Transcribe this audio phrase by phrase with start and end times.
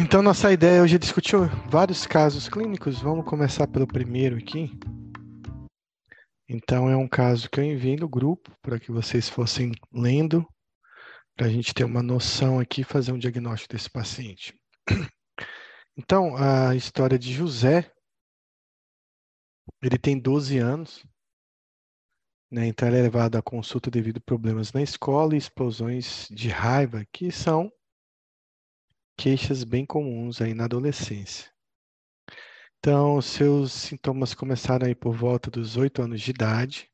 [0.00, 1.36] Então, nossa ideia hoje é discutir
[1.68, 3.00] vários casos clínicos.
[3.00, 4.70] Vamos começar pelo primeiro aqui.
[6.48, 10.46] Então, é um caso que eu enviei no grupo para que vocês fossem lendo,
[11.36, 14.54] para a gente ter uma noção aqui fazer um diagnóstico desse paciente.
[15.94, 17.92] Então, a história de José,
[19.82, 21.04] ele tem 12 anos,
[22.50, 22.66] né?
[22.66, 27.04] então ele é levado à consulta devido a problemas na escola e explosões de raiva,
[27.12, 27.70] que são
[29.16, 31.52] queixas bem comuns aí na adolescência.
[32.78, 36.90] Então, seus sintomas começaram aí por volta dos oito anos de idade,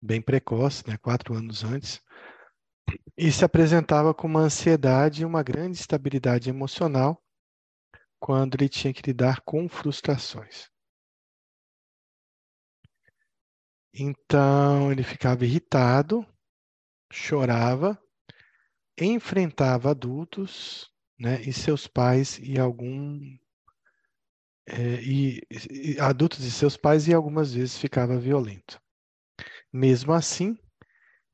[0.00, 2.00] bem precoce, né, quatro anos antes,
[3.16, 7.22] e se apresentava com uma ansiedade e uma grande instabilidade emocional
[8.18, 10.70] quando ele tinha que lidar com frustrações.
[13.92, 16.26] Então, ele ficava irritado,
[17.12, 18.00] chorava,
[18.98, 23.20] enfrentava adultos né, e seus pais e algum
[24.66, 28.80] é, e, e, adultos e seus pais e algumas vezes ficava violento.
[29.72, 30.58] Mesmo assim,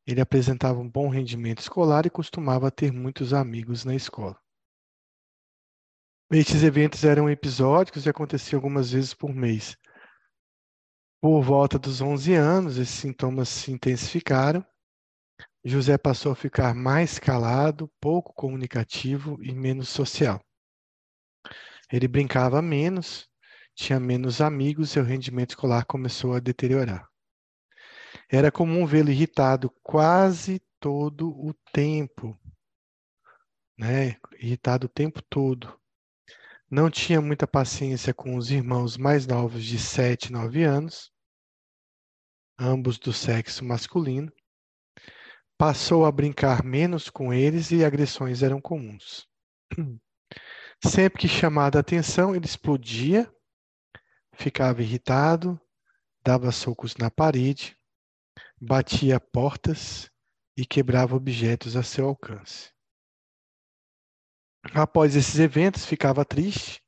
[0.07, 4.39] ele apresentava um bom rendimento escolar e costumava ter muitos amigos na escola.
[6.31, 9.77] Estes eventos eram episódicos e aconteciam algumas vezes por mês.
[11.21, 14.65] Por volta dos 11 anos, esses sintomas se intensificaram
[15.65, 20.45] José passou a ficar mais calado, pouco comunicativo e menos social.
[21.91, 23.29] Ele brincava menos,
[23.73, 27.09] tinha menos amigos e seu rendimento escolar começou a deteriorar.
[28.29, 32.37] Era comum vê-lo irritado quase todo o tempo,
[33.79, 34.17] né?
[34.41, 35.79] Irritado o tempo todo.
[36.69, 41.13] Não tinha muita paciência com os irmãos mais novos de 7 9 anos,
[42.59, 44.33] ambos do sexo masculino
[45.59, 49.29] Passou a brincar menos com eles e agressões eram comuns.
[50.85, 53.33] Sempre que chamada a atenção, ele explodia,
[54.35, 55.61] ficava irritado,
[56.25, 57.77] dava socos na parede,
[58.61, 60.11] batia portas
[60.57, 62.73] e quebrava objetos a seu alcance.
[64.75, 66.83] Após esses eventos, ficava triste,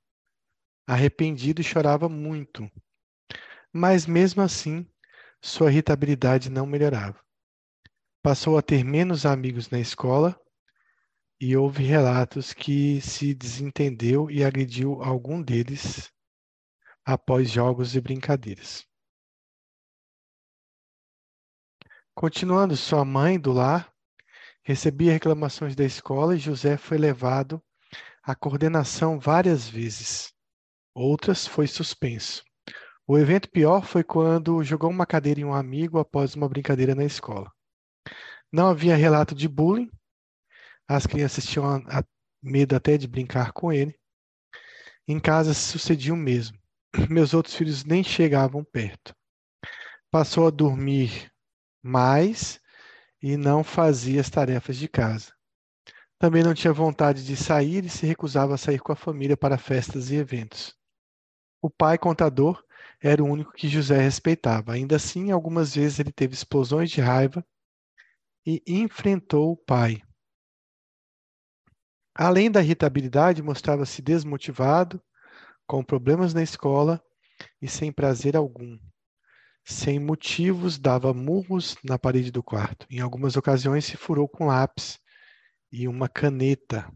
[0.87, 2.71] arrependido e chorava muito.
[3.73, 4.89] Mas mesmo assim,
[5.41, 7.24] sua irritabilidade não melhorava.
[8.25, 10.35] Passou a ter menos amigos na escola
[11.39, 16.11] e houve relatos que se desentendeu e agrediu algum deles
[17.05, 18.87] após jogos e brincadeiras.
[22.15, 23.93] Continuando, sua mãe do lar
[24.63, 27.63] recebia reclamações da escola e José foi levado
[28.23, 30.33] à coordenação várias vezes.
[30.95, 32.43] Outras foi suspenso.
[33.07, 37.05] O evento pior foi quando jogou uma cadeira em um amigo após uma brincadeira na
[37.05, 37.53] escola.
[38.55, 39.91] Não havia relato de bullying.
[40.87, 41.83] As crianças tinham
[42.41, 43.99] medo até de brincar com ele.
[45.09, 46.57] Em casa sucedia o mesmo.
[47.11, 49.13] Meus outros filhos nem chegavam perto.
[50.09, 51.33] Passou a dormir
[51.83, 52.61] mais
[53.21, 55.35] e não fazia as tarefas de casa.
[56.17, 59.59] Também não tinha vontade de sair e se recusava a sair com a família para
[59.59, 60.77] festas e eventos.
[61.61, 62.63] O pai contador
[63.01, 64.75] era o único que José respeitava.
[64.75, 67.45] Ainda assim, algumas vezes ele teve explosões de raiva
[68.47, 70.03] e enfrentou o pai.
[72.15, 75.03] Além da irritabilidade, mostrava-se desmotivado,
[75.67, 77.03] com problemas na escola
[77.61, 78.79] e sem prazer algum.
[79.65, 82.87] Sem motivos, dava murros na parede do quarto.
[82.91, 85.01] Em algumas ocasiões, se furou com lápis
[85.73, 86.89] e uma caneta.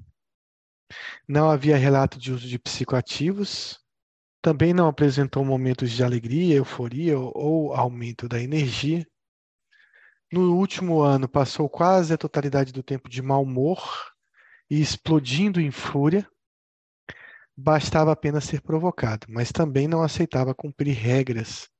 [1.27, 3.79] Não havia relato de uso de psicoativos.
[4.41, 9.05] Também não apresentou momentos de alegria, euforia ou aumento da energia.
[10.31, 14.13] No último ano, passou quase a totalidade do tempo de mau humor
[14.69, 16.29] e explodindo em fúria.
[17.57, 21.71] Bastava apenas ser provocado, mas também não aceitava cumprir regras.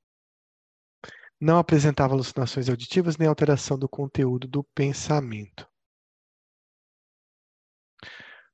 [1.39, 5.69] Não apresentava alucinações auditivas nem alteração do conteúdo do pensamento.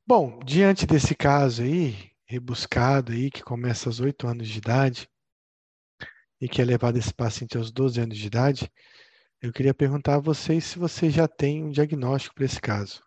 [0.05, 5.09] Bom, diante desse caso aí, rebuscado aí, que começa aos 8 anos de idade
[6.39, 8.71] e que é levado esse paciente aos 12 anos de idade,
[9.45, 13.03] eu queria perguntar a vocês se vocês já têm um diagnóstico para esse caso.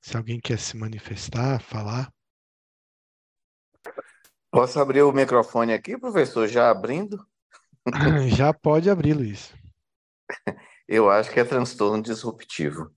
[0.00, 2.12] Se alguém quer se manifestar, falar.
[4.50, 6.46] Posso abrir o microfone aqui, professor?
[6.46, 7.26] Já abrindo?
[8.36, 9.52] já pode abrir, Luiz.
[10.86, 12.94] Eu acho que é transtorno disruptivo.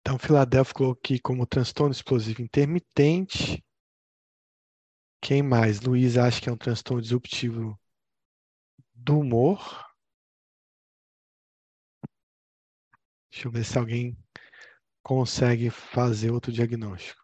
[0.00, 3.64] Então, Filadélfia colocou aqui como transtorno explosivo intermitente.
[5.22, 5.80] Quem mais?
[5.82, 7.78] Luiz acha que é um transtorno disruptivo
[8.94, 9.89] do humor.
[13.30, 14.16] Deixa eu ver se alguém
[15.02, 17.20] consegue fazer outro diagnóstico.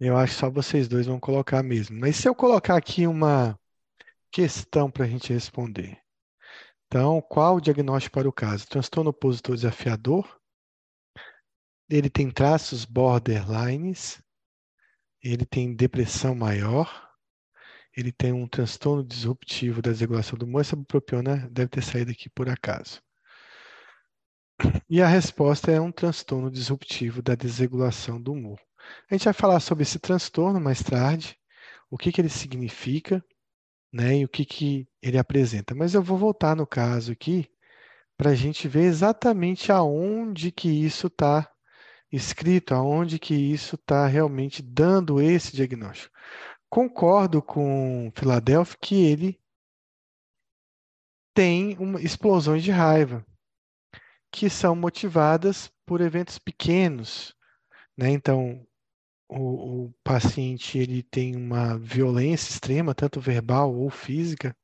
[0.00, 1.98] Eu acho que só vocês dois vão colocar mesmo.
[2.00, 3.58] Mas se eu colocar aqui uma
[4.32, 6.00] questão para a gente responder.
[6.86, 8.66] Então, qual o diagnóstico para o caso?
[8.66, 10.40] Transtorno opositor desafiador.
[11.88, 14.22] Ele tem traços borderlines.
[15.22, 17.08] Ele tem depressão maior?
[17.96, 20.62] Ele tem um transtorno disruptivo da desregulação do humor?
[20.62, 23.02] Essa bupropiona deve ter saído aqui por acaso.
[24.88, 28.60] E a resposta é um transtorno disruptivo da desregulação do humor.
[29.10, 31.36] A gente vai falar sobre esse transtorno mais tarde,
[31.90, 33.24] o que, que ele significa,
[33.92, 35.74] né, e o que, que ele apresenta.
[35.74, 37.48] Mas eu vou voltar no caso aqui
[38.16, 41.50] para a gente ver exatamente aonde que isso está
[42.12, 46.14] escrito, aonde que isso está realmente dando esse diagnóstico.
[46.68, 49.40] Concordo com Filadélfia que ele
[51.34, 53.24] tem uma, explosões de raiva
[54.30, 57.34] que são motivadas por eventos pequenos,
[57.96, 58.10] né?
[58.10, 58.64] Então,
[59.28, 64.56] o, o paciente ele tem uma violência extrema, tanto verbal ou física,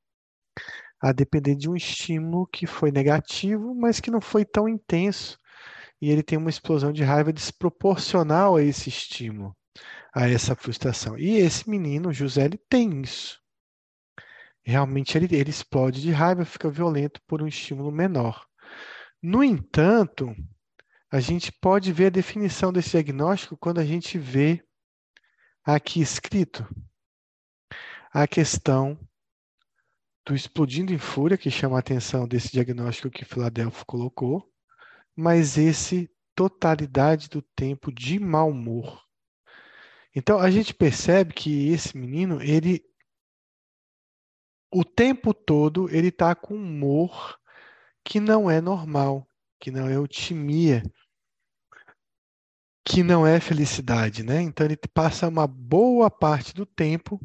[1.01, 5.39] a depender de um estímulo que foi negativo, mas que não foi tão intenso.
[6.01, 9.57] E ele tem uma explosão de raiva desproporcional a esse estímulo,
[10.15, 11.19] a essa frustração.
[11.19, 13.41] E esse menino, José, ele tem isso.
[14.65, 18.45] Realmente ele, ele explode de raiva, fica violento por um estímulo menor.
[19.23, 20.35] No entanto,
[21.11, 24.63] a gente pode ver a definição desse diagnóstico quando a gente vê
[25.65, 26.67] aqui escrito
[28.13, 28.99] a questão
[30.27, 34.53] do explodindo em fúria, que chama a atenção desse diagnóstico que Filadélfia colocou,
[35.17, 39.03] mas esse totalidade do tempo de mau humor.
[40.15, 42.85] Então a gente percebe que esse menino, ele
[44.71, 47.39] o tempo todo ele está com humor
[48.05, 49.27] que não é normal,
[49.59, 50.83] que não é otimia,
[52.85, 54.43] que não é felicidade, né?
[54.43, 57.21] Então ele passa uma boa parte do tempo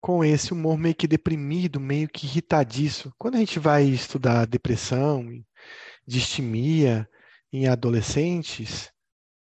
[0.00, 3.12] com esse humor meio que deprimido, meio que irritadiço.
[3.18, 5.44] Quando a gente vai estudar depressão,
[6.06, 7.08] distimia
[7.52, 8.92] em adolescentes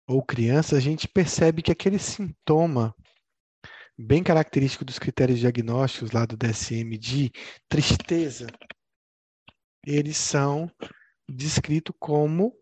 [0.06, 2.94] ou crianças, a gente percebe que aquele sintoma
[3.96, 7.30] bem característico dos critérios diagnósticos lá do DSM de
[7.68, 8.46] tristeza,
[9.86, 10.70] eles são
[11.28, 12.54] descritos como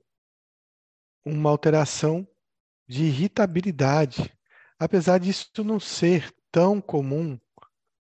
[1.24, 2.26] uma alteração
[2.88, 4.36] de irritabilidade.
[4.78, 7.38] Apesar disso não ser tão comum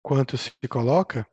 [0.02, 1.28] quanto se coloca,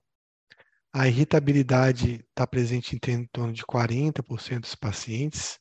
[0.93, 5.59] a irritabilidade está presente em torno de 40% dos pacientes,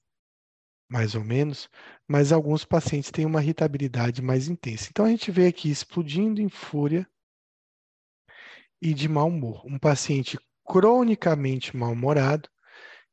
[0.90, 1.70] mais ou menos,
[2.08, 4.88] mas alguns pacientes têm uma irritabilidade mais intensa.
[4.90, 7.08] Então a gente vê aqui explodindo em fúria
[8.82, 9.66] e de mau humor.
[9.66, 12.50] Um paciente cronicamente mal-humorado,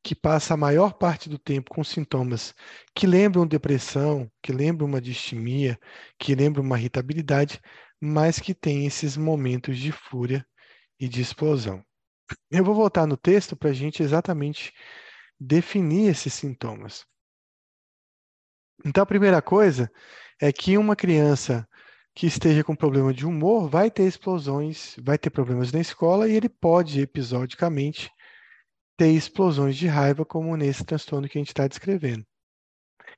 [0.02, 2.54] que passa a maior parte do tempo com sintomas
[2.94, 5.78] que lembram depressão, que lembram uma distimia,
[6.18, 7.60] que lembram uma irritabilidade,
[8.00, 10.46] mas que tem esses momentos de fúria
[11.00, 11.82] e de explosão.
[12.50, 14.72] Eu vou voltar no texto para a gente exatamente
[15.38, 17.04] definir esses sintomas.
[18.84, 19.90] Então, a primeira coisa
[20.40, 21.68] é que uma criança
[22.14, 26.34] que esteja com problema de humor vai ter explosões, vai ter problemas na escola e
[26.34, 28.10] ele pode episodicamente
[28.96, 32.24] ter explosões de raiva, como nesse transtorno que a gente está descrevendo.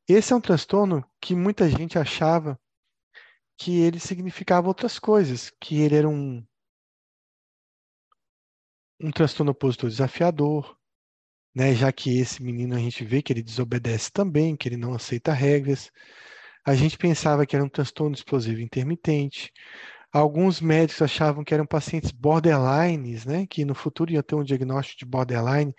[0.09, 2.59] Esse é um transtorno que muita gente achava
[3.59, 6.47] que ele significava outras coisas, que ele era um,
[9.01, 10.77] um transtorno opositor desafiador,
[11.55, 11.75] né?
[11.75, 15.33] já que esse menino a gente vê que ele desobedece também, que ele não aceita
[15.33, 15.91] regras.
[16.65, 19.53] A gente pensava que era um transtorno explosivo intermitente.
[20.13, 25.01] Alguns médicos achavam que eram pacientes borderlines, né, que no futuro ia ter um diagnóstico
[25.01, 25.75] de borderline,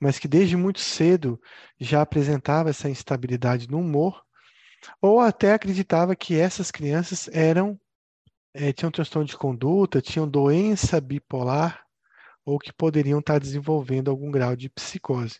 [0.00, 1.40] mas que desde muito cedo
[1.80, 4.22] já apresentava essa instabilidade no humor,
[5.00, 7.80] ou até acreditava que essas crianças eram
[8.54, 11.87] é, tinham transtorno de conduta, tinham doença bipolar,
[12.48, 15.38] ou que poderiam estar desenvolvendo algum grau de psicose.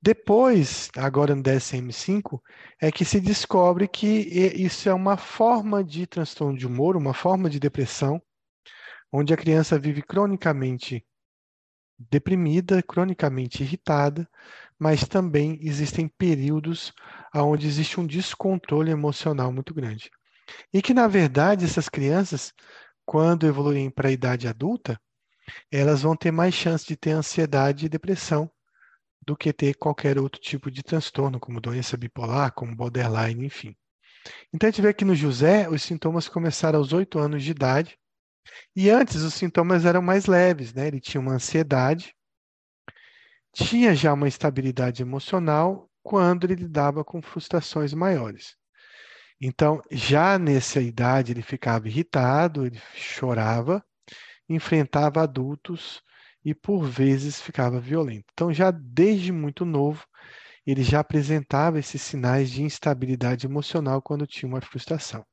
[0.00, 2.40] Depois, agora no DSM-5,
[2.80, 7.50] é que se descobre que isso é uma forma de transtorno de humor, uma forma
[7.50, 8.22] de depressão,
[9.12, 11.04] onde a criança vive cronicamente
[11.98, 14.30] deprimida, cronicamente irritada,
[14.78, 16.94] mas também existem períodos
[17.34, 20.08] onde existe um descontrole emocional muito grande.
[20.72, 22.54] E que, na verdade, essas crianças,
[23.04, 24.98] quando evoluem para a idade adulta,
[25.70, 28.50] elas vão ter mais chance de ter ansiedade e depressão,
[29.26, 33.76] do que ter qualquer outro tipo de transtorno, como doença bipolar, como borderline, enfim.
[34.52, 37.98] Então a gente vê que no José os sintomas começaram aos 8 anos de idade,
[38.74, 40.86] e antes os sintomas eram mais leves, né?
[40.88, 42.14] Ele tinha uma ansiedade,
[43.52, 48.56] tinha já uma estabilidade emocional quando ele lidava com frustrações maiores.
[49.40, 53.84] Então, já nessa idade, ele ficava irritado, ele chorava,
[54.50, 56.02] enfrentava adultos
[56.44, 58.26] e, por vezes, ficava violento.
[58.32, 60.04] Então, já desde muito novo,
[60.66, 65.24] ele já apresentava esses sinais de instabilidade emocional quando tinha uma frustração.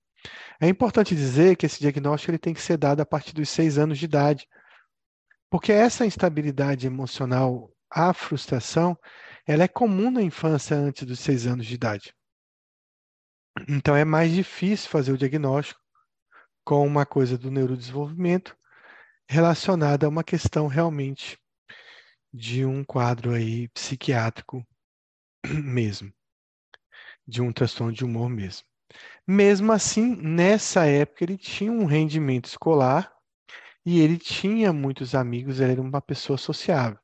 [0.61, 3.77] É importante dizer que esse diagnóstico ele tem que ser dado a partir dos seis
[3.77, 4.47] anos de idade,
[5.49, 8.97] porque essa instabilidade emocional, a frustração,
[9.45, 12.13] ela é comum na infância antes dos seis anos de idade.
[13.67, 15.79] Então é mais difícil fazer o diagnóstico
[16.63, 18.55] com uma coisa do neurodesenvolvimento
[19.27, 21.37] relacionada a uma questão realmente
[22.33, 24.65] de um quadro aí psiquiátrico
[25.45, 26.11] mesmo,
[27.27, 28.65] de um transtorno de humor mesmo.
[29.27, 33.13] Mesmo assim, nessa época ele tinha um rendimento escolar
[33.85, 36.99] e ele tinha muitos amigos, ele era uma pessoa sociável.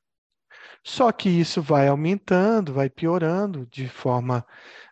[0.84, 4.46] Só que isso vai aumentando, vai piorando de forma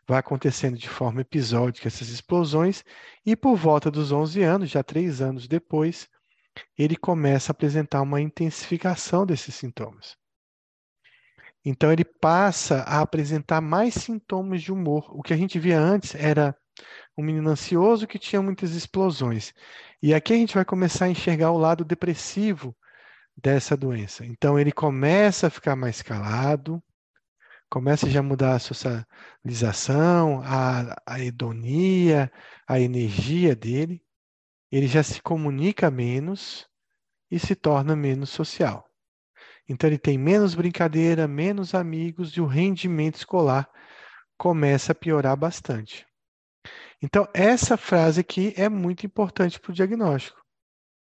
[0.07, 2.83] vai acontecendo de forma episódica essas explosões,
[3.25, 6.09] e por volta dos 11 anos, já três anos depois,
[6.77, 10.17] ele começa a apresentar uma intensificação desses sintomas.
[11.63, 15.07] Então, ele passa a apresentar mais sintomas de humor.
[15.15, 16.55] O que a gente via antes era
[17.15, 19.53] um menino ansioso que tinha muitas explosões.
[20.01, 22.75] E aqui a gente vai começar a enxergar o lado depressivo
[23.37, 24.25] dessa doença.
[24.25, 26.81] Então, ele começa a ficar mais calado,
[27.69, 32.31] começa já a mudar a socialização, a, a hedonia,
[32.67, 34.03] a energia dele,
[34.71, 36.67] ele já se comunica menos
[37.29, 38.87] e se torna menos social.
[39.67, 43.69] Então ele tem menos brincadeira, menos amigos e o rendimento escolar
[44.37, 46.05] começa a piorar bastante.
[47.01, 50.39] Então essa frase aqui é muito importante para o diagnóstico.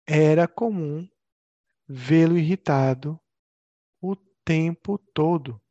[0.06, 1.08] Era comum
[1.88, 3.20] vê-lo irritado
[4.02, 5.62] o tempo todo.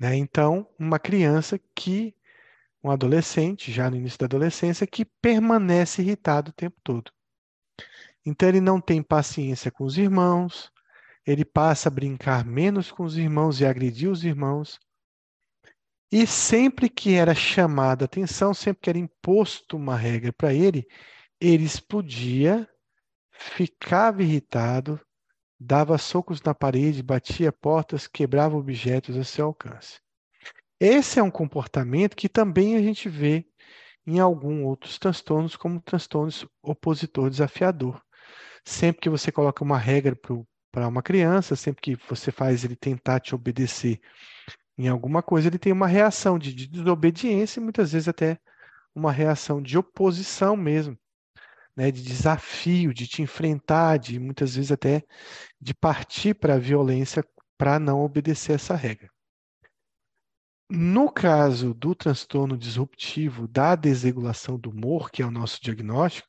[0.00, 0.16] Né?
[0.16, 2.14] Então, uma criança que,
[2.86, 7.10] um adolescente, já no início da adolescência, que permanece irritado o tempo todo.
[8.24, 10.70] Então, ele não tem paciência com os irmãos,
[11.26, 14.78] ele passa a brincar menos com os irmãos e agredir os irmãos.
[16.10, 20.86] E sempre que era chamada atenção, sempre que era imposto uma regra para ele,
[21.40, 22.68] ele explodia,
[23.30, 25.00] ficava irritado,
[25.58, 30.00] dava socos na parede, batia portas, quebrava objetos a seu alcance.
[30.80, 33.46] Esse é um comportamento que também a gente vê
[34.06, 38.00] em alguns outros transtornos, como transtornos opositor desafiador.
[38.64, 40.16] Sempre que você coloca uma regra
[40.72, 44.00] para uma criança, sempre que você faz ele tentar te obedecer
[44.78, 48.38] em alguma coisa, ele tem uma reação de, de desobediência e muitas vezes até
[48.94, 50.98] uma reação de oposição mesmo
[51.76, 55.02] né, de desafio, de te enfrentar, de muitas vezes até
[55.60, 57.24] de partir para a violência
[57.58, 59.10] para não obedecer essa regra.
[60.68, 66.28] No caso do transtorno disruptivo da desregulação do humor, que é o nosso diagnóstico,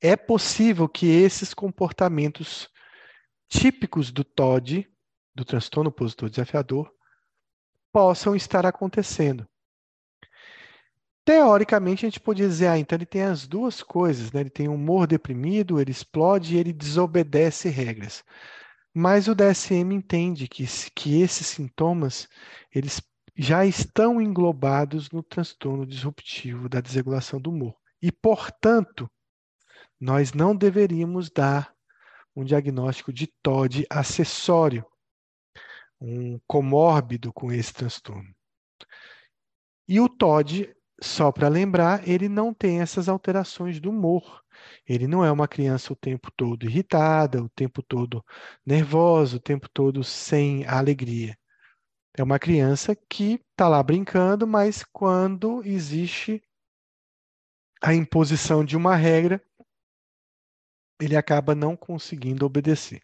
[0.00, 2.68] é possível que esses comportamentos
[3.48, 4.86] típicos do TOD,
[5.34, 6.92] do transtorno opositor desafiador,
[7.92, 9.48] possam estar acontecendo.
[11.24, 14.40] Teoricamente, a gente podia dizer, ah, então ele tem as duas coisas, né?
[14.40, 18.24] Ele tem humor deprimido, ele explode e ele desobedece regras.
[18.94, 22.28] Mas o DSM entende que, que esses sintomas,
[22.74, 23.00] eles
[23.36, 27.76] já estão englobados no transtorno disruptivo da desregulação do humor.
[28.02, 29.08] E, portanto,
[30.00, 31.72] nós não deveríamos dar
[32.34, 34.84] um diagnóstico de TOD acessório,
[36.00, 38.34] um comórbido com esse transtorno.
[39.86, 44.42] E o TOD só para lembrar, ele não tem essas alterações do humor.
[44.88, 48.24] Ele não é uma criança o tempo todo irritada, o tempo todo
[48.64, 51.36] nervosa, o tempo todo sem alegria.
[52.16, 56.42] É uma criança que está lá brincando, mas quando existe
[57.82, 59.42] a imposição de uma regra,
[61.00, 63.00] ele acaba não conseguindo obedecer.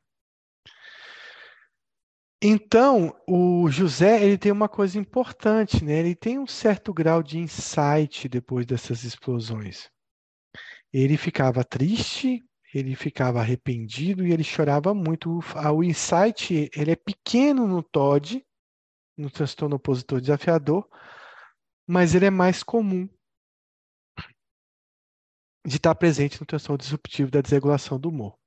[2.42, 5.94] Então, o José, ele tem uma coisa importante, né?
[6.00, 9.90] Ele tem um certo grau de insight depois dessas explosões.
[10.92, 15.40] Ele ficava triste, ele ficava arrependido e ele chorava muito.
[15.74, 18.44] O insight, ele é pequeno no TOD,
[19.16, 20.88] no transtorno opositor desafiador,
[21.86, 23.08] mas ele é mais comum
[25.66, 28.38] de estar presente no transtorno disruptivo da desregulação do humor.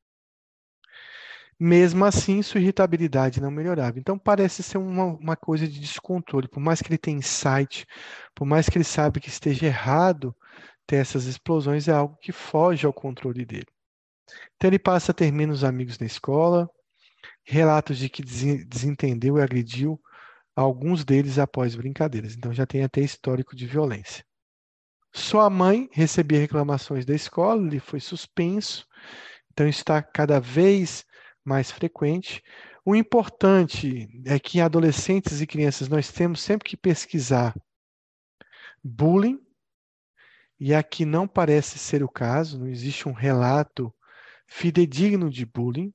[1.60, 4.00] Mesmo assim, sua irritabilidade não melhorava.
[4.00, 6.48] Então, parece ser uma, uma coisa de descontrole.
[6.48, 7.86] Por mais que ele tenha insight,
[8.34, 10.34] por mais que ele saiba que esteja errado
[10.90, 13.68] ter essas explosões, é algo que foge ao controle dele.
[14.56, 16.68] Então, ele passa a ter menos amigos na escola,
[17.44, 20.02] relatos de que desentendeu e agrediu
[20.56, 22.36] alguns deles após brincadeiras.
[22.36, 24.26] Então já tem até histórico de violência.
[25.14, 28.86] Sua mãe recebia reclamações da escola, ele foi suspenso,
[29.52, 31.06] então está cada vez
[31.44, 32.44] mais frequente.
[32.86, 37.56] O importante é que em adolescentes e crianças nós temos sempre que pesquisar
[38.84, 39.40] bullying,
[40.60, 43.94] e aqui não parece ser o caso, não existe um relato
[44.48, 45.94] fidedigno de bullying.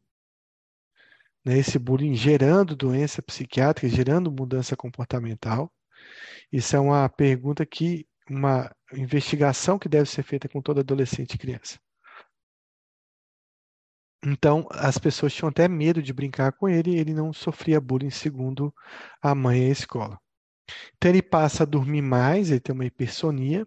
[1.45, 1.59] Né?
[1.59, 5.71] Esse bullying gerando doença psiquiátrica, gerando mudança comportamental.
[6.51, 11.39] Isso é uma pergunta que, uma investigação que deve ser feita com todo adolescente e
[11.39, 11.79] criança.
[14.27, 18.75] Então, as pessoas tinham até medo de brincar com ele ele não sofria bullying, segundo
[19.21, 20.19] a mãe e a escola.
[20.97, 23.67] Então, ele passa a dormir mais, ele tem uma hipersonia,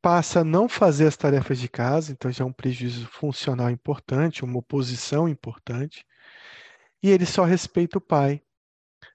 [0.00, 4.44] passa a não fazer as tarefas de casa, então já é um prejuízo funcional importante,
[4.44, 6.04] uma oposição importante.
[7.02, 8.42] E ele só respeita o pai,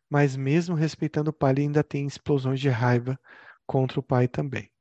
[0.10, 3.20] mas mesmo respeitando o pai, ele ainda tem explosões de raiva
[3.66, 4.72] contra o pai também.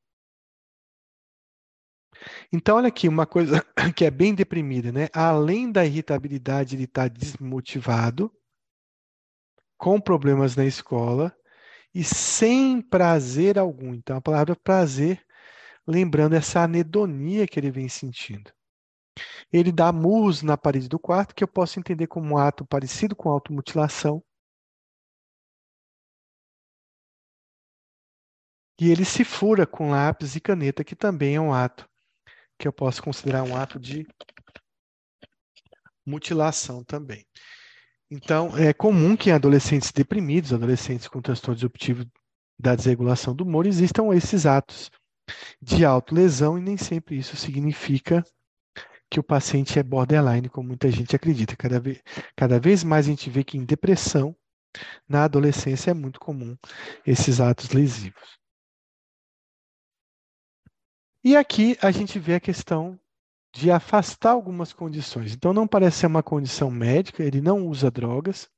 [2.52, 3.64] Então, olha aqui, uma coisa
[3.95, 5.09] que é bem deprimida, né?
[5.12, 8.33] Além da irritabilidade, ele está desmotivado,
[9.76, 11.37] com problemas na escola
[11.97, 13.95] e sem prazer algum.
[13.95, 15.25] Então, a palavra prazer,
[15.87, 18.53] lembrando essa anedonia que ele vem sentindo.
[19.50, 23.17] Ele dá murros na parede do quarto, que eu posso entender como um ato parecido
[23.17, 24.23] com automutilação.
[28.79, 31.88] E ele se fura com lápis e caneta, que também é um ato
[32.59, 34.07] que eu posso considerar um ato de
[36.05, 37.26] mutilação também.
[38.11, 42.05] Então, é comum que em adolescentes deprimidos, adolescentes com transtorno disruptivo
[42.59, 44.90] da desregulação do humor, existam esses atos
[45.61, 48.25] de autolesão e nem sempre isso significa
[49.11, 51.57] que o paciente é borderline, como muita gente acredita.
[51.57, 52.01] Cada vez,
[52.37, 54.37] cada vez mais a gente vê que em depressão,
[55.09, 56.57] na adolescência, é muito comum
[57.05, 58.38] esses atos lesivos.
[61.25, 62.99] E aqui a gente vê a questão
[63.57, 65.33] de afastar algumas condições.
[65.33, 68.49] Então, não parece ser uma condição médica, ele não usa drogas.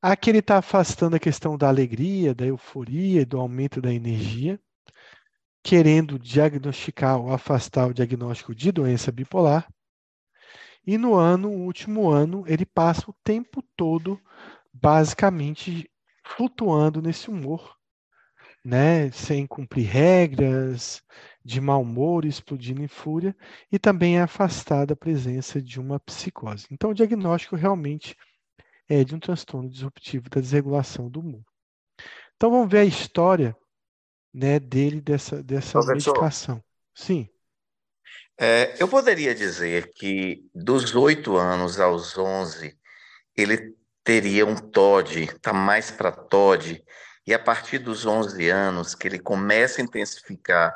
[0.00, 4.60] Aqui ele está afastando a questão da alegria, da euforia, do aumento da energia,
[5.64, 9.68] querendo diagnosticar ou afastar o diagnóstico de doença bipolar.
[10.86, 14.20] E no ano, o último ano, ele passa o tempo todo
[14.72, 15.90] basicamente
[16.24, 17.74] flutuando nesse humor,
[18.64, 21.02] né, sem cumprir regras,
[21.44, 23.34] de mau humor, explodindo em fúria,
[23.70, 26.66] e também é afastada a presença de uma psicose.
[26.70, 28.16] Então, o diagnóstico realmente
[28.88, 31.44] é de um transtorno disruptivo da desregulação do humor.
[32.36, 33.56] Então, vamos ver a história
[34.32, 36.64] né, dele dessa, dessa Professor, medicação.
[36.94, 37.28] Sim.
[38.40, 42.78] É, eu poderia dizer que dos oito anos aos onze,
[43.36, 46.82] ele teria um TOD, está mais para TOD,
[47.26, 50.74] e a partir dos 11 anos que ele começa a intensificar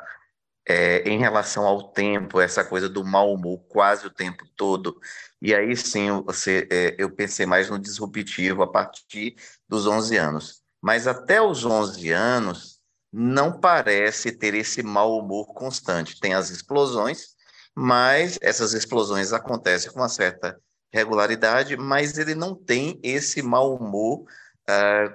[0.67, 4.99] é, em relação ao tempo, essa coisa do mau humor quase o tempo todo.
[5.41, 9.35] E aí sim, você, é, eu pensei mais no disruptivo a partir
[9.67, 10.61] dos 11 anos.
[10.81, 12.79] Mas até os 11 anos,
[13.11, 16.19] não parece ter esse mau humor constante.
[16.19, 17.35] Tem as explosões,
[17.75, 20.59] mas essas explosões acontecem com uma certa
[20.91, 25.07] regularidade, mas ele não tem esse mau humor, uh,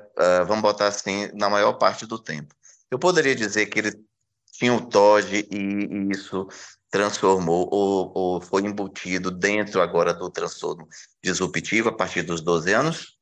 [0.43, 2.55] uh, vamos botar assim, na maior parte do tempo.
[2.91, 4.08] Eu poderia dizer que ele
[4.59, 6.49] tinha o TOD e, e isso
[6.91, 10.89] transformou ou, ou, foi embutido dentro agora do transtorno
[11.23, 13.19] disruptivo a partir dos 12 anos?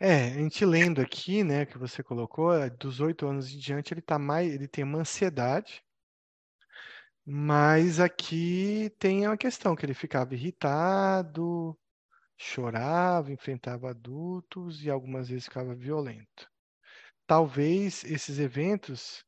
[0.00, 3.94] É, a gente lendo aqui, né, que você colocou, é, dos oito anos em diante
[3.94, 5.84] ele tá mais, ele tem uma ansiedade,
[7.24, 11.78] mas aqui tem uma questão que ele ficava irritado,
[12.36, 16.48] chorava, enfrentava adultos e algumas vezes ficava violento.
[17.26, 19.27] Talvez esses eventos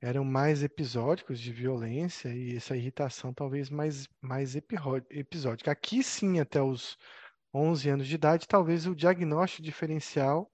[0.00, 5.70] eram mais episódicos de violência e essa irritação talvez mais, mais episódica.
[5.70, 6.96] Aqui sim, até os
[7.52, 10.50] 11 anos de idade, talvez o diagnóstico diferencial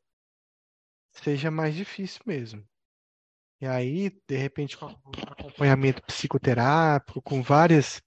[1.13, 2.67] seja mais difícil mesmo.
[3.61, 8.03] E aí, de repente, com acompanhamento psicoterápico, com várias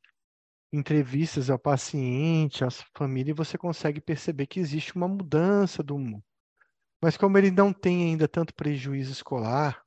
[0.71, 6.21] entrevistas ao paciente, à família, você consegue perceber que existe uma mudança do humor.
[7.01, 9.83] Mas como ele não tem ainda tanto prejuízo escolar,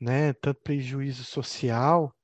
[0.00, 2.14] né, tanto prejuízo social,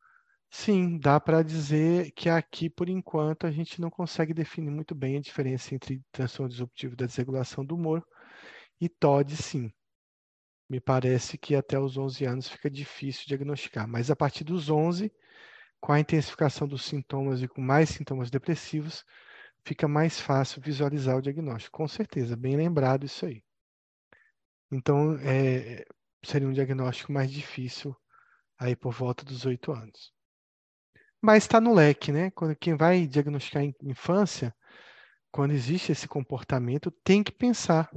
[0.51, 5.17] sim, dá para dizer que aqui, por enquanto, a gente não consegue definir muito bem
[5.19, 8.05] a diferença entre transtorno disruptivo da desregulação do humor
[8.81, 9.73] e TOD, sim.
[10.69, 15.13] Me parece que até os 11 anos fica difícil diagnosticar, mas a partir dos 11,
[15.81, 19.05] com a intensificação dos sintomas e com mais sintomas depressivos,
[19.67, 21.79] fica mais fácil visualizar o diagnóstico.
[21.79, 23.43] Com certeza, bem lembrado isso aí.
[24.71, 25.85] Então, é,
[26.25, 27.97] seria um diagnóstico mais difícil
[28.59, 30.13] aí por volta dos oito anos.
[31.21, 32.31] Mas está no leque, né?
[32.31, 34.55] Quando quem vai diagnosticar em infância,
[35.33, 37.91] quando existe esse comportamento, tem que pensar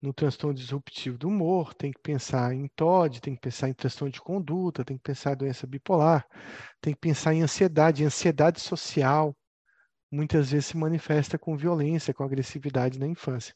[0.00, 4.12] no transtorno disruptivo do humor, tem que pensar em TOD, tem que pensar em transtorno
[4.12, 6.26] de conduta, tem que pensar em doença bipolar,
[6.80, 9.36] tem que pensar em ansiedade, ansiedade social,
[10.10, 13.54] muitas vezes se manifesta com violência, com agressividade na infância.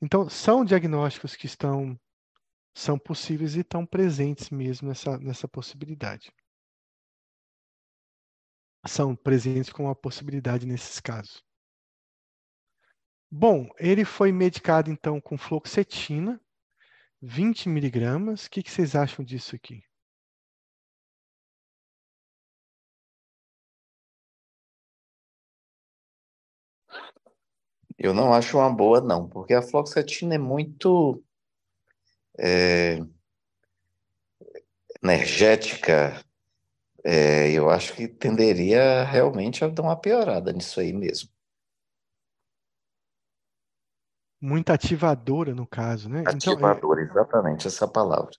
[0.00, 1.98] Então, são diagnósticos que estão
[2.74, 6.32] são possíveis e estão presentes mesmo nessa, nessa possibilidade.
[8.86, 11.42] São presentes com a possibilidade nesses casos.
[13.30, 16.40] Bom, ele foi medicado então com fluoxetina,
[17.20, 18.46] 20 miligramas.
[18.46, 19.82] O que, que vocês acham disso aqui?
[27.96, 31.22] Eu não acho uma boa, não, porque a fluoxetina é muito
[32.38, 32.98] é,
[35.02, 36.22] energética.
[37.04, 41.28] É, eu acho que tenderia realmente a dar uma piorada nisso aí mesmo.
[44.42, 46.24] muito ativadora no caso, né?
[46.26, 48.32] Ativadora, então, é, exatamente essa palavra.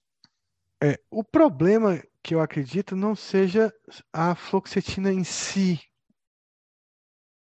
[0.83, 3.73] É, o problema que eu acredito não seja
[4.11, 5.79] a fluoxetina em si,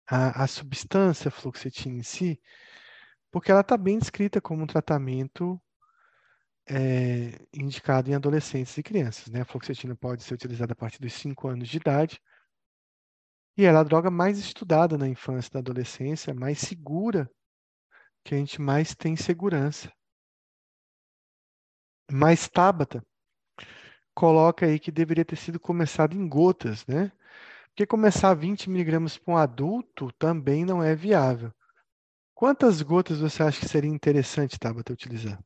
[0.08, 2.40] a, a substância fluoxetina em si,
[3.32, 5.60] porque ela está bem descrita como um tratamento
[6.68, 9.28] é, indicado em adolescentes e crianças.
[9.28, 9.40] Né?
[9.42, 12.20] A fluoxetina pode ser utilizada a partir dos 5 anos de idade.
[13.56, 17.30] E ela é a droga mais estudada na infância e na adolescência, mais segura
[18.24, 19.92] que a gente mais tem segurança.
[22.10, 23.04] Mas Tabata
[24.14, 27.12] coloca aí que deveria ter sido começado em gotas, né?
[27.68, 31.52] Porque começar 20 miligramas para um adulto também não é viável.
[32.34, 35.42] Quantas gotas você acha que seria interessante, Tabata, utilizar?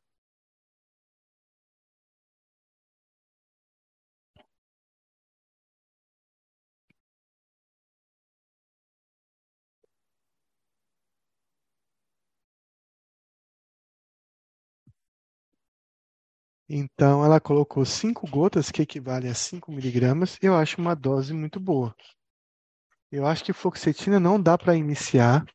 [16.68, 20.36] Então, ela colocou 5 gotas, que equivale a 5 miligramas.
[20.42, 21.94] Eu acho uma dose muito boa.
[23.10, 25.46] Eu acho que fluoxetina não dá para iniciar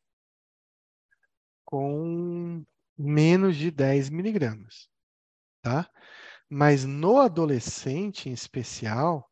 [1.63, 2.63] com
[2.97, 4.89] menos de 10 miligramas,
[5.61, 5.89] tá?
[6.49, 9.29] Mas no adolescente, em especial,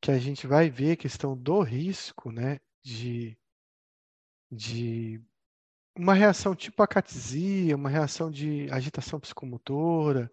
[0.00, 3.36] que a gente vai ver a questão do risco, né, de,
[4.50, 5.20] de
[5.96, 10.30] uma reação tipo acatesia, uma reação de agitação psicomotora,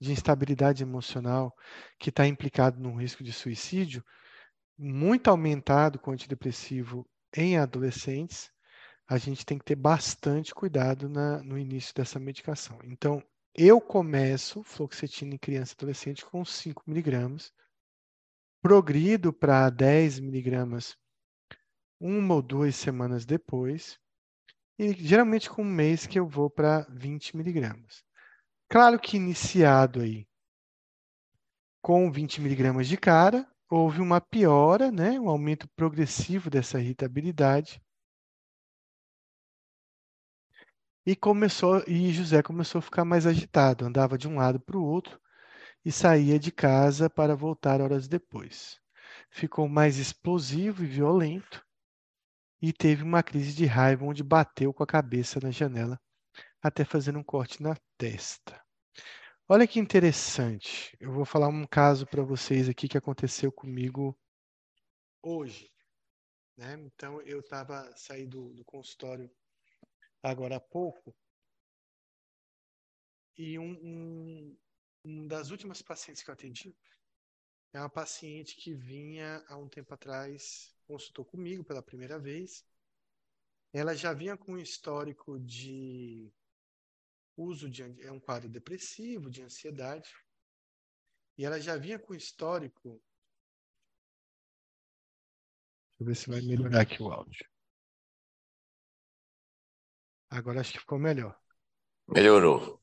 [0.00, 1.54] de instabilidade emocional
[1.98, 4.02] que está implicado no risco de suicídio,
[4.78, 8.50] muito aumentado com antidepressivo em adolescentes,
[9.06, 12.78] a gente tem que ter bastante cuidado na, no início dessa medicação.
[12.84, 13.22] Então,
[13.54, 17.52] eu começo fluoxetina em criança e adolescente com 5 miligramas,
[18.62, 20.96] progrido para 10 miligramas
[22.00, 23.98] uma ou duas semanas depois,
[24.78, 28.02] e geralmente com um mês que eu vou para 20 miligramas.
[28.70, 30.26] Claro que iniciado aí
[31.82, 37.82] com 20 miligramas de cara, houve uma piora, né, um aumento progressivo dessa irritabilidade.
[41.04, 44.84] E começou e José começou a ficar mais agitado, andava de um lado para o
[44.84, 45.20] outro
[45.84, 48.78] e saía de casa para voltar horas depois.
[49.30, 51.60] Ficou mais explosivo e violento
[52.62, 56.00] e teve uma crise de raiva onde bateu com a cabeça na janela
[56.62, 58.60] até fazendo um corte na testa.
[59.48, 60.96] Olha que interessante.
[61.00, 64.18] Eu vou falar um caso para vocês aqui que aconteceu comigo
[65.22, 65.72] hoje.
[66.56, 66.74] Né?
[66.74, 69.30] Então, eu estava saindo do, do consultório
[70.22, 71.16] agora há pouco
[73.36, 74.58] e um, um,
[75.04, 76.76] um, das últimas pacientes que eu atendi
[77.72, 82.64] é uma paciente que vinha há um tempo atrás, consultou comigo pela primeira vez.
[83.72, 86.32] Ela já vinha com um histórico de
[87.42, 90.10] uso de é um quadro depressivo, de ansiedade.
[91.36, 93.02] E ela já vinha com histórico.
[95.98, 97.48] Deixa eu ver se vai melhorar aqui o áudio.
[100.30, 101.38] Agora acho que ficou melhor.
[102.06, 102.80] Melhorou.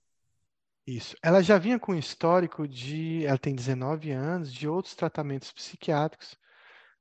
[0.86, 1.16] Isso.
[1.22, 3.26] Ela já vinha com histórico de.
[3.26, 6.38] Ela tem 19 anos, de outros tratamentos psiquiátricos,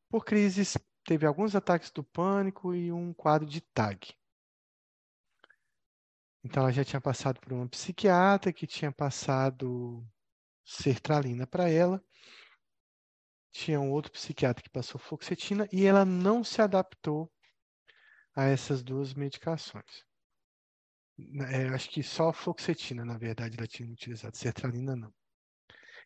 [0.09, 0.77] por crises.
[1.05, 4.13] Teve alguns ataques do pânico e um quadro de TAG.
[6.47, 10.07] Então, ela já tinha passado por uma psiquiatra que tinha passado
[10.65, 12.01] sertralina para ela.
[13.51, 17.29] Tinha um outro psiquiatra que passou fluoxetina e ela não se adaptou
[18.33, 20.07] a essas duas medicações.
[21.51, 25.13] É, acho que só fluoxetina, na verdade, ela tinha utilizado, sertralina não.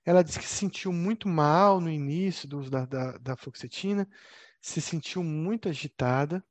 [0.07, 4.09] Ela disse que se sentiu muito mal no início do uso da, da, da fluoxetina,
[4.59, 6.43] se sentiu muito agitada.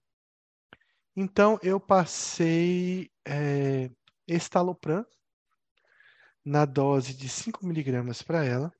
[1.21, 3.91] Então, eu passei é,
[4.25, 5.05] estalopram
[6.45, 8.73] na dose de 5 miligramas para ela.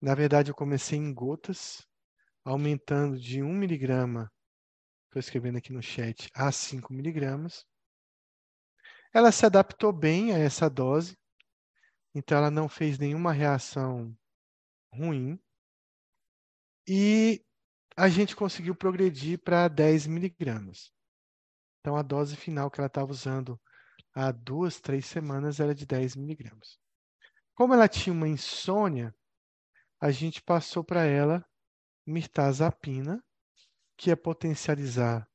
[0.00, 1.84] Na verdade, eu comecei em gotas,
[2.44, 4.32] aumentando de 1 miligrama,
[5.06, 7.66] estou escrevendo aqui no chat, a 5 miligramas.
[9.12, 11.18] Ela se adaptou bem a essa dose,
[12.14, 14.16] então ela não fez nenhuma reação
[14.94, 15.36] ruim.
[16.86, 17.44] E
[18.00, 20.90] a gente conseguiu progredir para 10 miligramas.
[21.78, 23.60] Então a dose final que ela estava usando
[24.14, 26.78] há duas, três semanas era de 10 miligramas.
[27.54, 29.14] Como ela tinha uma insônia,
[30.00, 31.44] a gente passou para ela
[32.06, 33.22] mirtazapina,
[33.98, 35.28] que é potencializar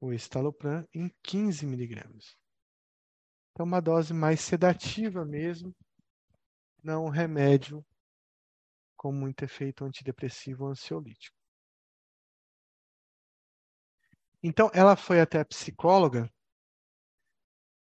[0.00, 2.36] o estalopram em 15 miligramas.
[3.52, 5.72] Então, uma dose mais sedativa mesmo,
[6.82, 7.86] não um remédio
[8.96, 11.39] com muito efeito antidepressivo ou ansiolítico.
[14.42, 16.32] Então, ela foi até a psicóloga,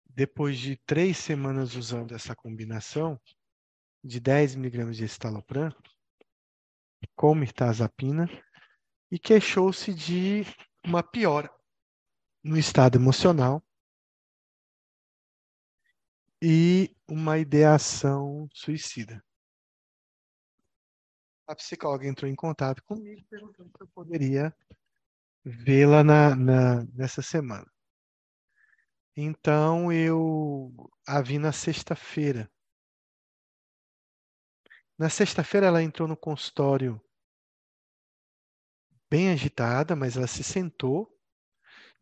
[0.07, 3.19] depois de três semanas usando essa combinação
[4.05, 5.75] de 10 miligramas de estalopram
[7.17, 8.29] com mirtazapina
[9.11, 10.43] e queixou-se de
[10.85, 11.51] uma piora
[12.43, 13.62] no estado emocional
[16.43, 19.25] e uma ideação suicida.
[21.47, 24.55] A psicóloga entrou em contato comigo perguntando se eu poderia
[25.44, 27.66] vê-la na, na, nessa semana.
[29.16, 30.72] Então eu
[31.07, 32.50] a vi na sexta-feira.
[34.98, 37.00] Na sexta-feira ela entrou no consultório
[39.11, 41.14] bem agitada, mas ela se sentou,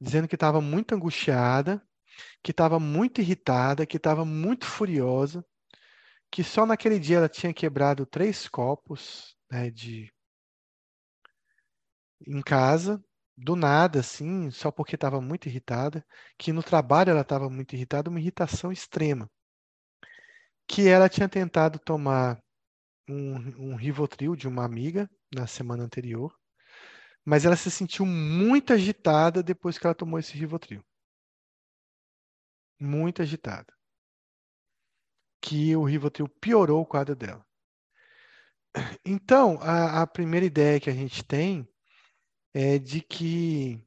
[0.00, 1.84] dizendo que estava muito angustiada
[2.42, 5.44] que estava muito irritada, que estava muito furiosa,
[6.30, 10.12] que só naquele dia ela tinha quebrado três copos né, de
[12.26, 13.02] em casa,
[13.42, 16.04] do nada, assim, só porque estava muito irritada,
[16.38, 19.30] que no trabalho ela estava muito irritada, uma irritação extrema,
[20.68, 22.38] que ela tinha tentado tomar
[23.08, 26.34] um, um Rivotril de uma amiga na semana anterior,
[27.24, 30.84] mas ela se sentiu muito agitada depois que ela tomou esse Rivotril
[32.78, 33.72] muito agitada.
[35.42, 37.44] Que o Rivotril piorou o quadro dela.
[39.04, 41.68] Então, a, a primeira ideia que a gente tem
[42.54, 43.84] é de que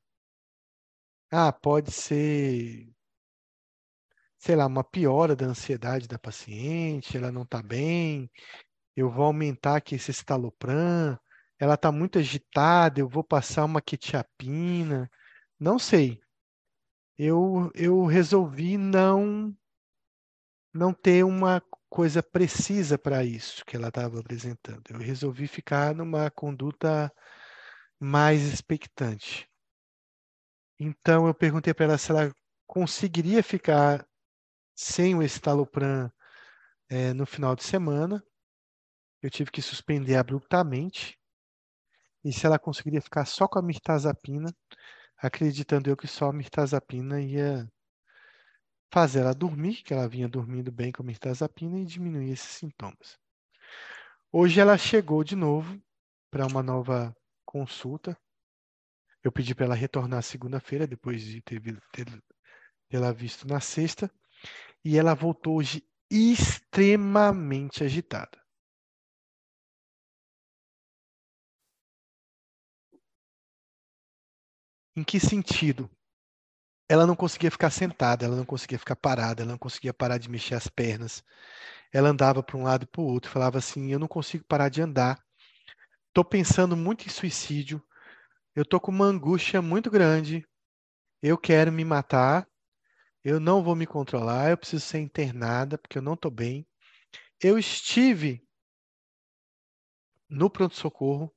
[1.32, 2.94] ah, pode ser,
[4.38, 8.30] sei lá, uma piora da ansiedade da paciente, ela não está bem,
[8.96, 11.20] eu vou aumentar aqui esse estalopram,
[11.60, 15.10] ela está muito agitada, eu vou passar uma quetiapina,
[15.60, 16.24] não sei
[17.18, 19.56] eu, eu resolvi não
[20.74, 24.82] não ter uma coisa precisa para isso que ela estava apresentando.
[24.90, 27.14] Eu resolvi ficar numa conduta
[28.04, 29.50] mais expectante.
[30.78, 32.36] Então eu perguntei para ela se ela
[32.68, 34.06] conseguiria ficar
[34.76, 36.12] sem o estalopram
[36.90, 38.22] é, no final de semana.
[39.22, 41.18] Eu tive que suspender abruptamente.
[42.26, 44.54] E se ela conseguiria ficar só com a mirtazapina,
[45.18, 47.72] acreditando eu que só a mirtazapina ia
[48.92, 53.18] fazer ela dormir, que ela vinha dormindo bem com a mirtazapina e diminuir esses sintomas.
[54.30, 55.82] Hoje ela chegou de novo
[56.30, 57.16] para uma nova
[57.54, 58.18] consulta.
[59.24, 61.62] Eu pedi para ela retornar segunda-feira, depois de ter,
[61.92, 62.24] ter,
[62.90, 64.12] tê-la visto na sexta,
[64.84, 68.42] e ela voltou hoje extremamente agitada.
[74.96, 75.90] Em que sentido?
[76.90, 80.30] Ela não conseguia ficar sentada, ela não conseguia ficar parada, ela não conseguia parar de
[80.30, 81.24] mexer as pernas.
[81.92, 84.70] Ela andava para um lado e para o outro, falava assim: Eu não consigo parar
[84.70, 85.23] de andar.
[86.14, 87.84] Estou pensando muito em suicídio.
[88.56, 90.48] Eu estou com uma angústia muito grande.
[91.24, 92.48] Eu quero me matar.
[93.24, 94.52] Eu não vou me controlar.
[94.52, 96.68] Eu preciso ser internada porque eu não estou bem.
[97.42, 98.48] Eu estive
[100.30, 101.34] no pronto-socorro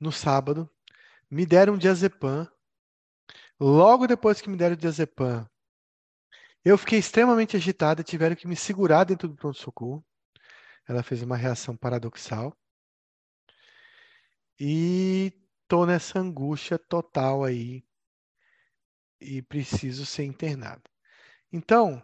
[0.00, 0.70] no sábado.
[1.30, 2.50] Me deram um diazepam
[3.60, 5.46] Logo depois que me deram o diazepam,
[6.64, 10.04] eu fiquei extremamente agitada, tiveram que me segurar dentro do pronto-socorro.
[10.86, 12.56] Ela fez uma reação paradoxal.
[14.58, 15.32] E
[15.66, 17.84] tô nessa angústia total aí
[19.20, 20.82] e preciso ser internado.
[21.52, 22.02] Então,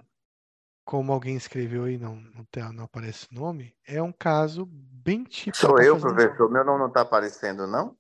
[0.85, 5.57] como alguém escreveu aí, não, não, não aparece o nome, é um caso bem típico.
[5.57, 6.51] Sou eu, professor.
[6.51, 7.97] Meu nome não está aparecendo, não?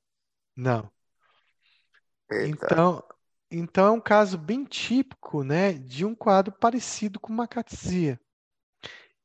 [0.57, 0.90] Não.
[2.31, 2.67] Eita.
[2.67, 3.05] Então,
[3.51, 8.21] Então, é um caso bem típico né, de um quadro parecido com uma catesia,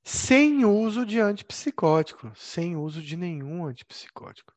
[0.03, 4.53] sem uso de antipsicótico, sem uso de nenhum antipsicótico.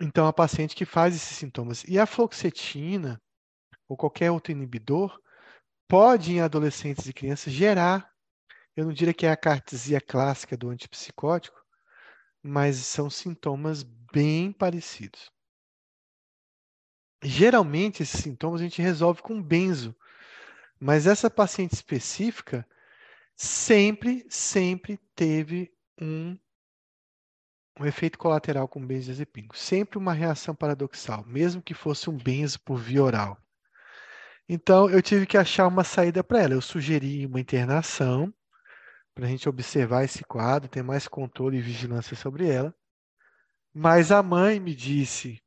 [0.00, 1.82] Então, a paciente que faz esses sintomas.
[1.84, 3.20] E a fluoxetina,
[3.88, 5.18] ou qualquer outro inibidor,
[5.88, 8.12] pode, em adolescentes e crianças, gerar,
[8.76, 11.58] eu não diria que é a cartesia clássica do antipsicótico,
[12.42, 15.32] mas são sintomas bem parecidos.
[17.22, 19.96] Geralmente, esses sintomas a gente resolve com benzo,
[20.78, 22.68] mas essa paciente específica
[23.34, 26.38] sempre, sempre teve um,
[27.78, 29.56] um efeito colateral com benzodiazepínico.
[29.56, 33.38] Sempre uma reação paradoxal, mesmo que fosse um benzo por via oral.
[34.48, 36.54] Então, eu tive que achar uma saída para ela.
[36.54, 38.32] Eu sugeri uma internação
[39.14, 42.74] para a gente observar esse quadro, ter mais controle e vigilância sobre ela.
[43.74, 45.42] Mas a mãe me disse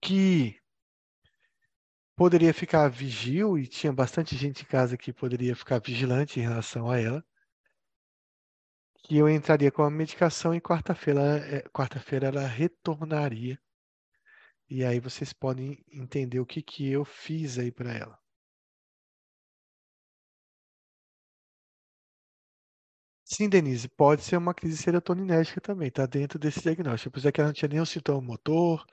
[0.00, 0.56] que
[2.16, 6.90] poderia ficar vigil, e tinha bastante gente em casa que poderia ficar vigilante em relação
[6.90, 7.24] a ela,
[9.06, 13.56] que eu entraria com a medicação e quarta-feira eh, quarta-feira ela retornaria.
[14.68, 18.18] E aí vocês podem entender o que, que eu fiz aí para ela.
[23.24, 27.10] Sim, Denise, pode ser uma crise serotoninérgica também, está dentro desse diagnóstico.
[27.10, 28.84] Apesar que ela não tinha nenhum sintoma motor,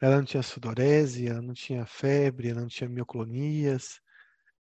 [0.00, 4.00] ela não tinha sudorese, ela não tinha febre, ela não tinha mioclonias,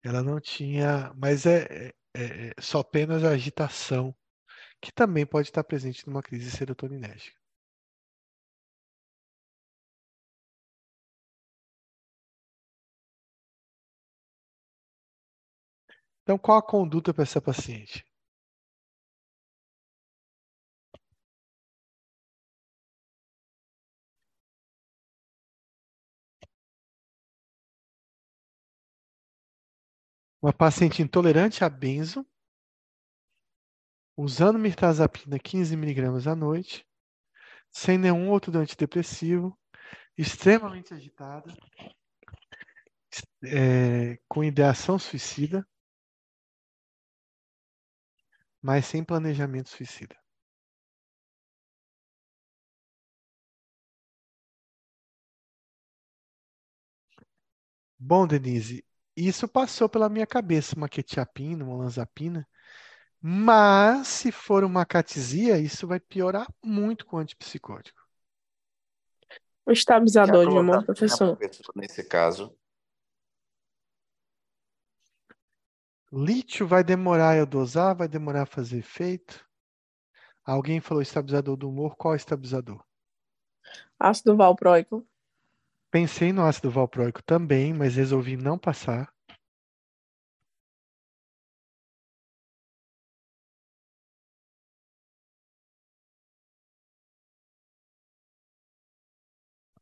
[0.05, 4.15] ela não tinha, mas é, é, é só apenas a agitação,
[4.85, 7.37] que também pode estar presente numa crise serotoninérgica.
[16.23, 18.05] Então, qual a conduta para essa paciente?
[30.41, 32.25] Uma paciente intolerante a benzo,
[34.17, 36.87] usando mirtazapina 15 mg à noite,
[37.71, 39.59] sem nenhum outro antidepressivo,
[40.19, 41.53] extremamente agitada,
[43.45, 45.67] é, com ideação suicida,
[48.61, 50.17] mas sem planejamento suicida.
[57.99, 58.85] Bom, Denise,
[59.17, 62.47] isso passou pela minha cabeça, uma quetiapina, uma lanzapina.
[63.27, 68.07] Mas, se for uma catesia, isso vai piorar muito com o antipsicótico.
[69.65, 71.39] O estabilizador de humor, professor.
[71.75, 72.55] Nesse caso.
[76.13, 79.43] Lítio vai demorar a eu dosar, vai demorar a fazer efeito.
[80.45, 82.85] Alguém falou estabilizador do humor, qual é o estabilizador?
[83.99, 85.03] Ácido valproico.
[85.91, 89.14] Pensei no ácido valproico também, mas resolvi não passar.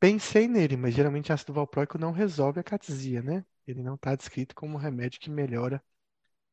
[0.02, 3.44] Pensei nele, mas geralmente ácido valproico não resolve a catesia, né?
[3.64, 5.80] Ele não está descrito como um remédio que melhora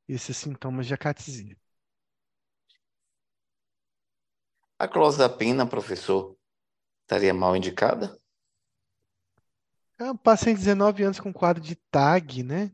[0.07, 1.57] esses sintomas de acatesia.
[4.77, 6.37] A clozapina, professor,
[7.01, 8.21] estaria mal indicada?
[9.97, 12.71] É um paciente de 19 anos com quadro de TAG, né?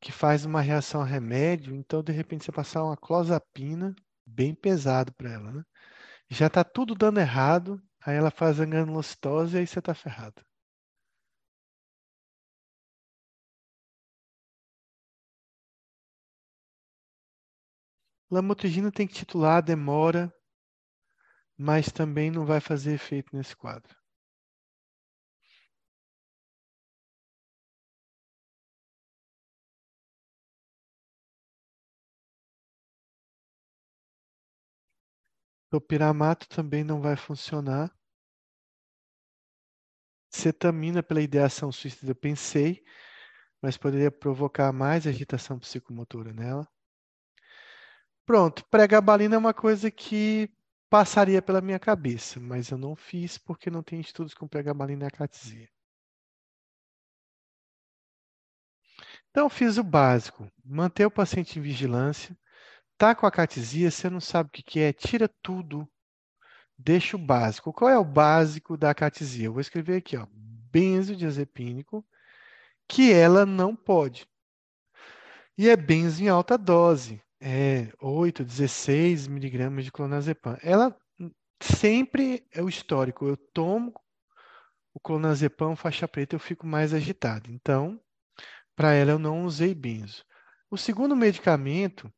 [0.00, 5.12] Que faz uma reação a remédio, então de repente você passar uma clozapina, bem pesado
[5.12, 5.62] para ela, né?
[6.30, 10.44] Já está tudo dando errado, aí ela faz a granulocitose e aí você está ferrado.
[18.30, 20.30] Lamotrigina tem que titular, demora,
[21.56, 23.96] mas também não vai fazer efeito nesse quadro.
[35.74, 37.92] Topiramato também não vai funcionar.
[40.30, 42.84] Cetamina pela ideação suicida eu pensei,
[43.60, 46.64] mas poderia provocar mais agitação psicomotora nela.
[48.24, 50.48] Pronto, pregabalina é uma coisa que
[50.88, 55.08] passaria pela minha cabeça, mas eu não fiz porque não tem estudos com pregabalina e
[55.08, 55.68] acatesia.
[59.30, 62.38] Então, fiz o básico, manter o paciente em vigilância,
[62.98, 65.88] tá com a catesia, você não sabe o que, que é, tira tudo,
[66.78, 67.72] deixa o básico.
[67.72, 69.46] Qual é o básico da catesia?
[69.46, 72.04] Eu vou escrever aqui, ó, benzodiazepínico,
[72.88, 74.26] que ela não pode.
[75.56, 80.58] E é benzo em alta dose, é 8, 16 miligramas de clonazepam.
[80.62, 80.96] Ela
[81.60, 83.94] sempre é o histórico, eu tomo
[84.94, 87.50] o clonazepam faixa preta eu fico mais agitado.
[87.50, 88.00] Então,
[88.76, 90.24] para ela eu não usei benzo.
[90.70, 92.12] O segundo medicamento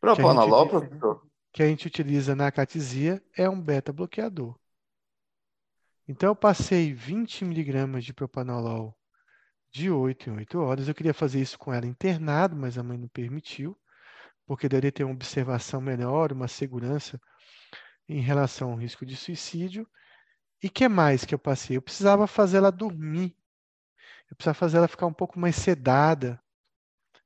[0.00, 1.28] Propanolol, que professor?
[1.52, 4.58] que a gente utiliza na catisia é um beta-bloqueador.
[6.06, 8.96] Então, eu passei 20 miligramas de propanolol
[9.70, 10.88] de 8 em 8 horas.
[10.88, 13.76] Eu queria fazer isso com ela internado, mas a mãe não permitiu,
[14.46, 17.20] porque deveria ter uma observação melhor, uma segurança
[18.08, 19.86] em relação ao risco de suicídio.
[20.62, 21.76] E que mais que eu passei?
[21.76, 23.36] Eu precisava fazer ela dormir.
[24.30, 26.40] Eu precisava fazer ela ficar um pouco mais sedada.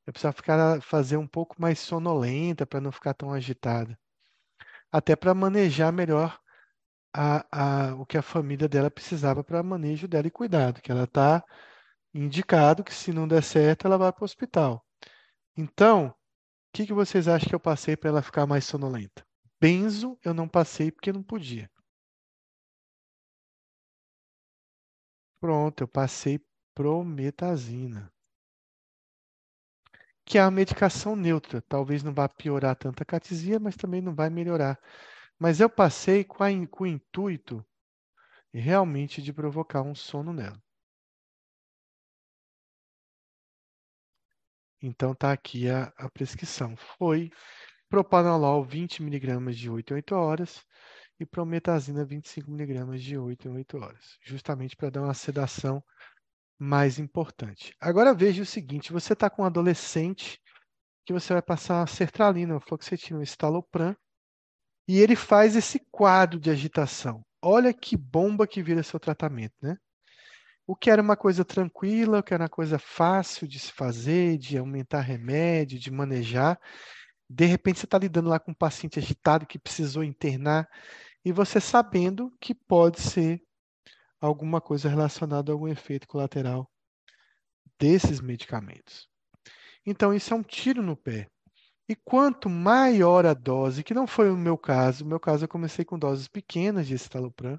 [0.07, 3.99] Eu precisava ficar, fazer um pouco mais sonolenta para não ficar tão agitada.
[4.91, 6.39] Até para manejar melhor
[7.15, 11.05] a, a, o que a família dela precisava para manejo dela e cuidado, que ela
[11.05, 11.45] está
[12.15, 14.85] indicado que se não der certo, ela vai para o hospital.
[15.57, 16.15] Então, o
[16.73, 19.25] que, que vocês acham que eu passei para ela ficar mais sonolenta?
[19.61, 21.71] Benzo eu não passei porque não podia.
[25.41, 26.41] Pronto, eu passei
[26.75, 28.12] prometazina.
[30.25, 31.61] Que é a medicação neutra.
[31.63, 34.79] Talvez não vá piorar tanta catisia, mas também não vai melhorar.
[35.39, 37.65] Mas eu passei com, a, com o intuito
[38.53, 40.61] realmente de provocar um sono nela.
[44.83, 46.77] Então tá aqui a, a prescrição.
[46.77, 47.31] Foi
[47.89, 50.65] propanolol 20 mg de 8 em 8 horas
[51.21, 55.83] e prometazina 25 mg de 8 em 8 horas, justamente para dar uma sedação
[56.63, 57.75] mais importante.
[57.81, 60.41] Agora veja o seguinte, você está com um adolescente
[61.05, 63.97] que você vai passar sertralina, fluoxetina, estalopram,
[64.87, 67.25] e ele faz esse quadro de agitação.
[67.43, 69.77] Olha que bomba que vira seu tratamento, né?
[70.65, 74.39] O que era uma coisa tranquila, o que era uma coisa fácil de se fazer,
[74.39, 76.61] de aumentar remédio, de manejar,
[77.29, 80.69] de repente você está lidando lá com um paciente agitado que precisou internar
[81.25, 83.43] e você sabendo que pode ser
[84.23, 86.71] alguma coisa relacionada a algum efeito colateral
[87.79, 89.09] desses medicamentos.
[89.85, 91.29] Então, isso é um tiro no pé.
[91.89, 95.49] E quanto maior a dose, que não foi o meu caso, no meu caso eu
[95.49, 97.59] comecei com doses pequenas de estalopram,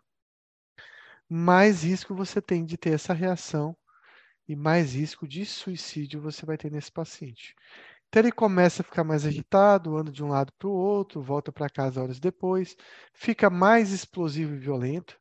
[1.30, 3.76] mais risco você tem de ter essa reação
[4.48, 7.54] e mais risco de suicídio você vai ter nesse paciente.
[8.08, 11.52] Então ele começa a ficar mais agitado, anda de um lado para o outro, volta
[11.52, 12.78] para casa horas depois,
[13.14, 15.20] fica mais explosivo e violento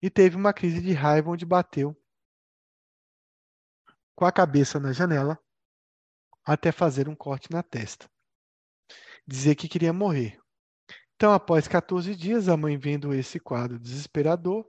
[0.00, 1.96] e teve uma crise de raiva onde bateu
[4.14, 5.38] com a cabeça na janela
[6.44, 8.10] até fazer um corte na testa.
[9.26, 10.40] Dizer que queria morrer.
[11.14, 14.66] Então, após 14 dias, a mãe vendo esse quadro desesperador,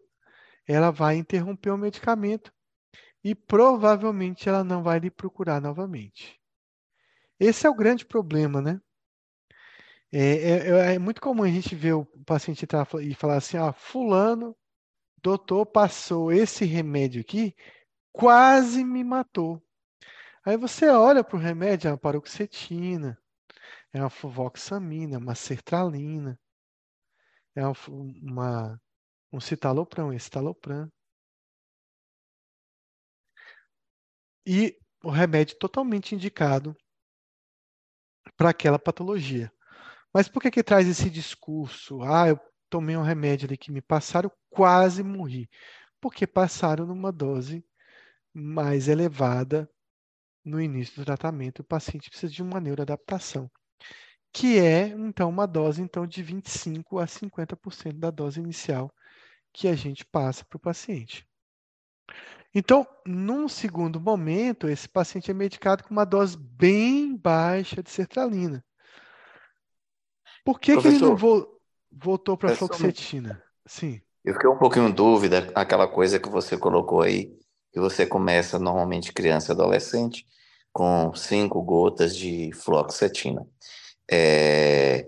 [0.67, 2.51] ela vai interromper o medicamento
[3.23, 6.39] e provavelmente ela não vai lhe procurar novamente.
[7.39, 8.81] Esse é o grande problema, né?
[10.11, 13.71] É, é, é muito comum a gente ver o paciente entrar e falar assim: ah,
[13.71, 14.55] Fulano,
[15.21, 17.55] doutor, passou esse remédio aqui,
[18.11, 19.61] quase me matou.
[20.45, 23.17] Aí você olha para o remédio, é uma paroxetina,
[23.93, 26.39] é uma fluvoxamina, uma sertralina,
[27.55, 28.81] é uma, uma
[29.31, 30.91] um citalopram, escitalopram.
[34.45, 36.75] E o remédio totalmente indicado
[38.35, 39.51] para aquela patologia.
[40.13, 42.01] Mas por que que traz esse discurso?
[42.01, 42.39] Ah, eu
[42.69, 45.49] tomei um remédio ali que me passaram, quase morri.
[45.99, 47.65] Porque passaram numa dose
[48.33, 49.69] mais elevada
[50.43, 51.59] no início do tratamento.
[51.59, 53.49] O paciente precisa de uma neuroadaptação,
[54.31, 58.93] que é então uma dose então de 25 a 50% da dose inicial
[59.51, 61.27] que a gente passa para o paciente.
[62.53, 68.63] Então, num segundo momento, esse paciente é medicado com uma dose bem baixa de sertralina.
[70.43, 71.58] Por que, que ele não vo
[71.91, 73.41] voltou para a fluoxetina?
[73.65, 74.01] Sim.
[74.23, 77.33] Eu fiquei um pouquinho em dúvida, aquela coisa que você colocou aí,
[77.71, 80.25] que você começa normalmente criança e adolescente
[80.71, 83.47] com cinco gotas de fluoxetina.
[84.09, 85.07] É...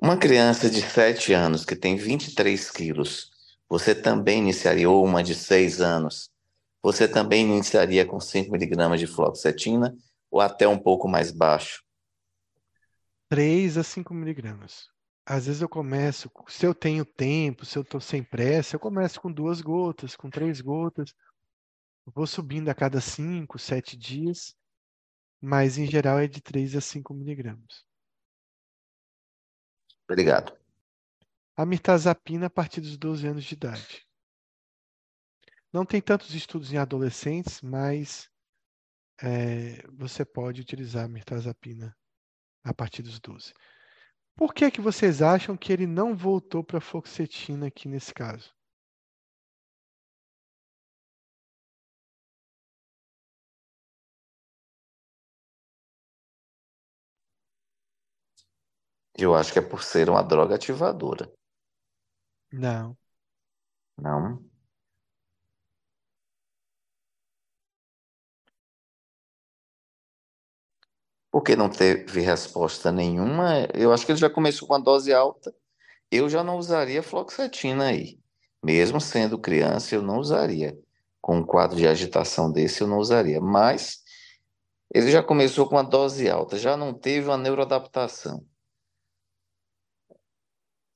[0.00, 3.30] Uma criança de 7 anos que tem 23 quilos,
[3.68, 6.30] você também iniciaria, ou uma de 6 anos,
[6.82, 9.96] você também iniciaria com 5 miligramas de fluoxetina
[10.30, 11.82] ou até um pouco mais baixo?
[13.30, 14.93] 3 a 5 miligramas.
[15.26, 19.20] Às vezes eu começo, se eu tenho tempo, se eu estou sem pressa, eu começo
[19.20, 21.14] com duas gotas, com três gotas.
[22.04, 24.54] vou subindo a cada 5, 7 dias,
[25.40, 27.86] mas em geral é de 3 a 5 miligramas.
[30.06, 30.54] Obrigado.
[31.56, 34.06] A mirtazapina a partir dos 12 anos de idade.
[35.72, 38.30] Não tem tantos estudos em adolescentes, mas
[39.22, 41.96] é, você pode utilizar a mirtazapina
[42.62, 43.54] a partir dos 12.
[44.36, 48.54] Por que, é que vocês acham que ele não voltou para Foxetina aqui nesse caso?
[59.16, 61.32] Eu acho que é por ser uma droga ativadora.
[62.52, 62.96] Não.
[63.98, 64.53] Não?
[71.34, 75.52] Porque não teve resposta nenhuma, eu acho que ele já começou com a dose alta.
[76.08, 78.20] Eu já não usaria fluoxetina aí.
[78.64, 80.78] Mesmo sendo criança, eu não usaria.
[81.20, 83.40] Com um quadro de agitação desse, eu não usaria.
[83.40, 84.04] Mas
[84.94, 88.46] ele já começou com a dose alta, já não teve uma neuroadaptação.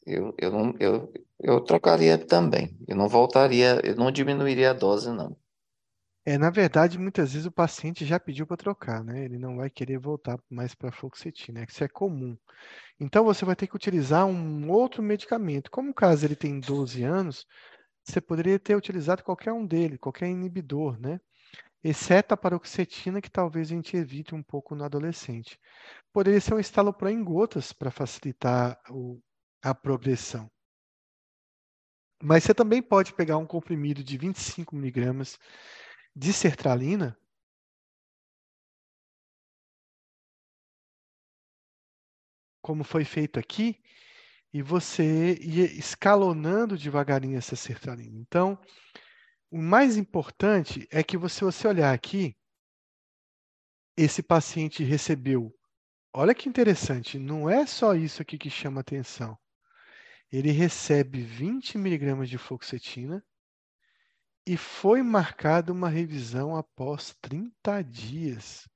[0.06, 2.78] Eu, eu, não, eu, eu trocaria também.
[2.86, 5.36] Eu não voltaria, eu não diminuiria a dose, não.
[6.28, 9.24] É, na verdade, muitas vezes o paciente já pediu para trocar, né?
[9.24, 11.66] Ele não vai querer voltar mais para fluoxetina, né?
[11.66, 12.36] Isso é comum.
[13.00, 15.70] Então você vai ter que utilizar um outro medicamento.
[15.70, 17.46] Como o caso ele tem 12 anos,
[18.04, 21.18] você poderia ter utilizado qualquer um dele, qualquer inibidor, né?
[21.82, 25.58] Exceto a paroxetina, que talvez a gente evite um pouco no adolescente.
[26.12, 29.18] Poderia ser um estalopram em gotas para facilitar o,
[29.62, 30.50] a progressão.
[32.22, 35.38] Mas você também pode pegar um comprimido de 25 miligramas
[36.18, 37.16] de sertralina,
[42.60, 43.80] como foi feito aqui,
[44.52, 48.18] e você ia escalonando devagarinho essa sertralina.
[48.18, 48.60] Então,
[49.48, 52.36] o mais importante é que você, você olhar aqui,
[53.96, 55.54] esse paciente recebeu.
[56.12, 59.38] Olha que interessante, não é só isso aqui que chama atenção.
[60.32, 63.24] Ele recebe 20 miligramas de fluoxetina,
[64.48, 68.66] e foi marcada uma revisão após 30 dias.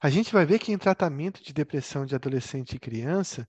[0.00, 3.46] A gente vai ver que em tratamento de depressão de adolescente e criança,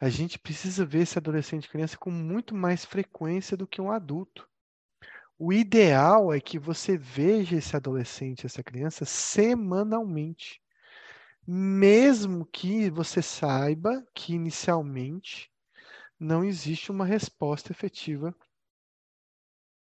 [0.00, 3.92] a gente precisa ver esse adolescente e criança com muito mais frequência do que um
[3.92, 4.48] adulto.
[5.38, 10.60] O ideal é que você veja esse adolescente, essa criança, semanalmente.
[11.46, 15.52] Mesmo que você saiba que inicialmente
[16.18, 18.34] não existe uma resposta efetiva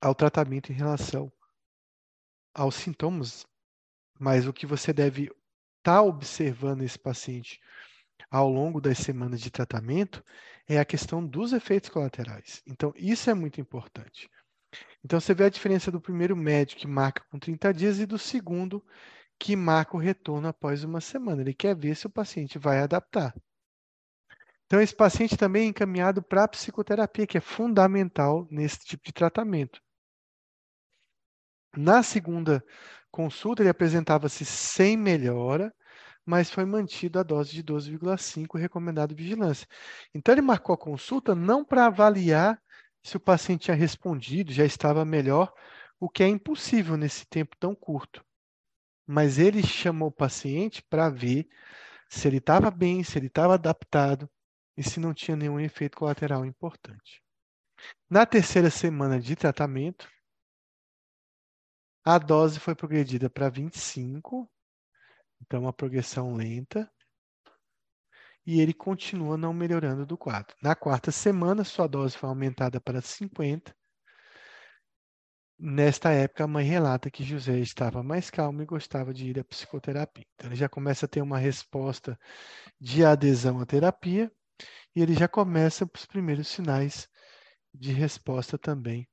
[0.01, 1.31] ao tratamento em relação
[2.53, 3.45] aos sintomas,
[4.19, 5.33] mas o que você deve estar
[5.83, 7.61] tá observando esse paciente
[8.29, 10.23] ao longo das semanas de tratamento
[10.67, 12.61] é a questão dos efeitos colaterais.
[12.65, 14.29] Então, isso é muito importante.
[15.03, 18.17] Então, você vê a diferença do primeiro médico que marca com 30 dias e do
[18.17, 18.83] segundo
[19.37, 21.41] que marca o retorno após uma semana.
[21.41, 23.33] Ele quer ver se o paciente vai adaptar.
[24.65, 29.11] Então, esse paciente também é encaminhado para a psicoterapia, que é fundamental nesse tipo de
[29.11, 29.81] tratamento.
[31.75, 32.63] Na segunda
[33.11, 35.73] consulta, ele apresentava-se sem melhora,
[36.25, 39.67] mas foi mantida a dose de 12,5 recomendado vigilância.
[40.13, 42.61] Então, ele marcou a consulta não para avaliar
[43.03, 45.51] se o paciente tinha respondido, já estava melhor,
[45.99, 48.23] o que é impossível nesse tempo tão curto.
[49.07, 51.47] Mas ele chamou o paciente para ver
[52.09, 54.29] se ele estava bem, se ele estava adaptado
[54.77, 57.21] e se não tinha nenhum efeito colateral importante.
[58.09, 60.07] Na terceira semana de tratamento,
[62.03, 64.49] a dose foi progredida para 25,
[65.41, 66.91] então uma progressão lenta.
[68.45, 70.55] E ele continua não melhorando do quadro.
[70.63, 73.75] Na quarta semana, sua dose foi aumentada para 50.
[75.59, 79.43] Nesta época, a mãe relata que José estava mais calmo e gostava de ir à
[79.43, 80.25] psicoterapia.
[80.33, 82.19] Então, ele já começa a ter uma resposta
[82.79, 84.31] de adesão à terapia
[84.95, 87.07] e ele já começa os primeiros sinais
[87.71, 89.07] de resposta também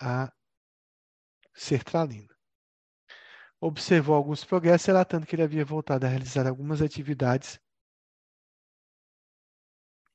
[0.00, 0.32] à
[1.58, 2.34] sertralina.
[3.60, 7.60] Observou alguns progressos, relatando que ele havia voltado a realizar algumas atividades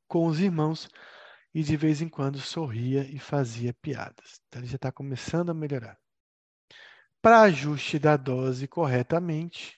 [0.07, 0.89] com os irmãos
[1.53, 4.41] e de vez em quando sorria e fazia piadas.
[4.47, 5.99] Então ele já está começando a melhorar.
[7.21, 9.77] Para ajuste da dose corretamente,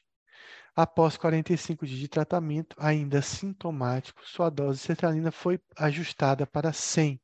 [0.76, 7.20] após 45 dias de tratamento, ainda sintomático, sua dose de sertralina foi ajustada para 100.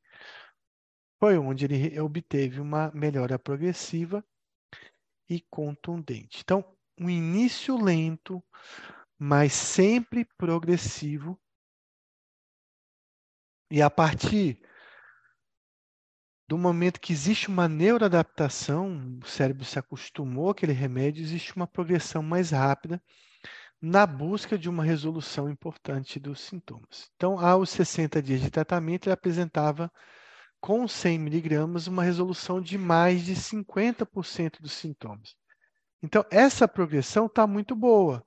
[1.20, 4.24] Foi onde ele obteve uma melhora progressiva
[5.28, 6.40] e contundente.
[6.42, 6.64] Então,
[6.98, 8.42] um início lento,
[9.18, 11.38] mas sempre progressivo.
[13.70, 14.60] E a partir
[16.46, 22.22] do momento que existe uma neuroadaptação, o cérebro se acostumou àquele remédio, existe uma progressão
[22.22, 23.02] mais rápida
[23.80, 27.10] na busca de uma resolução importante dos sintomas.
[27.16, 29.90] Então, aos 60 dias de tratamento, ele apresentava
[30.62, 35.34] com 100 miligramas, uma resolução de mais de 50% dos sintomas.
[36.00, 38.18] Então, essa progressão está muito boa.
[38.18, 38.24] O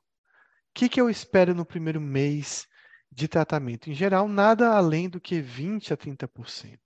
[0.73, 2.67] que, que eu espero no primeiro mês
[3.09, 3.89] de tratamento?
[3.89, 6.77] Em geral, nada além do que 20% a 30%.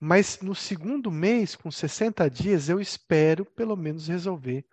[0.00, 4.66] Mas no segundo mês, com 60 dias, eu espero pelo menos resolver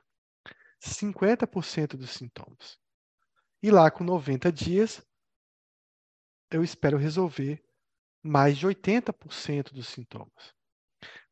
[0.83, 2.79] 50% dos sintomas.
[3.61, 4.99] E lá com 90 dias,
[6.49, 7.63] eu espero resolver
[8.23, 10.53] mais de 80% dos sintomas.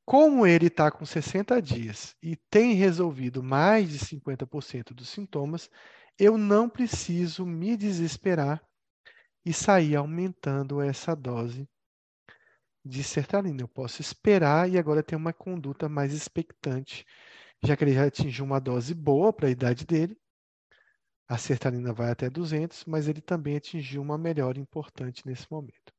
[0.05, 5.69] Como ele está com 60 dias e tem resolvido mais de 50% dos sintomas,
[6.17, 8.61] eu não preciso me desesperar
[9.45, 11.69] e sair aumentando essa dose
[12.83, 13.61] de sertralina.
[13.61, 17.05] Eu posso esperar e agora ter uma conduta mais expectante,
[17.63, 20.17] já que ele já atingiu uma dose boa para a idade dele.
[21.27, 25.93] A sertralina vai até 200, mas ele também atingiu uma melhora importante nesse momento.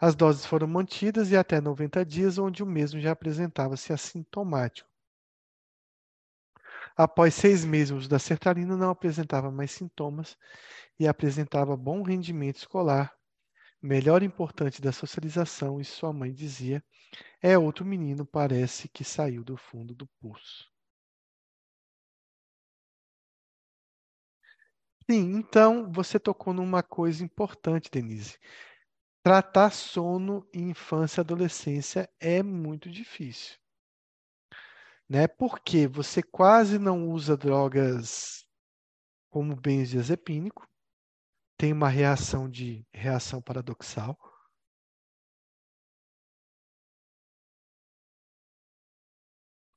[0.00, 4.88] As doses foram mantidas e até 90 dias, onde o mesmo já apresentava-se assintomático.
[6.96, 10.36] Após seis meses da sertralina, não apresentava mais sintomas
[10.98, 13.14] e apresentava bom rendimento escolar,
[13.82, 16.84] melhor importante da socialização, e sua mãe dizia:
[17.42, 20.70] É outro menino, parece que saiu do fundo do poço.
[25.10, 28.38] Sim, então você tocou numa coisa importante, Denise.
[29.26, 33.58] Tratar sono em infância e adolescência é muito difícil.
[35.08, 35.26] Né?
[35.26, 38.46] Porque você quase não usa drogas
[39.28, 40.70] como benzodiazepínico,
[41.58, 44.16] tem uma reação de reação paradoxal.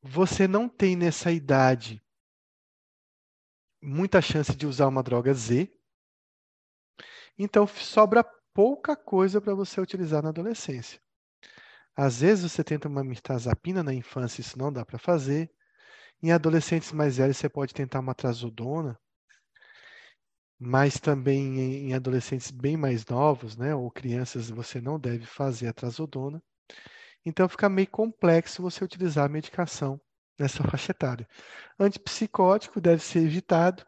[0.03, 1.99] Você não tem nessa idade
[3.81, 5.75] muita chance de usar uma droga Z.
[7.35, 8.23] Então sobra
[8.53, 10.99] pouca coisa para você utilizar na adolescência.
[11.95, 15.51] Às vezes você tenta uma mirtazapina na infância, isso não dá para fazer.
[16.21, 18.99] Em adolescentes mais velhos você pode tentar uma trazodona,
[20.59, 25.73] mas também em adolescentes bem mais novos, né, ou crianças, você não deve fazer a
[25.73, 26.41] trazodona.
[27.25, 29.99] Então fica meio complexo você utilizar a medicação
[30.37, 31.27] nessa faixa etária.
[31.79, 33.85] Antipsicótico deve ser evitado,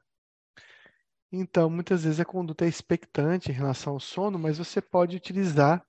[1.32, 5.86] então, muitas vezes a conduta é expectante em relação ao sono, mas você pode utilizar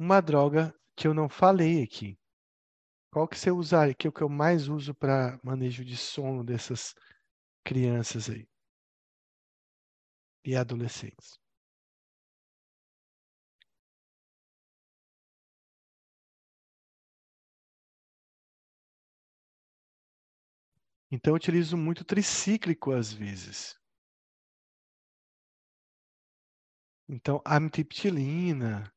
[0.00, 2.18] uma droga que eu não falei aqui.
[3.12, 3.94] Qual que você usaria?
[3.94, 6.94] Que é o que eu mais uso para manejo de sono dessas
[7.64, 8.46] crianças aí
[10.44, 11.40] e adolescentes.
[21.08, 23.79] Então, eu utilizo muito tricíclico às vezes.
[27.12, 28.88] Então, amitriptilina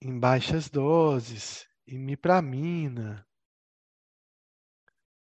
[0.00, 3.26] em baixas doses, imipramina,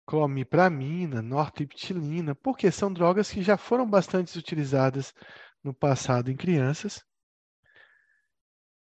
[0.05, 5.15] clomipramina, nortriptilina, porque são drogas que já foram bastante utilizadas
[5.63, 7.05] no passado em crianças.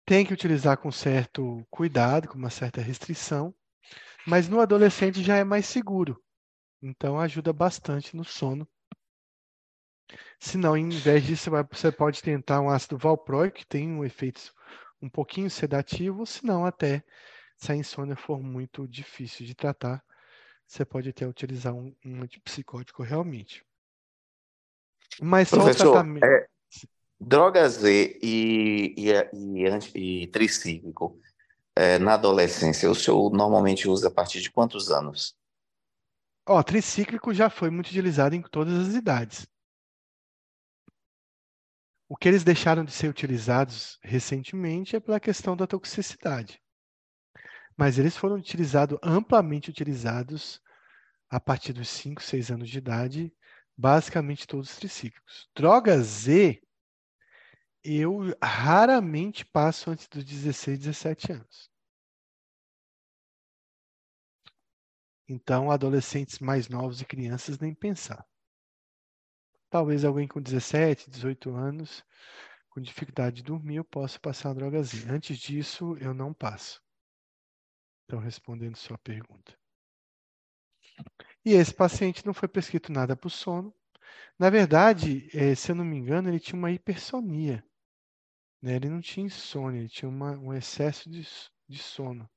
[0.06, 3.54] Tem que utilizar com certo cuidado, com uma certa restrição,
[4.26, 6.18] mas no adolescente já é mais seguro.
[6.80, 8.66] Então ajuda bastante no sono
[10.38, 14.52] se não, em vez disso, você pode tentar um ácido valproico, que tem um efeito
[15.00, 17.04] um pouquinho sedativo, se não, até
[17.56, 20.02] se a insônia for muito difícil de tratar,
[20.66, 23.64] você pode até utilizar um, um antipsicótico realmente.
[25.20, 26.24] Mas só Professor, o tratamento.
[26.24, 26.46] É,
[27.20, 29.10] drogas Z e, e,
[29.94, 31.18] e, e tricíclico
[31.76, 35.36] é, na adolescência, o senhor normalmente usa a partir de quantos anos?
[36.46, 39.46] Ó, tricíclico já foi muito utilizado em todas as idades.
[42.14, 46.62] O que eles deixaram de ser utilizados recentemente é pela questão da toxicidade.
[47.76, 50.62] Mas eles foram utilizados, amplamente utilizados,
[51.28, 53.34] a partir dos 5, 6 anos de idade,
[53.76, 55.50] basicamente todos os tricíclicos.
[55.56, 56.62] Droga Z,
[57.82, 61.68] eu raramente passo antes dos 16, 17 anos.
[65.28, 68.24] Então, adolescentes mais novos e crianças, nem pensar.
[69.74, 72.04] Talvez alguém com 17, 18 anos,
[72.70, 75.12] com dificuldade de dormir, eu possa passar uma drogazinha.
[75.12, 76.80] Antes disso, eu não passo.
[78.04, 79.58] Então, respondendo sua pergunta.
[81.44, 83.74] E esse paciente não foi prescrito nada para o sono.
[84.38, 87.66] Na verdade, é, se eu não me engano, ele tinha uma hipersonia.
[88.62, 88.76] Né?
[88.76, 91.26] Ele não tinha insônia, ele tinha uma, um excesso de,
[91.68, 92.30] de sono.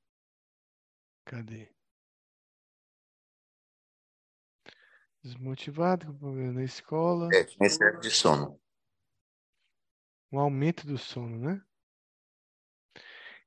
[1.24, 1.72] Cadê?
[5.22, 7.28] Desmotivado, com problema na escola.
[7.32, 8.60] É, tinha excesso de sono.
[10.30, 11.62] Um aumento do sono, né?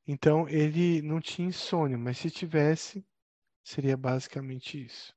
[0.06, 3.06] Então, ele não tinha insônia, mas se tivesse,
[3.64, 5.16] seria basicamente isso.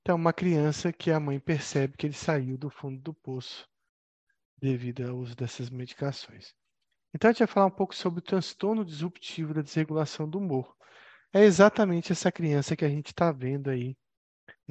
[0.00, 3.68] Então, uma criança que a mãe percebe que ele saiu do fundo do poço
[4.58, 6.54] devido ao uso dessas medicações.
[7.14, 10.76] Então, a gente vai falar um pouco sobre o transtorno disruptivo da desregulação do humor.
[11.32, 13.96] É exatamente essa criança que a gente está vendo aí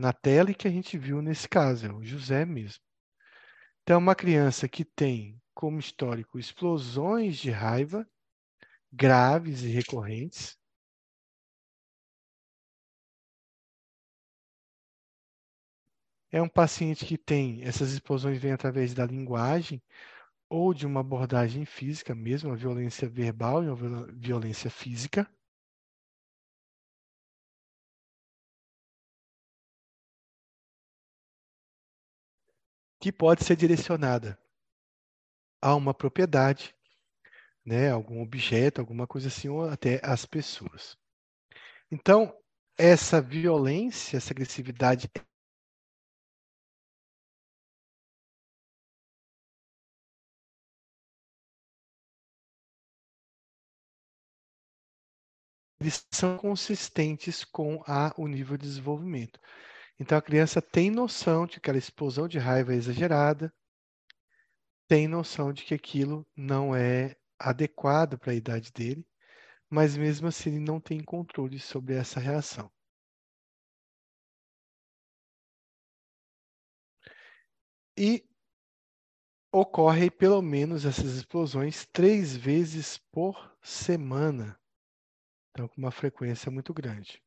[0.02, 2.82] na tela e que a gente viu nesse caso, é o José mesmo.
[3.84, 8.08] Então, uma criança que tem como histórico explosões de raiva
[8.92, 10.58] graves e recorrentes.
[16.32, 19.82] É um paciente que tem essas explosões vêm através da linguagem
[20.50, 23.76] ou de uma abordagem física mesmo, a violência verbal e a
[24.14, 25.30] violência física.
[33.02, 34.40] Que pode ser direcionada
[35.60, 36.76] a uma propriedade,
[37.66, 40.96] né, algum objeto, alguma coisa assim, ou até as pessoas.
[41.92, 42.32] Então,
[42.78, 45.10] essa violência, essa agressividade
[55.80, 59.40] eles são consistentes com a, o nível de desenvolvimento.
[60.02, 63.54] Então a criança tem noção de que aquela explosão de raiva é exagerada,
[64.88, 69.06] tem noção de que aquilo não é adequado para a idade dele,
[69.70, 72.72] mas mesmo assim ele não tem controle sobre essa reação.
[77.96, 78.28] E
[79.52, 84.60] ocorre pelo menos essas explosões três vezes por semana.
[85.52, 87.22] Então, com uma frequência muito grande.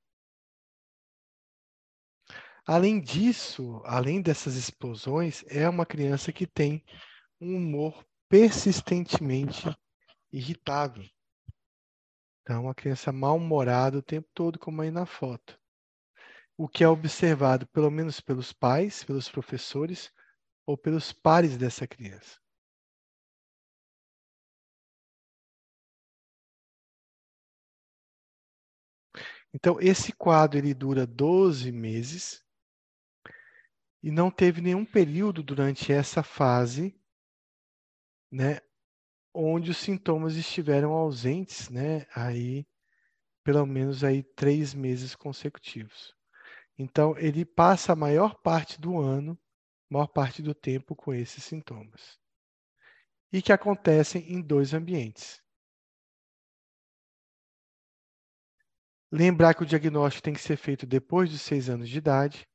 [2.67, 6.83] Além disso, além dessas explosões, é uma criança que tem
[7.39, 9.65] um humor persistentemente
[10.33, 11.05] irritável.
[12.41, 15.59] Então, uma criança mal-humorada o tempo todo, como aí na foto.
[16.57, 20.11] O que é observado, pelo menos pelos pais, pelos professores
[20.67, 22.39] ou pelos pares dessa criança.
[29.53, 32.44] Então, esse quadro ele dura 12 meses
[34.05, 36.95] e não teve nenhum período durante essa fase,
[38.31, 38.61] né,
[39.33, 42.67] onde os sintomas estiveram ausentes, né, aí
[43.43, 46.15] pelo menos aí três meses consecutivos.
[46.77, 49.41] Então ele passa a maior parte do ano,
[49.89, 52.21] maior parte do tempo com esses sintomas
[53.33, 55.43] e que acontecem em dois ambientes.
[59.11, 62.47] Lembrar que o diagnóstico tem que ser feito depois dos seis anos de idade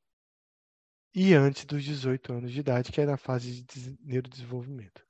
[1.14, 5.06] e antes dos 18 anos de idade, que é na fase de neurodesenvolvimento.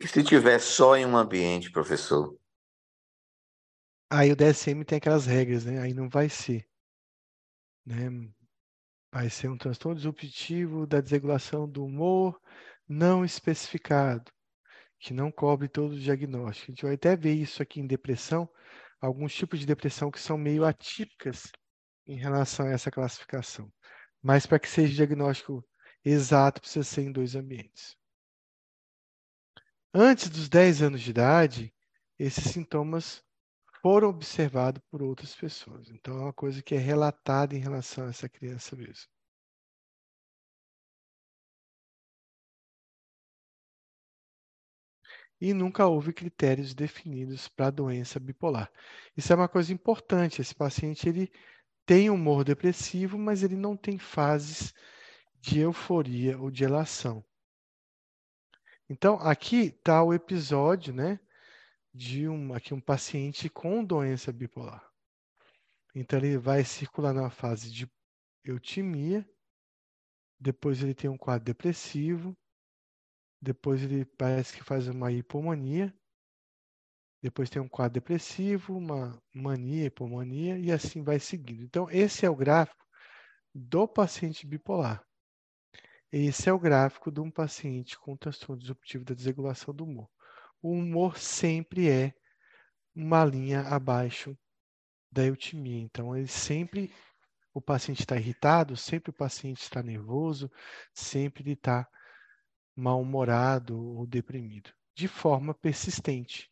[0.00, 2.38] E se tiver só em um ambiente, professor?
[4.10, 5.80] Aí o DSM tem aquelas regras, né?
[5.80, 6.68] Aí não vai ser.
[7.84, 8.08] Né?
[9.12, 12.40] Vai ser um transtorno disruptivo da desregulação do humor
[12.88, 14.32] não especificado,
[14.98, 16.70] que não cobre todo o diagnóstico.
[16.70, 18.48] A gente vai até ver isso aqui em depressão,
[19.00, 21.50] alguns tipos de depressão que são meio atípicas
[22.06, 23.72] em relação a essa classificação.
[24.22, 25.64] Mas para que seja diagnóstico
[26.04, 27.96] exato, precisa ser em dois ambientes.
[29.92, 31.74] Antes dos 10 anos de idade,
[32.18, 33.22] esses sintomas
[33.80, 35.88] foram observados por outras pessoas.
[35.90, 39.08] Então, é uma coisa que é relatada em relação a essa criança mesmo.
[45.40, 48.70] E nunca houve critérios definidos para a doença bipolar.
[49.16, 50.40] Isso é uma coisa importante.
[50.40, 51.30] Esse paciente ele
[51.86, 54.74] tem humor depressivo, mas ele não tem fases
[55.40, 57.24] de euforia ou de elação.
[58.90, 61.20] Então, aqui está o episódio né,
[61.94, 64.82] de um, aqui um paciente com doença bipolar.
[65.94, 67.90] Então, ele vai circular na fase de
[68.44, 69.28] eutimia,
[70.40, 72.36] depois ele tem um quadro depressivo,
[73.40, 75.94] depois ele parece que faz uma hipomania.
[77.22, 81.64] Depois tem um quadro depressivo, uma mania, hipomania, e assim vai seguindo.
[81.64, 82.84] Então, esse é o gráfico
[83.54, 85.04] do paciente bipolar.
[86.12, 90.08] Esse é o gráfico de um paciente com transtorno disruptivo da desregulação do humor.
[90.62, 92.14] O humor sempre é
[92.94, 94.36] uma linha abaixo
[95.10, 95.82] da eutimia.
[95.82, 96.92] Então, ele sempre,
[97.52, 100.50] o paciente está irritado, sempre o paciente está nervoso,
[100.94, 101.86] sempre ele está
[102.78, 106.48] mal-humorado ou deprimido, de forma persistente.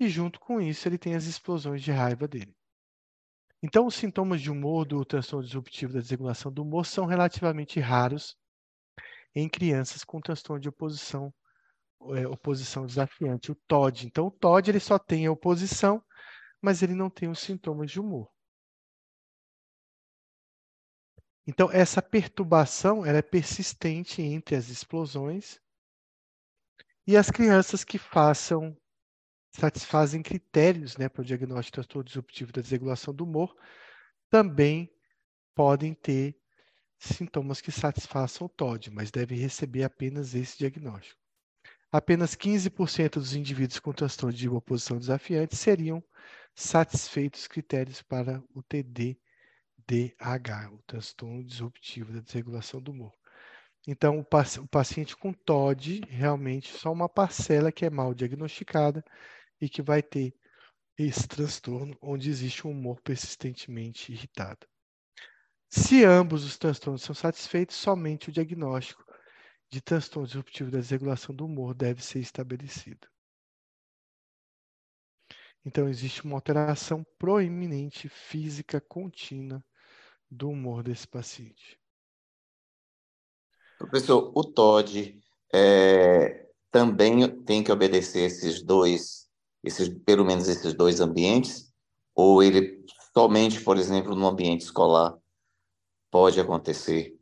[0.00, 2.56] E junto com isso, ele tem as explosões de raiva dele.
[3.62, 8.36] Então, os sintomas de humor do transtorno disruptivo da desregulação do humor são relativamente raros
[9.34, 11.32] em crianças com transtorno de oposição,
[12.14, 14.06] é, oposição desafiante, o TOD.
[14.06, 16.02] Então, o TOD ele só tem a oposição,
[16.60, 18.30] mas ele não tem os sintomas de humor.
[21.46, 25.60] Então, essa perturbação ela é persistente entre as explosões
[27.06, 28.76] e as crianças que façam,
[29.52, 33.54] satisfazem critérios né, para o diagnóstico de transtorno disruptivo da desregulação do humor,
[34.28, 34.90] também
[35.54, 36.36] podem ter
[36.98, 41.20] sintomas que satisfaçam o TOD, mas devem receber apenas esse diagnóstico.
[41.92, 46.02] Apenas 15% dos indivíduos com transtorno de oposição desafiante seriam
[46.54, 49.18] satisfeitos critérios para o TDDH,
[50.72, 53.15] o transtorno disruptivo da desregulação do humor.
[53.86, 59.04] Então, o, paciente com TOD, realmente, só uma parcela que é mal diagnosticada
[59.60, 60.34] e que vai ter
[60.98, 64.66] esse transtorno onde existe um humor persistentemente irritado.
[65.68, 69.04] Se ambos os transtornos são satisfeitos, somente o diagnóstico
[69.70, 73.06] de transtorno disruptivo da desregulação do humor deve ser estabelecido.
[75.64, 79.64] Então, existe uma alteração proeminente física contínua
[80.30, 81.78] do humor desse paciente.
[83.88, 85.20] Professor, o TOD
[85.52, 89.28] é, também tem que obedecer esses dois,
[89.62, 91.72] esses, pelo menos esses dois ambientes?
[92.14, 92.84] Ou ele
[93.14, 95.16] somente, por exemplo, no ambiente escolar
[96.10, 97.18] pode acontecer?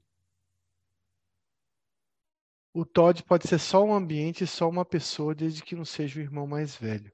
[2.72, 6.22] O TOD pode ser só um ambiente, só uma pessoa, desde que não seja o
[6.22, 7.12] irmão mais velho.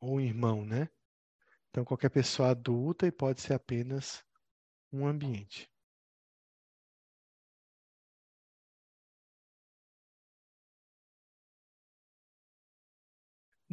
[0.00, 0.90] Ou um irmão, né?
[1.70, 4.22] Então, qualquer pessoa adulta e pode ser apenas
[4.92, 5.73] um ambiente.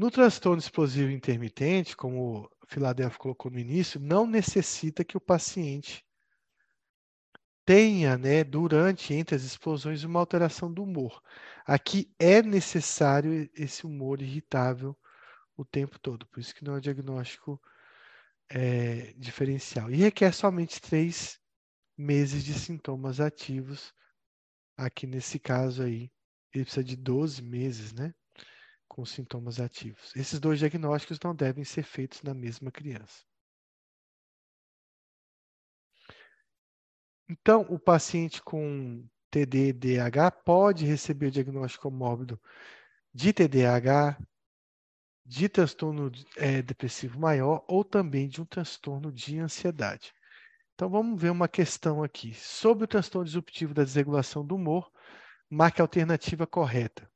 [0.02, 6.04] No transtorno explosivo intermitente, como o Philadelphia colocou no início, não necessita que o paciente
[7.64, 11.22] tenha, né, durante, entre as explosões, uma alteração do humor.
[11.68, 14.97] Aqui é necessário esse humor irritável
[15.56, 17.62] o tempo todo, por isso que não é um diagnóstico
[18.49, 19.91] é, diferencial.
[19.91, 21.39] E requer somente três
[21.95, 23.93] meses de sintomas ativos.
[24.76, 26.12] Aqui nesse caso aí,
[26.52, 28.12] ele precisa de 12 meses, né?
[28.94, 30.14] Com sintomas ativos.
[30.18, 33.24] Esses dois diagnósticos não devem ser feitos na mesma criança.
[37.30, 42.38] Então, o paciente com TDDH pode receber o diagnóstico mórbido
[43.14, 44.20] de TDAH,
[45.26, 50.14] de transtorno é, depressivo maior ou também de um transtorno de ansiedade.
[50.74, 52.34] Então, vamos ver uma questão aqui.
[52.34, 54.92] Sobre o transtorno disruptivo da desregulação do humor,
[55.50, 57.10] marque a alternativa correta.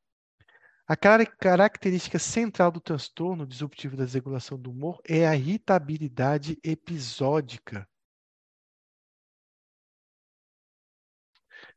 [0.88, 7.90] A característica central do transtorno disruptivo da desregulação do humor é a irritabilidade episódica.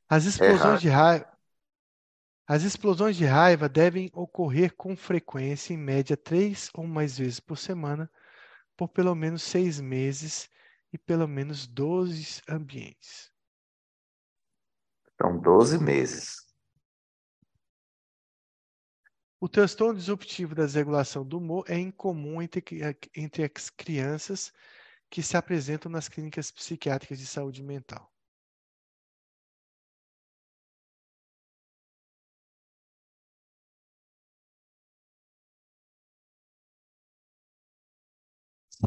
[0.06, 1.26] As explosões de raiva,
[2.46, 7.56] as explosões de raiva devem ocorrer com frequência, em média três ou mais vezes por
[7.56, 8.10] semana,
[8.76, 10.50] por pelo menos seis meses
[10.92, 13.32] e pelo menos 12 ambientes.
[15.20, 16.47] São 12 meses.
[19.40, 22.80] O transtorno disruptivo da desregulação do humor é incomum entre,
[23.16, 24.52] entre as crianças
[25.10, 28.12] que se apresentam nas clínicas psiquiátricas de saúde mental.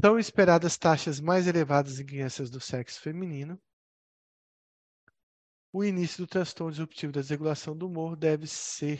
[0.02, 3.58] São esperadas taxas mais elevadas em crianças do sexo feminino.
[5.74, 8.99] O início do transtorno disruptivo da desregulação do humor deve ser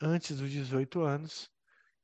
[0.00, 1.50] antes dos 18 anos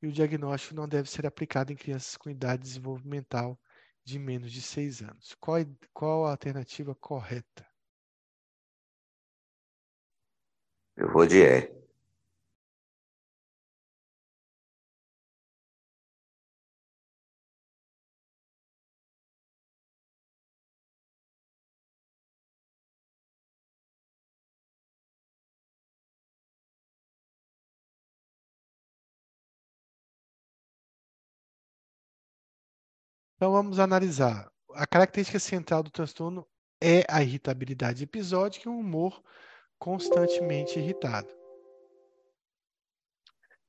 [0.01, 3.59] e o diagnóstico não deve ser aplicado em crianças com idade desenvolvimental
[4.03, 5.35] de menos de 6 anos.
[5.39, 5.57] Qual,
[5.93, 7.67] qual a alternativa correta?
[10.95, 11.76] Eu vou de E.
[33.37, 34.51] Então vamos analisar.
[34.73, 36.47] A característica central do transtorno
[36.81, 39.23] é a irritabilidade episódica e um humor
[39.77, 41.31] constantemente irritado.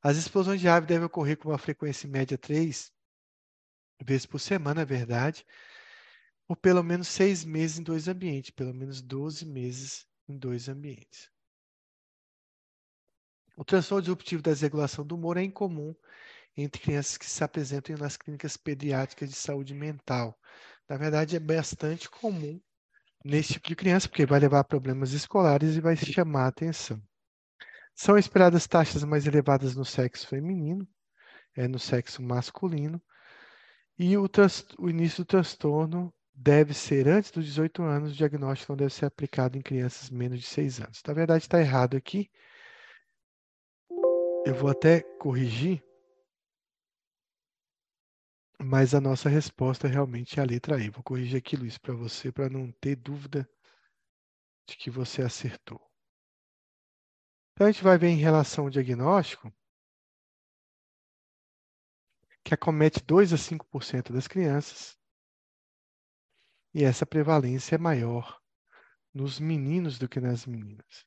[0.02, 2.90] As explosões de raiva devem ocorrer com uma frequência média três
[4.02, 5.44] vezes por semana, é verdade,
[6.46, 11.30] por pelo menos seis meses em dois ambientes, pelo menos 12 meses em dois ambientes.
[13.54, 15.94] O transtorno disruptivo da desregulação do humor é incomum
[16.58, 20.38] entre crianças que se apresentam nas clínicas pediátricas de saúde mental.
[20.88, 22.60] Na verdade, é bastante comum
[23.24, 27.02] nesse tipo de criança, porque vai levar a problemas escolares e vai chamar a atenção.
[27.94, 30.88] São esperadas taxas mais elevadas no sexo feminino,
[31.56, 33.02] é, no sexo masculino,
[33.98, 34.26] e o,
[34.78, 39.06] o início do transtorno deve ser antes dos 18 anos, o diagnóstico não deve ser
[39.06, 41.02] aplicado em crianças menos de 6 anos.
[41.06, 42.30] Na verdade, está errado aqui.
[44.44, 45.87] Eu vou até corrigir.
[48.60, 50.90] Mas a nossa resposta realmente é a letra E.
[50.90, 53.48] Vou corrigir aqui, Luiz, para você, para não ter dúvida
[54.66, 55.80] de que você acertou.
[57.52, 59.52] Então, a gente vai ver em relação ao diagnóstico
[62.44, 64.98] que acomete 2 a 5% das crianças,
[66.72, 68.40] e essa prevalência é maior
[69.12, 71.06] nos meninos do que nas meninas.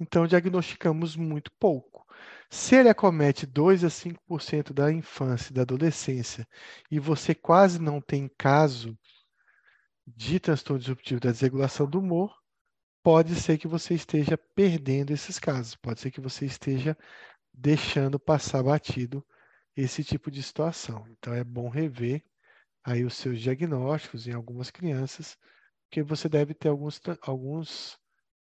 [0.00, 2.04] Então, diagnosticamos muito pouco.
[2.50, 6.46] Se ele acomete 2 a 5% da infância e da adolescência
[6.90, 8.96] e você quase não tem caso
[10.06, 12.34] de transtorno disruptivo da desregulação do humor,
[13.02, 16.96] pode ser que você esteja perdendo esses casos, pode ser que você esteja
[17.52, 19.24] deixando passar batido
[19.76, 21.06] esse tipo de situação.
[21.10, 22.22] Então é bom rever
[22.82, 25.36] aí os seus diagnósticos em algumas crianças,
[25.84, 27.98] porque você deve ter alguns, alguns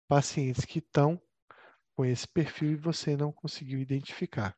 [0.08, 1.22] pacientes que estão
[1.96, 4.56] com esse perfil e você não conseguiu identificar.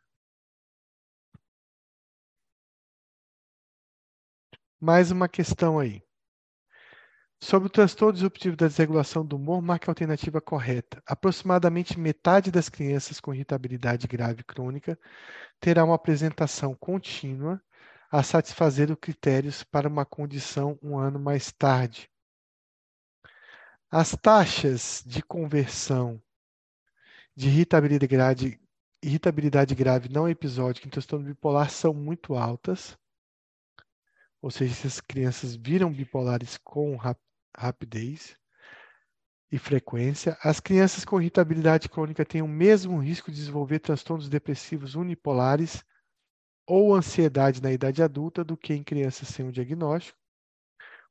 [4.79, 6.03] Mais uma questão aí.
[7.39, 11.01] Sobre o transtorno disruptivo da desregulação do humor, marque a alternativa correta.
[11.05, 14.99] Aproximadamente metade das crianças com irritabilidade grave crônica
[15.59, 17.61] terá uma apresentação contínua
[18.11, 22.09] a satisfazer os critérios para uma condição um ano mais tarde.
[23.91, 26.21] As taxas de conversão
[27.37, 28.59] de irritabilidade grave,
[28.99, 32.97] irritabilidade grave não episódica em transtorno bipolar são muito altas.
[34.41, 36.97] Ou seja, essas crianças viram bipolares com
[37.55, 38.35] rapidez
[39.51, 40.35] e frequência.
[40.41, 45.85] As crianças com irritabilidade crônica têm o mesmo risco de desenvolver transtornos depressivos unipolares
[46.65, 50.17] ou ansiedade na idade adulta do que em crianças sem um diagnóstico.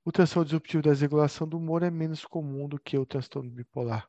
[0.05, 4.09] O transtorno disruptivo da desregulação do humor é menos comum do que o transtorno bipolar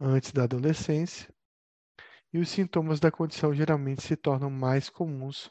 [0.00, 1.28] antes da adolescência,
[2.32, 5.50] e os sintomas da condição geralmente se tornam mais comuns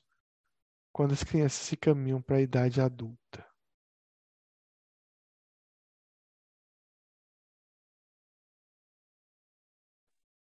[0.91, 3.45] quando as crianças se caminham para a idade adulta.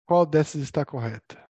[0.06, 1.51] Qual dessas está correta?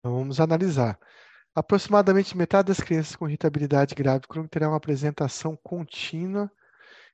[0.00, 0.98] Então, vamos analisar.
[1.54, 6.50] Aproximadamente metade das crianças com irritabilidade grave crônica terá uma apresentação contínua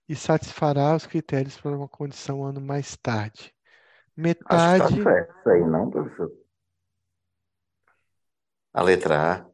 [0.08, 3.52] e satisfará os critérios para uma condição um ano mais tarde.
[4.16, 4.82] Metade.
[4.84, 6.32] Acho que tá certo aí, não, professor?
[8.72, 9.46] A letra A.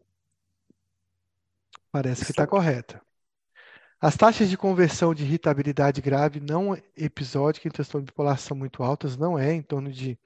[1.91, 3.01] Parece que está correta.
[4.01, 9.16] As taxas de conversão de irritabilidade grave não episódica em transtorno bipolar são muito altas,
[9.16, 10.18] não é, em torno de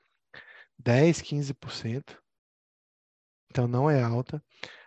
[0.78, 2.16] 10, 15%
[3.56, 4.42] então não é alta.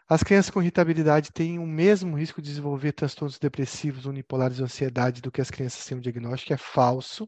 [0.08, 5.22] As crianças com irritabilidade têm o mesmo risco de desenvolver transtornos depressivos unipolares de ansiedade
[5.22, 7.28] do que as crianças sem um diagnóstico, é falso.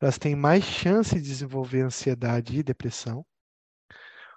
[0.00, 3.24] Elas têm mais chance de desenvolver ansiedade e depressão.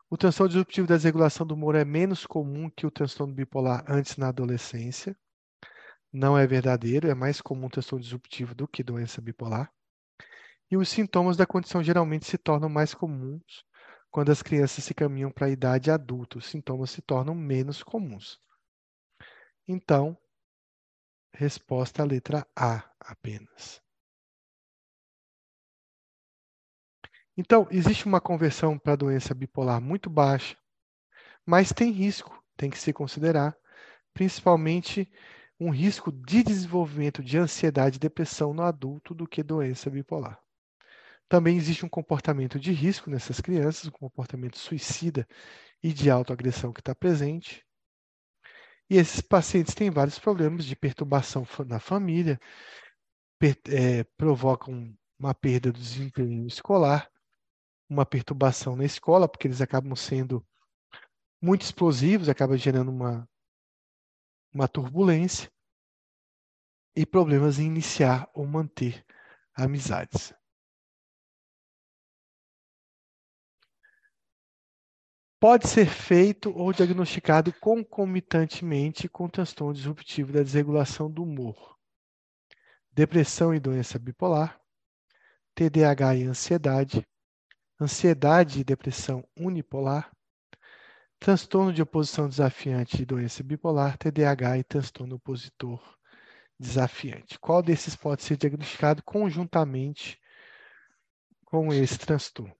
[0.07, 4.15] O transtorno disruptivo da desregulação do humor é menos comum que o transtorno bipolar antes
[4.17, 5.17] na adolescência.
[6.13, 9.71] Não é verdadeiro, é mais comum o transtorno disruptivo do que doença bipolar.
[10.69, 13.65] E os sintomas da condição geralmente se tornam mais comuns
[14.15, 18.39] quando as crianças se caminham para a idade adulta, os sintomas se tornam menos comuns.
[19.67, 20.17] Então,
[21.33, 23.83] resposta à letra A apenas.
[27.35, 30.55] Então, existe uma conversão para a doença bipolar muito baixa,
[31.45, 33.53] mas tem risco, tem que se considerar,
[34.13, 35.11] principalmente
[35.59, 40.44] um risco de desenvolvimento de ansiedade e depressão no adulto do que doença bipolar.
[41.27, 45.27] Também existe um comportamento de risco nessas crianças, um comportamento suicida
[45.81, 47.65] e de autoagressão que está presente.
[48.89, 52.39] E esses pacientes têm vários problemas de perturbação na família,
[53.39, 57.09] per, é, provocam uma perda do desempenho escolar,
[57.89, 60.45] uma perturbação na escola, porque eles acabam sendo
[61.41, 63.27] muito explosivos, acaba gerando uma,
[64.53, 65.51] uma turbulência,
[66.95, 69.05] e problemas em iniciar ou manter
[69.53, 70.33] amizades.
[75.39, 81.77] Pode ser feito ou diagnosticado concomitantemente com transtorno disruptivo da desregulação do humor,
[82.91, 84.59] depressão e doença bipolar,
[85.53, 87.05] TDAH e ansiedade,
[87.79, 90.11] ansiedade e depressão unipolar,
[91.19, 95.81] transtorno de oposição desafiante e doença bipolar, TDAH e transtorno opositor
[96.59, 97.37] desafiante.
[97.39, 100.19] Qual desses pode ser diagnosticado conjuntamente
[101.43, 102.55] com esse transtorno?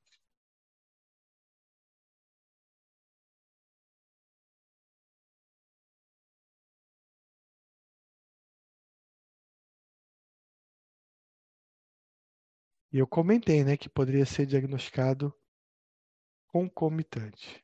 [12.95, 15.35] E eu comentei, né, que poderia ser diagnosticado
[16.47, 17.61] concomitante.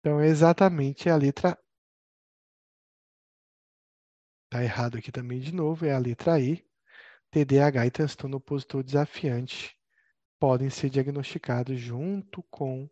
[0.00, 1.58] Então, é exatamente a letra.
[4.44, 6.62] Está errado aqui também de novo, é a letra E.
[7.30, 9.74] TDAH e transtorno opositor desafiante
[10.38, 12.86] podem ser diagnosticados junto com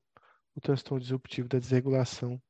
[0.55, 2.41] o transtorno disruptivo da desregulação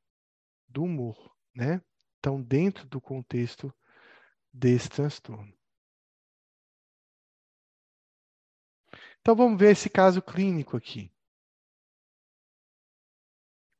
[0.67, 1.81] do humor, né?
[2.19, 3.73] Então, dentro do contexto
[4.51, 5.53] desse transtorno.
[9.19, 11.11] Então, vamos ver esse caso clínico aqui.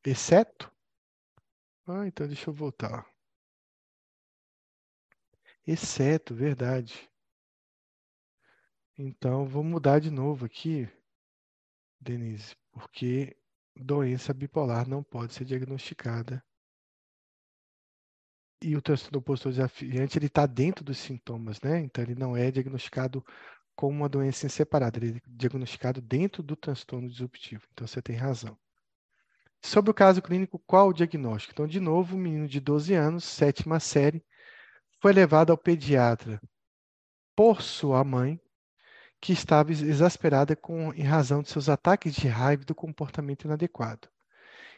[0.04, 0.76] Exceto
[1.88, 3.06] ah, então deixa eu voltar.
[5.68, 7.10] Exceto, verdade.
[8.98, 10.90] Então, vou mudar de novo aqui,
[12.00, 13.38] Denise, porque
[13.76, 16.44] doença bipolar não pode ser diagnosticada.
[18.62, 21.80] E o transtorno opositor desafiante, ele está dentro dos sintomas, né?
[21.82, 23.24] Então, ele não é diagnosticado
[23.76, 27.68] como uma doença em separado, ele é diagnosticado dentro do transtorno disruptivo.
[27.74, 28.58] Então, você tem razão.
[29.62, 31.52] Sobre o caso clínico, qual o diagnóstico?
[31.54, 34.24] Então, de novo, um menino de 12 anos, sétima série,
[35.02, 36.42] foi levado ao pediatra
[37.36, 38.40] por sua mãe,
[39.22, 44.08] que estava exasperada com, em razão de seus ataques de raiva e do comportamento inadequado.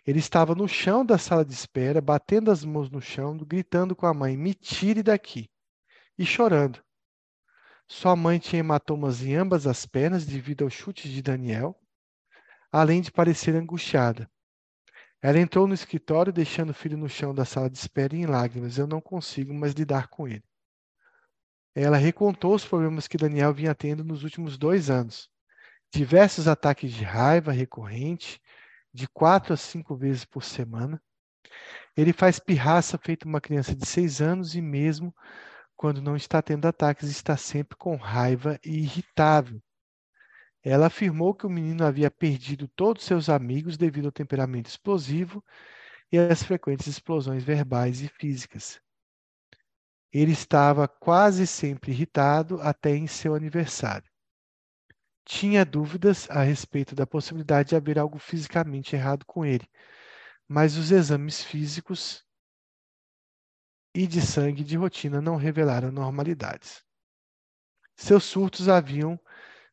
[0.05, 4.05] Ele estava no chão da sala de espera, batendo as mãos no chão, gritando com
[4.05, 5.49] a mãe: Me tire daqui!
[6.17, 6.83] e chorando.
[7.87, 11.79] Sua mãe tinha hematomas em ambas as pernas devido aos chutes de Daniel,
[12.71, 14.29] além de parecer angustiada.
[15.21, 18.77] Ela entrou no escritório, deixando o filho no chão da sala de espera em lágrimas.
[18.77, 20.43] Eu não consigo mais lidar com ele.
[21.79, 25.29] Ela recontou os problemas que Daniel vinha tendo nos últimos dois anos.
[25.93, 28.41] Diversos ataques de raiva recorrente,
[28.91, 30.99] de quatro a cinco vezes por semana.
[31.95, 35.13] Ele faz pirraça feito uma criança de seis anos e mesmo
[35.75, 39.61] quando não está tendo ataques, está sempre com raiva e irritável.
[40.63, 45.45] Ela afirmou que o menino havia perdido todos seus amigos devido ao temperamento explosivo
[46.11, 48.81] e às frequentes explosões verbais e físicas.
[50.11, 54.09] Ele estava quase sempre irritado até em seu aniversário.
[55.25, 59.67] Tinha dúvidas a respeito da possibilidade de haver algo fisicamente errado com ele,
[60.47, 62.25] mas os exames físicos
[63.93, 66.83] e de sangue de rotina não revelaram normalidades.
[67.95, 69.19] Seus surtos haviam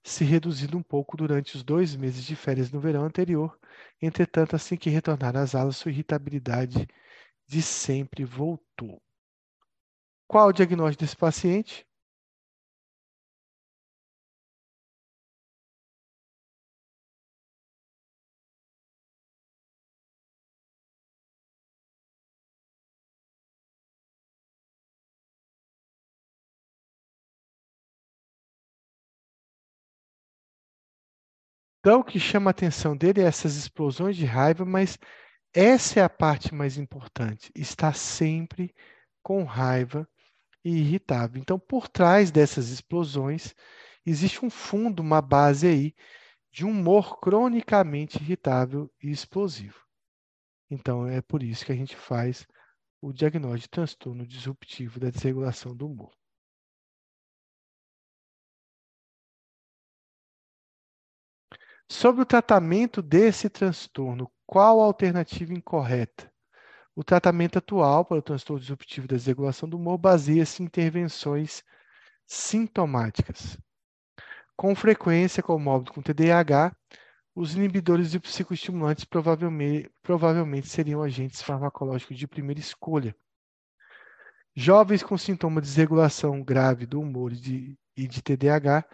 [0.03, 3.59] se reduzido um pouco durante os dois meses de férias no verão anterior.
[4.01, 6.89] Entretanto, assim que retornar às aulas, sua irritabilidade
[7.47, 9.04] de sempre voltou.
[10.29, 11.87] Qual o diagnóstico desse paciente?
[31.81, 34.99] Então, o que chama a atenção dele é essas explosões de raiva, mas
[35.55, 37.51] essa é a parte mais importante.
[37.57, 38.75] Está sempre
[39.23, 40.09] com raiva
[40.65, 41.41] e irritável.
[41.41, 43.55] Então, por trás dessas explosões,
[44.05, 45.95] existe um fundo, uma base aí
[46.51, 49.81] de um humor cronicamente irritável e explosivo.
[50.71, 52.47] Então, é por isso que a gente faz
[53.01, 56.13] o diagnóstico de transtorno disruptivo da desregulação do humor.
[61.89, 66.34] Sobre o tratamento desse transtorno, qual a alternativa incorreta?
[66.97, 71.65] O tratamento atual para o transtorno disruptivo da desregulação do humor baseia-se em intervenções
[72.25, 73.59] sintomáticas.
[74.57, 76.75] Com frequência, como com TDAH,
[77.35, 83.15] os inibidores de psicoestimulantes provavelmente, provavelmente seriam agentes farmacológicos de primeira escolha.
[84.55, 88.85] Jovens com sintomas de desregulação grave do humor e de, e de TDAH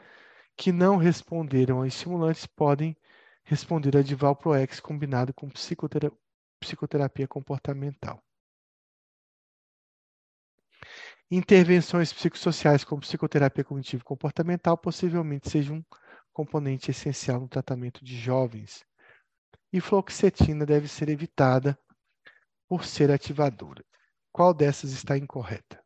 [0.57, 2.97] que não responderam a estimulantes podem
[3.45, 6.11] responder a Divalproex combinado com psicotera
[6.61, 8.23] psicoterapia comportamental.
[11.31, 15.85] Intervenções psicossociais como psicoterapia cognitivo comportamental possivelmente sejam um
[16.33, 18.85] componente essencial no tratamento de jovens.
[19.73, 21.79] E fluoxetina deve ser evitada
[22.69, 23.85] por ser ativadora.
[24.33, 25.80] Qual dessas está incorreta?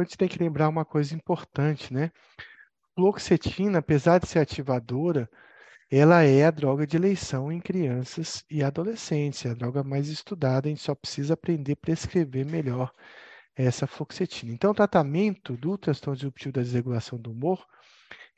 [0.00, 2.10] A gente tem que lembrar uma coisa importante, né?
[2.94, 5.28] Fluoxetina, apesar de ser ativadora,
[5.90, 10.68] ela é a droga de eleição em crianças e adolescentes, é a droga mais estudada,
[10.68, 12.92] a gente só precisa aprender a prescrever melhor
[13.56, 14.52] essa fluoxetina.
[14.52, 17.66] Então, o tratamento do transtorno disruptivo da desregulação do humor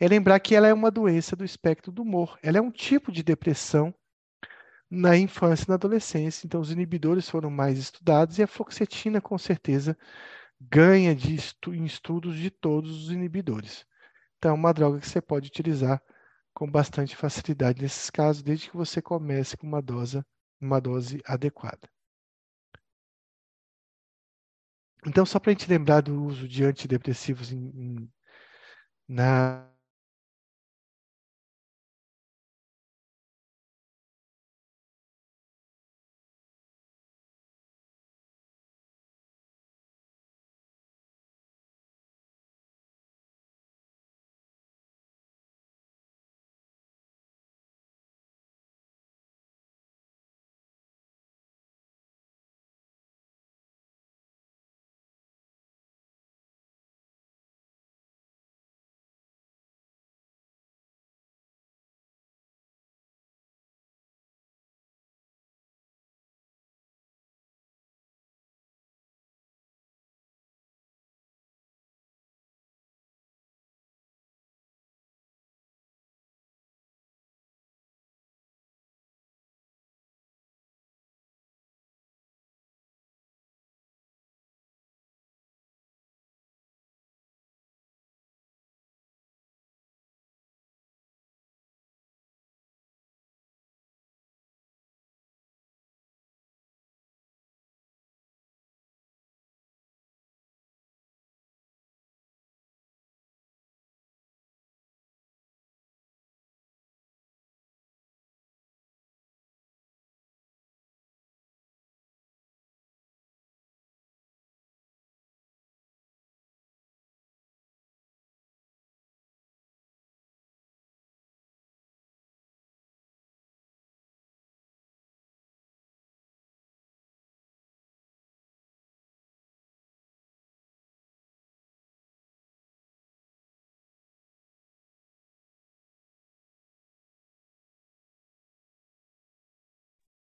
[0.00, 2.38] é lembrar que ela é uma doença do espectro do humor.
[2.42, 3.94] Ela é um tipo de depressão
[4.90, 6.46] na infância e na adolescência.
[6.46, 9.96] Então, os inibidores foram mais estudados e a fluoxetina, com certeza,
[10.70, 13.86] ganha de estu em estudos de todos os inibidores.
[14.38, 16.02] Então, é uma droga que você pode utilizar
[16.54, 20.22] com bastante facilidade nesses casos, desde que você comece com uma dose,
[20.60, 21.88] uma dose adequada.
[25.06, 28.12] Então, só para a gente lembrar do uso de antidepressivos em, em,
[29.08, 29.71] na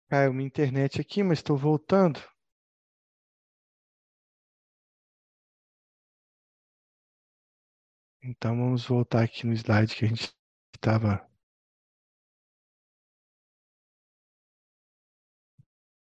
[0.08, 2.20] Caiu minha internet aqui, mas estou voltando.
[8.22, 10.32] Então vamos voltar aqui no slide que a gente
[10.74, 11.24] estava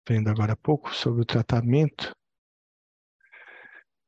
[0.08, 2.12] vendo agora há pouco sobre o tratamento.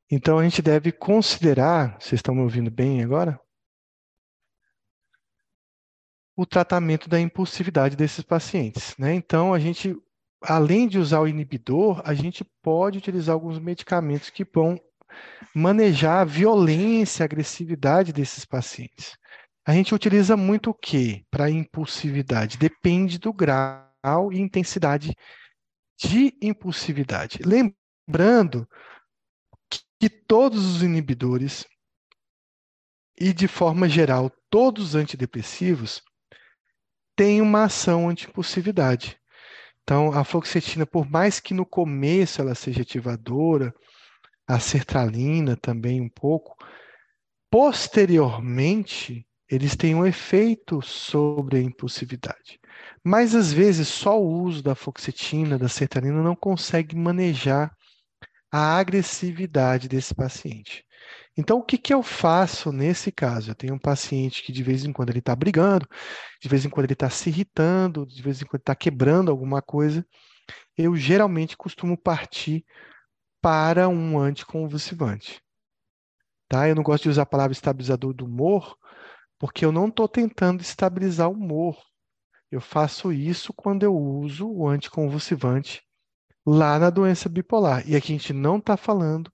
[0.10, 3.43] Então a gente deve considerar, vocês estão me ouvindo bem agora?
[6.36, 8.96] O tratamento da impulsividade desses pacientes.
[8.98, 9.14] Né?
[9.14, 9.96] Então a gente,
[10.42, 14.80] além de usar o inibidor, a gente pode utilizar alguns medicamentos que vão
[15.54, 19.16] manejar a violência, a agressividade desses pacientes.
[19.66, 22.58] A gente utiliza muito o que para impulsividade?
[22.58, 25.16] Depende do grau e intensidade
[25.98, 27.40] de impulsividade.
[27.46, 28.68] Lembrando
[30.00, 31.66] que todos os inibidores
[33.18, 36.02] e, de forma geral, todos os antidepressivos
[37.16, 39.18] têm uma ação anti-impulsividade.
[39.84, 43.74] Então, a fluoxetina, por mais que no começo ela seja ativadora,
[44.48, 46.56] a sertralina também um pouco.
[47.50, 52.60] Posteriormente, eles têm um efeito sobre a impulsividade.
[53.04, 57.76] Mas às vezes só o uso da fluoxetina, da sertralina não consegue manejar
[58.52, 60.86] a agressividade desse paciente.
[61.36, 63.52] Então, o que, que eu faço nesse caso?
[63.52, 65.88] Eu tenho um paciente que de vez em quando ele está brigando,
[66.42, 69.62] de vez em quando ele está se irritando, de vez em quando está quebrando alguma
[69.62, 70.06] coisa.
[70.78, 72.64] Eu geralmente costumo partir
[73.42, 75.42] para um anticonvulsivante.
[76.48, 76.70] Tá?
[76.70, 78.78] Eu não gosto de usar a palavra estabilizador do humor,
[79.40, 81.78] porque eu não estou tentando estabilizar o humor.
[82.52, 85.82] Eu faço isso quando eu uso o anticonvulsivante
[86.46, 87.84] lá na doença bipolar.
[87.90, 89.34] E aqui a gente não está falando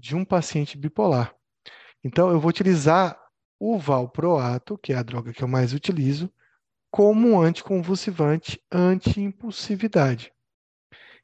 [0.00, 1.34] de um paciente bipolar.
[2.02, 3.20] Então, eu vou utilizar
[3.58, 6.32] o valproato, que é a droga que eu mais utilizo,
[6.90, 10.32] como anticonvulsivante anti-impulsividade.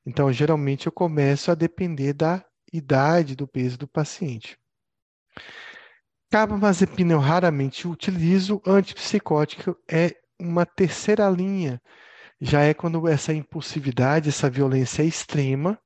[0.04, 4.58] Então, geralmente eu começo a depender da idade, do peso do paciente.
[6.30, 11.80] Carbamazepina eu raramente utilizo, antipsicótico é uma terceira linha.
[12.38, 15.80] Já é quando essa impulsividade, essa violência é extrema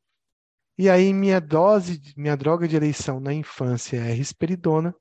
[0.81, 4.94] E aí minha dose, minha droga de eleição na infância é risperidona.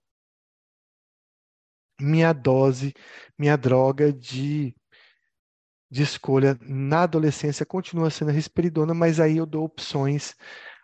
[2.02, 2.94] Minha dose,
[3.38, 4.76] minha droga de,
[5.90, 10.36] de escolha na adolescência continua sendo a risperidona, mas aí eu dou opções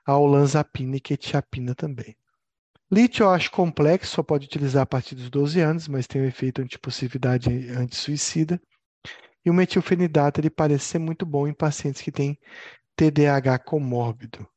[0.06, 2.16] ao olanzapina e quetiapina também.
[2.90, 6.26] Lítio eu acho complexo, só pode utilizar a partir dos 12 anos, mas tem um
[6.26, 8.62] efeito antipossividade anti-suicida.
[9.46, 12.40] E o metilfenidato ele parece ser muito bom em pacientes que têm
[12.96, 14.48] TDAH comórbido.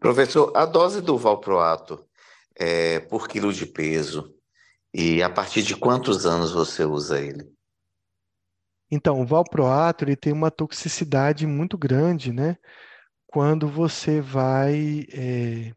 [0.00, 2.04] Professor, a dose do valproato
[2.54, 4.34] é por quilo de peso
[4.92, 7.50] e a partir de quantos anos você usa ele?
[8.90, 12.56] Então, o valproato ele tem uma toxicidade muito grande, né?
[13.26, 15.72] Quando você vai é,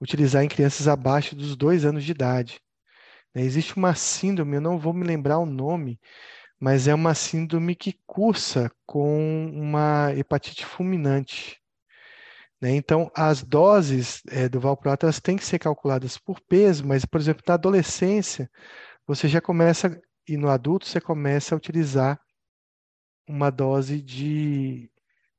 [0.00, 2.60] utilizar em crianças abaixo dos dois anos de idade.
[3.34, 3.42] Né?
[3.42, 6.00] Existe uma síndrome, eu não vou me lembrar o nome,
[6.58, 11.57] mas é uma síndrome que cursa com uma hepatite fulminante.
[12.60, 12.74] Né?
[12.74, 17.20] Então, as doses é, do valproato elas têm que ser calculadas por peso, mas, por
[17.20, 18.50] exemplo, na adolescência,
[19.06, 22.20] você já começa, e no adulto, você começa a utilizar
[23.28, 24.90] uma dose de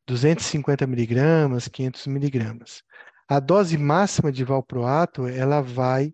[0.07, 2.83] 250 miligramas, 500 miligramas.
[3.27, 6.13] A dose máxima de valproato, ela vai,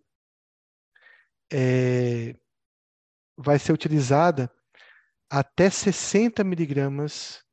[1.52, 2.36] é,
[3.38, 4.52] vai ser utilizada
[5.30, 7.44] até 60 miligramas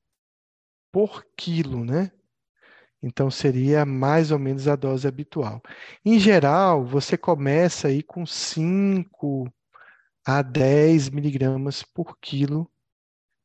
[0.92, 2.12] por quilo, né?
[3.02, 5.60] Então seria mais ou menos a dose habitual.
[6.04, 9.52] Em geral, você começa aí com 5
[10.24, 12.70] a 10 miligramas por quilo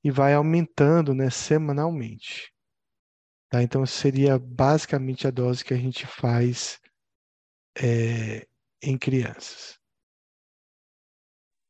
[0.04, 2.54] e vai aumentando né, semanalmente.
[3.50, 3.64] Tá?
[3.64, 6.80] Então seria basicamente a dose que a gente faz
[7.76, 8.48] é,
[8.82, 9.76] em crianças.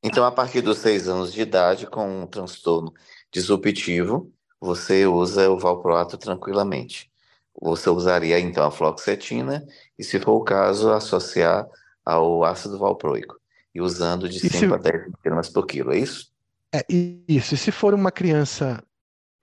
[0.03, 2.93] Então, a partir dos seis anos de idade, com um transtorno
[3.31, 7.11] disruptivo, você usa o valproato tranquilamente
[7.59, 9.65] você usaria então a fluoxetina
[9.97, 11.67] e, se for o caso, associar
[12.05, 13.35] ao ácido valproico,
[13.73, 16.31] e usando de 5 a 10 miligramas por quilo, é isso?
[16.73, 17.53] É isso.
[17.53, 18.84] E se for uma criança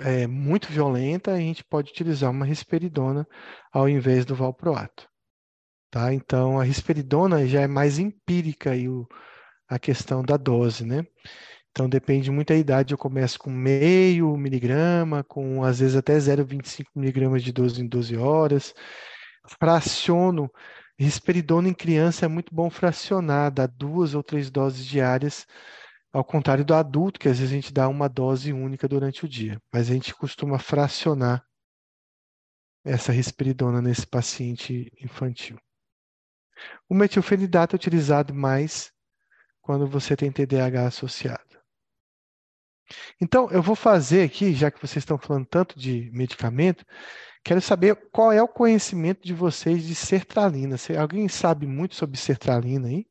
[0.01, 3.27] é, muito violenta, a gente pode utilizar uma risperidona
[3.73, 5.09] ao invés do valproato.
[5.91, 6.13] Tá?
[6.13, 9.07] Então, a risperidona já é mais empírica aí o,
[9.69, 11.07] a questão da dose, né?
[11.75, 16.87] Então depende muito da idade, eu começo com meio miligrama, com às vezes até 0,25
[16.95, 18.73] miligramas de 12 em 12 horas.
[19.59, 20.49] Fraciono,
[20.97, 25.47] risperidona em criança é muito bom fracionar, dá duas ou três doses diárias,
[26.13, 29.29] ao contrário do adulto, que às vezes a gente dá uma dose única durante o
[29.29, 29.61] dia.
[29.73, 31.45] Mas a gente costuma fracionar
[32.85, 35.59] essa risperidona nesse paciente infantil.
[36.89, 38.93] O metilfenidato é utilizado mais
[39.61, 41.54] quando você tem TDAH associado.
[43.21, 46.85] Então, eu vou fazer aqui, já que vocês estão falando tanto de medicamento,
[47.43, 50.77] quero saber qual é o conhecimento de vocês de sertralina.
[51.01, 53.07] Alguém sabe muito sobre sertralina aí?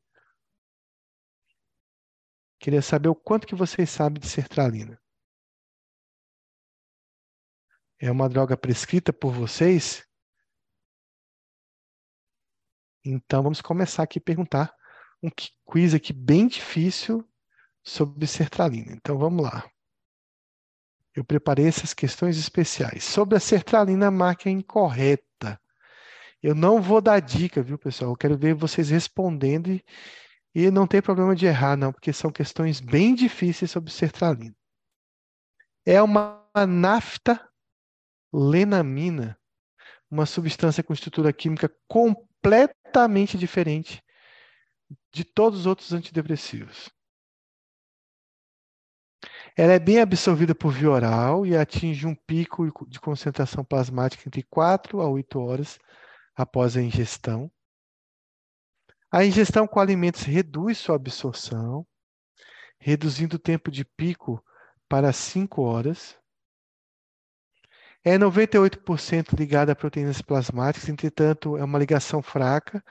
[2.59, 4.99] Queria saber o quanto que vocês sabem de sertralina.
[7.99, 10.05] É uma droga prescrita por vocês?
[13.03, 14.73] Então, vamos começar aqui a perguntar
[15.21, 15.29] um
[15.65, 17.27] quiz aqui bem difícil
[17.83, 18.93] sobre sertralina.
[18.93, 19.69] Então vamos lá.
[21.15, 23.03] Eu preparei essas questões especiais.
[23.03, 25.59] Sobre a sertralina, a marca é incorreta.
[26.41, 28.11] Eu não vou dar dica, viu, pessoal?
[28.11, 29.83] Eu quero ver vocês respondendo e,
[30.55, 34.55] e não tem problema de errar, não, porque são questões bem difíceis sobre sertralina.
[35.85, 37.39] É uma nafta
[38.33, 39.37] lenamina,
[40.09, 44.03] uma substância com estrutura química completamente diferente
[45.11, 46.89] de todos os outros antidepressivos.
[49.55, 54.41] Ela é bem absorvida por via oral e atinge um pico de concentração plasmática entre
[54.41, 55.79] 4 a 8 horas
[56.35, 57.51] após a ingestão.
[59.11, 61.85] A ingestão com alimentos reduz sua absorção,
[62.79, 64.43] reduzindo o tempo de pico
[64.89, 66.17] para 5 horas.
[68.03, 72.83] É 98% ligada a proteínas plasmáticas, entretanto, é uma ligação fraca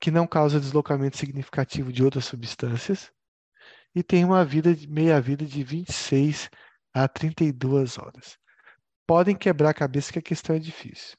[0.00, 3.12] que não causa deslocamento significativo de outras substâncias
[3.94, 6.50] e tem uma vida meia-vida de 26
[6.94, 8.38] a 32 horas.
[9.06, 11.16] Podem quebrar a cabeça que a questão é difícil.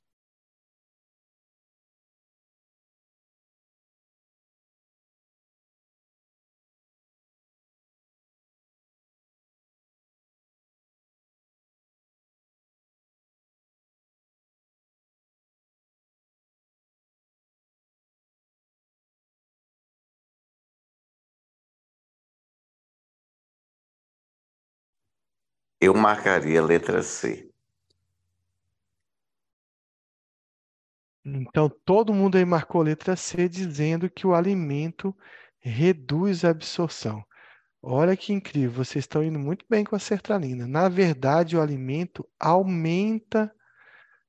[25.81, 27.49] Eu marcaria a letra C.
[31.23, 35.15] Então, todo mundo aí marcou a letra C, dizendo que o alimento
[35.59, 37.23] reduz a absorção.
[37.81, 40.67] Olha que incrível, vocês estão indo muito bem com a sertralina.
[40.67, 43.53] Na verdade, o alimento aumenta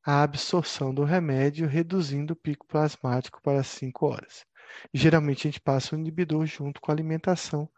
[0.04, 4.46] a absorção do remédio, reduzindo o pico plasmático para 5 horas.
[4.94, 7.68] Geralmente, a gente passa o inibidor junto com a alimentação,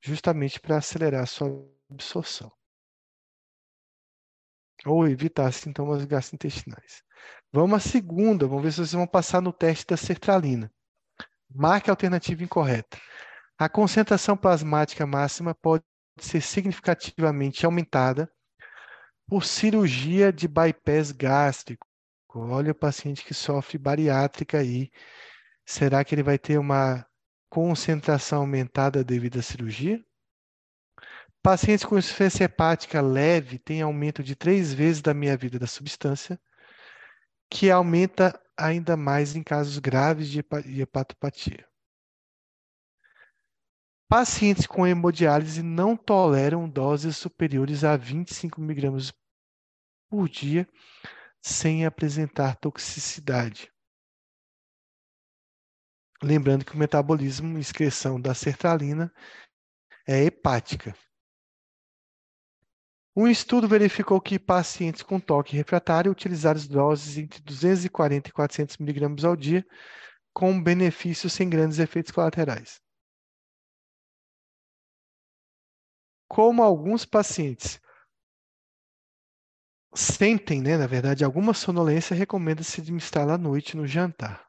[0.00, 1.48] justamente para acelerar a sua
[1.90, 2.52] absorção.
[4.86, 7.02] Ou evitar sintomas gastrointestinais.
[7.52, 10.70] Vamos à segunda, vamos ver se vocês vão passar no teste da sertralina.
[11.48, 12.98] Marque a alternativa incorreta.
[13.56, 15.84] A concentração plasmática máxima pode
[16.18, 18.30] ser significativamente aumentada
[19.28, 21.86] por cirurgia de bypass gástrico.
[22.34, 24.90] Olha o paciente que sofre bariátrica aí.
[25.64, 27.06] Será que ele vai ter uma
[27.48, 30.04] concentração aumentada devido à cirurgia?
[31.44, 36.40] Pacientes com insuficiência hepática leve têm aumento de três vezes da meia-vida da substância
[37.50, 40.40] que aumenta ainda mais em casos graves de
[40.80, 41.68] hepatopatia.
[44.08, 49.12] Pacientes com hemodiálise não toleram doses superiores a 25 mg
[50.08, 50.66] por dia
[51.42, 53.70] sem apresentar toxicidade.
[56.22, 59.12] Lembrando que o metabolismo e excreção da sertralina
[60.08, 60.96] é hepática.
[63.16, 69.24] Um estudo verificou que pacientes com toque refratário utilizaram doses entre 240 e 400 mg
[69.24, 69.64] ao dia,
[70.32, 72.80] com benefícios sem grandes efeitos colaterais.
[76.26, 77.80] Como alguns pacientes
[79.94, 84.44] sentem, né, na verdade, alguma sonolência, recomenda-se administrá-la à noite no jantar.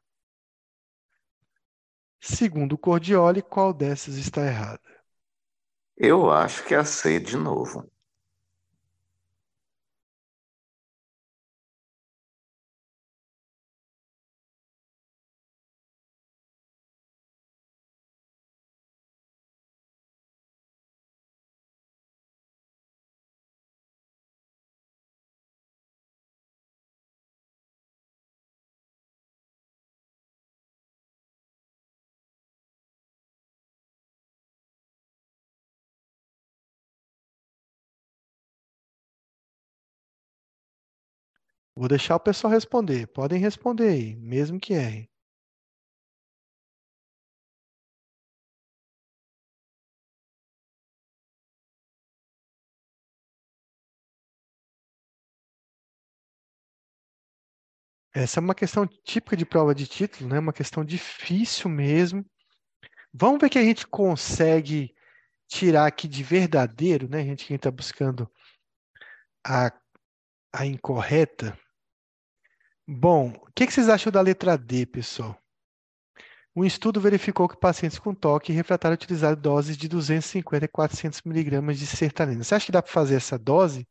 [2.20, 4.82] Segundo o Cordioli, qual dessas está errada?
[5.96, 7.88] Eu acho que é a C de novo.
[41.76, 43.06] Vou deixar o pessoal responder.
[43.06, 45.08] Podem responder aí, mesmo que errem.
[58.14, 60.38] Essa é uma questão típica de prova de título, né?
[60.38, 62.24] Uma questão difícil mesmo.
[63.12, 64.94] Vamos ver que a gente consegue
[65.48, 67.20] tirar aqui de verdadeiro, né?
[67.20, 68.30] A gente que está buscando
[69.44, 69.72] a,
[70.52, 71.58] a incorreta.
[72.88, 75.36] Bom, o que, que vocês acham da letra D, pessoal?
[76.54, 81.78] Um estudo verificou que pacientes com toque refratário utilizaram doses de 250 a 400 miligramas
[81.78, 82.42] de sertralina.
[82.44, 83.86] Você acha que dá para fazer essa dose?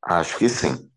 [0.00, 0.90] Acho que sim.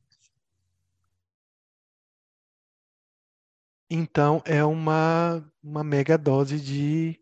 [3.89, 7.19] Então, é uma, uma mega dose de,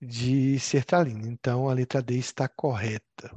[0.00, 1.26] de sertralina.
[1.26, 3.34] Então, a letra D está correta.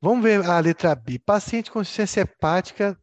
[0.00, 1.18] Vamos ver a letra B.
[1.18, 3.00] Paciente com insuficiência hepática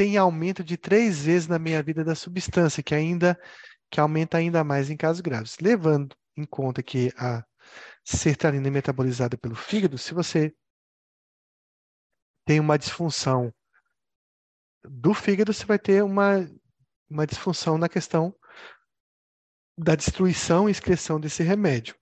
[0.00, 3.38] tem aumento de três vezes na meia-vida da substância, que ainda
[3.90, 5.58] que aumenta ainda mais em casos graves.
[5.60, 7.44] Levando em conta que a
[8.02, 10.56] sertralina é metabolizada pelo fígado, se você
[12.46, 13.52] tem uma disfunção
[14.82, 16.50] do fígado, você vai ter uma,
[17.06, 18.34] uma disfunção na questão
[19.76, 21.94] da destruição e excreção desse remédio.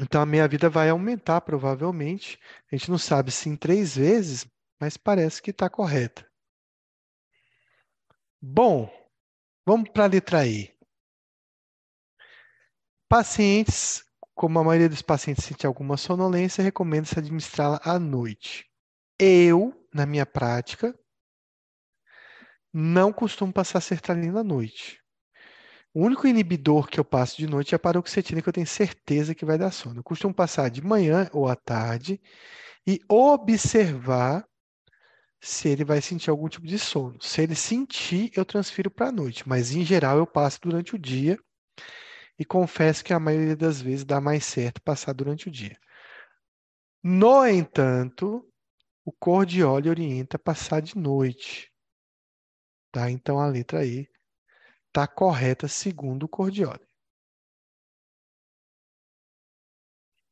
[0.00, 2.38] Então a meia-vida vai aumentar provavelmente.
[2.70, 4.46] A gente não sabe se em três vezes,
[4.80, 6.24] mas parece que está correta.
[8.48, 8.88] Bom,
[9.66, 10.72] vamos para a letra E.
[13.08, 14.04] Pacientes,
[14.36, 18.64] como a maioria dos pacientes sente alguma sonolência, recomenda-se administrá-la à noite.
[19.18, 20.96] Eu, na minha prática,
[22.72, 25.02] não costumo passar sertralina à noite.
[25.92, 29.34] O único inibidor que eu passo de noite é a paroxetina, que eu tenho certeza
[29.34, 29.98] que vai dar sono.
[29.98, 32.20] Eu costumo passar de manhã ou à tarde
[32.86, 34.48] e observar
[35.40, 37.20] se ele vai sentir algum tipo de sono.
[37.20, 40.98] Se ele sentir, eu transfiro para a noite, mas em geral eu passo durante o
[40.98, 41.38] dia
[42.38, 45.78] e confesso que a maioria das vezes dá mais certo passar durante o dia.
[47.02, 48.46] No entanto,
[49.04, 51.72] o Cordioli orienta passar de noite.
[52.90, 53.10] Tá?
[53.10, 54.08] Então a letra E
[54.88, 56.84] está correta segundo o Cordioli.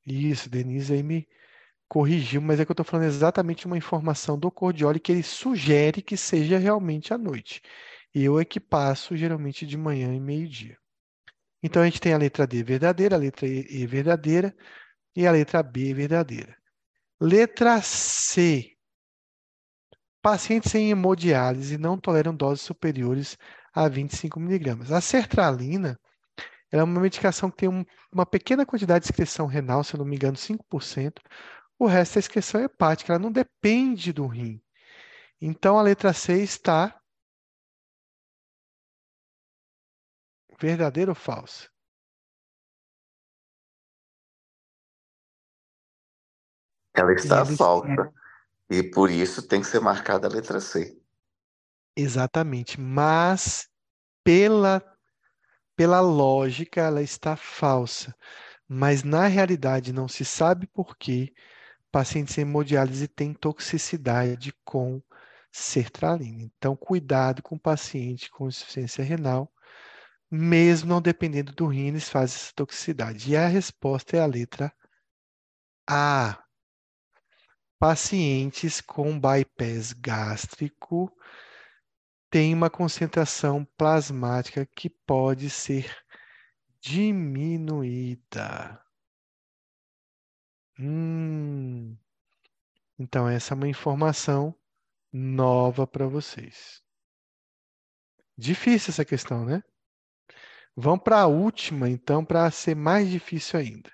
[0.07, 1.29] Isso, Denise aí me,
[1.89, 6.02] corrigiu, mas é que eu estou falando exatamente uma informação do Cordioli que ele sugere
[6.02, 7.62] que seja realmente à noite.
[8.15, 10.77] Eu é que passo geralmente de manhã e meio-dia.
[11.62, 14.55] Então a gente tem a letra D verdadeira, a letra E verdadeira
[15.16, 16.56] e a letra B verdadeira.
[17.20, 18.73] Letra C.
[20.20, 23.36] Pacientes em hemodiálise não toleram doses superiores
[23.73, 24.93] a 25 miligramas.
[24.93, 25.98] A sertralina
[26.70, 30.05] é uma medicação que tem um, uma pequena quantidade de excreção renal, se eu não
[30.05, 31.20] me engano, 5%.
[31.79, 34.63] O resto é excreção hepática, ela não depende do rim.
[35.41, 37.01] Então, a letra C está
[40.59, 41.69] verdadeira ou falsa?
[46.95, 48.15] Ela está falsa.
[48.71, 50.99] E por isso tem que ser marcada a letra C.
[51.97, 52.81] Exatamente.
[52.81, 53.69] Mas,
[54.23, 54.83] pela,
[55.77, 58.17] pela lógica, ela está falsa.
[58.67, 61.35] Mas, na realidade, não se sabe por que
[61.95, 65.01] pacientes em hemodiálise têm toxicidade com
[65.53, 66.43] sertralina.
[66.43, 69.49] Então, cuidado com o paciente com insuficiência renal,
[70.29, 73.31] mesmo não dependendo do rim, eles fazem essa toxicidade.
[73.31, 74.75] E a resposta é a letra
[75.89, 76.43] A.
[77.79, 81.16] Pacientes com bypass gástrico
[82.29, 85.97] têm uma concentração plasmática que pode ser
[86.81, 88.84] diminuída.
[90.79, 91.97] Hum.
[92.99, 94.55] Então, essa é uma informação
[95.13, 96.83] nova para vocês.
[98.37, 99.63] Difícil essa questão, né?
[100.77, 103.93] Vamos para a última, então, para ser mais difícil ainda.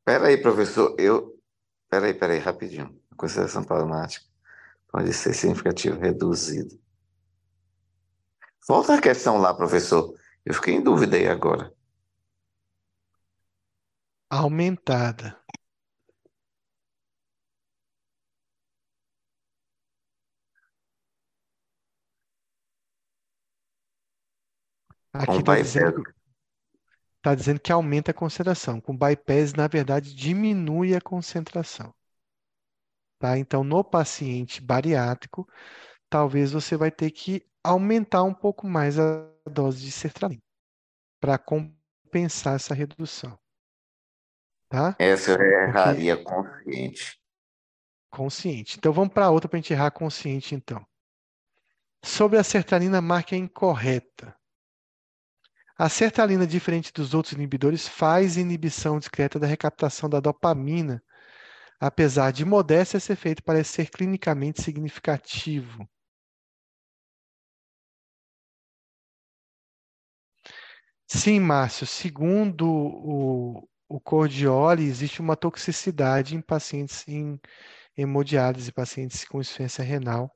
[0.00, 0.94] Espera aí, professor.
[0.98, 1.34] Eu
[1.94, 3.00] Peraí, peraí, rapidinho.
[3.16, 4.26] Consideração plasmática
[4.90, 6.76] pode ser significativo reduzido.
[8.66, 10.12] Volta a questão lá, professor.
[10.44, 11.72] Eu fiquei em dúvida aí agora.
[14.36, 15.40] Aumentada.
[25.12, 26.02] Aqui está dizendo,
[27.22, 28.80] tá dizendo que aumenta a concentração.
[28.80, 31.94] Com bypass, na verdade, diminui a concentração.
[33.20, 33.38] Tá?
[33.38, 35.48] Então, no paciente bariátrico,
[36.10, 40.42] talvez você vai ter que aumentar um pouco mais a dose de sertralina
[41.20, 43.38] para compensar essa redução.
[44.74, 44.96] Tá?
[44.98, 46.34] Essa eu erraria Porque...
[46.34, 47.20] consciente.
[48.10, 48.76] Consciente.
[48.76, 50.84] Então, vamos para outra para a gente errar consciente, então.
[52.02, 54.36] Sobre a sertralina, marca incorreta.
[55.78, 61.00] A sertralina, diferente dos outros inibidores, faz inibição discreta da recaptação da dopamina,
[61.78, 65.88] apesar de modéstia, esse efeito parece ser clinicamente significativo.
[71.06, 77.40] Sim, Márcio, segundo o, o Cordioli, existe uma toxicidade em pacientes em
[77.96, 80.30] hemodiálise, pacientes com insuficiência renal,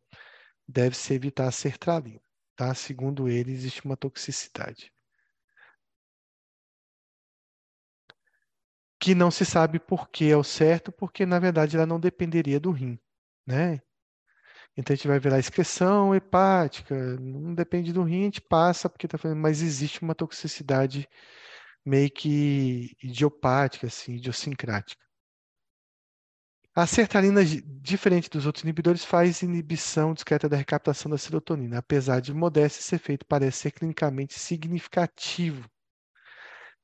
[0.66, 2.20] deve-se evitar a sertralina,
[2.56, 2.74] tá?
[2.74, 4.92] Segundo ele, existe uma toxicidade.
[9.00, 12.58] que não se sabe por que é o certo, porque na verdade ela não dependeria
[12.60, 12.98] do rim,
[13.46, 13.80] né?
[14.76, 18.88] Então a gente vai ver a excreção hepática, não depende do rim, a gente passa
[18.88, 21.08] porque está falando, mas existe uma toxicidade
[21.89, 25.02] meio que idiopática, assim, idiosincrática.
[26.74, 31.78] A sertralina, diferente dos outros inibidores, faz inibição discreta da recaptação da serotonina.
[31.78, 35.69] Apesar de modesto, esse efeito parece ser clinicamente significativo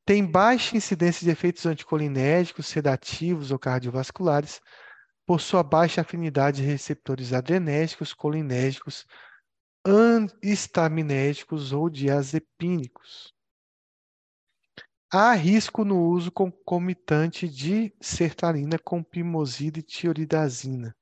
[0.07, 4.61] tem baixa incidência de efeitos anticolinérgicos, sedativos ou cardiovasculares,
[5.27, 9.07] por sua baixa afinidade de receptores adrenérgicos, colinérgicos,
[10.43, 13.34] histaminérgicos ou diazepínicos.
[15.16, 20.93] Há risco no uso concomitante de sertralina com pimosida e tioridazina.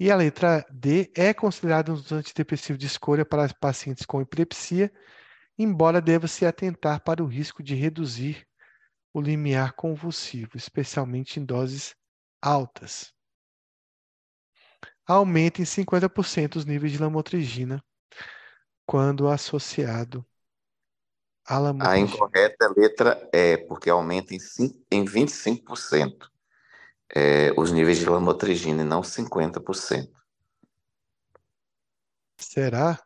[0.00, 4.90] E a letra D é considerada um antidepressivo de escolha para pacientes com epilepsia
[5.58, 8.48] embora deva se atentar para o risco de reduzir
[9.12, 11.94] o limiar convulsivo, especialmente em doses
[12.40, 13.12] altas.
[15.06, 17.84] Aumenta em 50% os níveis de lamotrigina
[18.86, 20.26] quando associado
[21.50, 21.90] lamotrigina.
[21.90, 26.28] A incorreta letra é porque aumenta em, 5, em 25%
[27.14, 30.10] é, os níveis de lamotrigina e não 50%.
[32.38, 33.00] Será?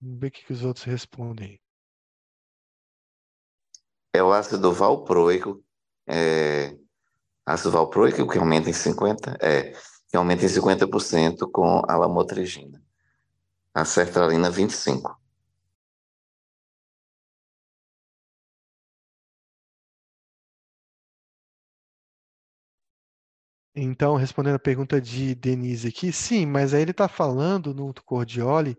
[0.00, 1.60] Vamos ver o que os outros respondem
[4.12, 5.62] é o ácido valproico,
[6.06, 6.76] é,
[7.46, 9.72] ácido valproico que aumenta em 50%, é,
[10.08, 12.82] que aumenta em 50% com a lamotrigina.
[13.72, 15.19] A sertralina 25%.
[23.74, 28.76] Então, respondendo a pergunta de Denise aqui, sim, mas aí ele está falando no Cordioli,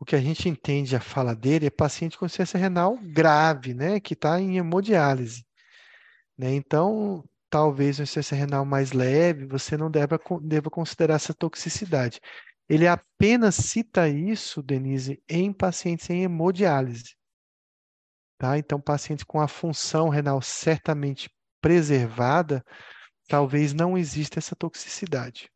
[0.00, 4.00] o que a gente entende a fala dele é paciente com insuficiência renal grave, né,
[4.00, 5.44] que está em hemodiálise.
[6.36, 6.54] Né?
[6.54, 10.18] Então, talvez uma insuficiência renal mais leve, você não deva,
[10.70, 12.20] considerar essa toxicidade.
[12.68, 17.16] Ele apenas cita isso, Denise, em pacientes em hemodiálise.
[18.36, 18.58] Tá?
[18.58, 21.30] Então, pacientes com a função renal certamente
[21.60, 22.64] preservada,
[23.28, 25.50] talvez não exista essa toxicidade.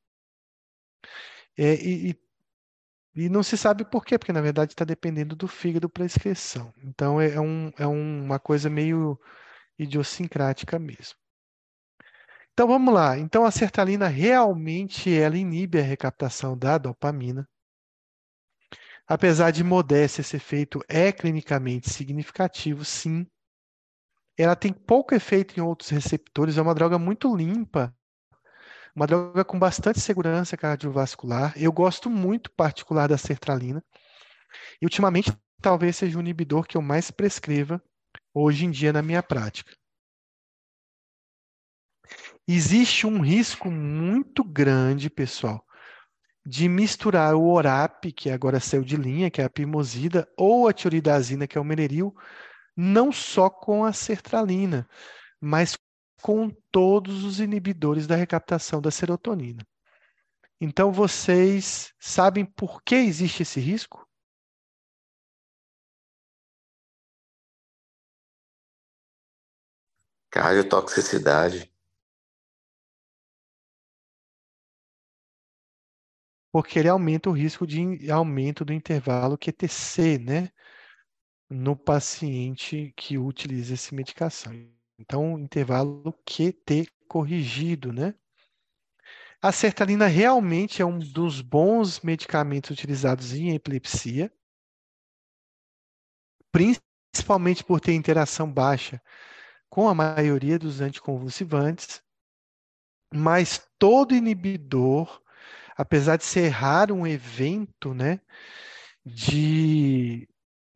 [1.56, 2.16] É, e,
[3.14, 6.72] e, não se sabe por quê, porque na verdade está dependendo do fígado para excreção.
[6.84, 9.18] Então é, é, um, é uma coisa meio
[9.78, 11.16] idiosincrática mesmo.
[12.52, 13.18] Então vamos lá.
[13.18, 17.48] Então a sertralina realmente ela inibe a recaptação da dopamina.
[19.06, 23.26] Apesar de modéstia, esse efeito é clinicamente significativo, sim.
[24.42, 27.94] Ela tem pouco efeito em outros receptores, é uma droga muito limpa,
[28.92, 31.54] uma droga com bastante segurança cardiovascular.
[31.56, 33.84] Eu gosto muito particular da sertralina.
[34.80, 37.80] E ultimamente talvez seja o inibidor que eu mais prescreva
[38.34, 39.72] hoje em dia na minha prática.
[42.46, 45.64] Existe um risco muito grande, pessoal,
[46.44, 50.72] de misturar o ORAP, que agora saiu de linha, que é a pimosida, ou a
[50.72, 52.12] tioridazina, que é o meneril,
[52.76, 54.88] não só com a sertralina,
[55.40, 55.76] mas
[56.22, 59.66] com todos os inibidores da recaptação da serotonina.
[60.60, 64.06] Então, vocês sabem por que existe esse risco?
[70.30, 71.70] Cardiotoxicidade.
[76.52, 80.50] Porque ele aumenta o risco de aumento do intervalo QTC, né?
[81.54, 84.54] No paciente que utiliza essa medicação.
[84.98, 88.14] Então, intervalo QT corrigido, né?
[89.42, 94.32] A sertralina realmente é um dos bons medicamentos utilizados em epilepsia,
[96.50, 99.02] principalmente por ter interação baixa
[99.68, 102.02] com a maioria dos anticonvulsivantes,
[103.12, 105.22] mas todo inibidor,
[105.76, 108.22] apesar de ser raro um evento, né,
[109.04, 110.26] de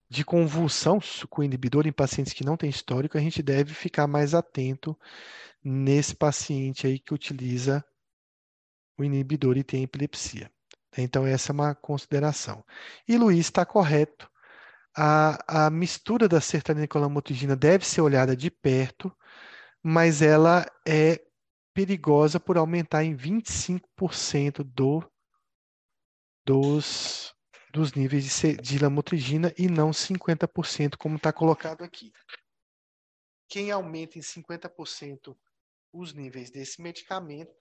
[0.08, 4.34] de convulsão com inibidor em pacientes que não têm histórico, a gente deve ficar mais
[4.34, 4.96] atento
[5.62, 7.84] nesse paciente aí que utiliza
[8.96, 10.50] o inibidor e tem epilepsia.
[10.96, 12.64] Então, essa é uma consideração.
[13.06, 14.30] E Luiz está correto.
[14.96, 19.14] A, a mistura da sertralina com a lamotrigina deve ser olhada de perto,
[19.82, 21.20] mas ela é
[21.74, 25.04] perigosa por aumentar em 25% do,
[26.46, 27.35] dos
[27.76, 32.10] dos níveis de, de lamotrigina e não 50%, como está colocado aqui.
[33.48, 35.36] Quem aumenta em 50%
[35.92, 37.54] os níveis desse medicamento,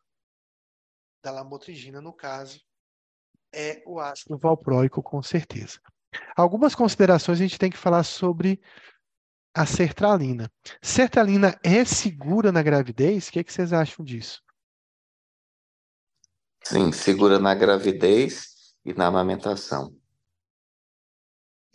[1.22, 2.62] da lamotrigina no caso,
[3.54, 5.82] é o ácido valproico, com certeza.
[6.36, 8.62] Algumas considerações a gente tem que falar sobre
[9.54, 10.50] a sertralina.
[10.82, 13.28] Sertralina é segura na gravidez?
[13.28, 14.42] O que, é que vocês acham disso?
[16.64, 19.96] Sim, segura na gravidez e na amamentação.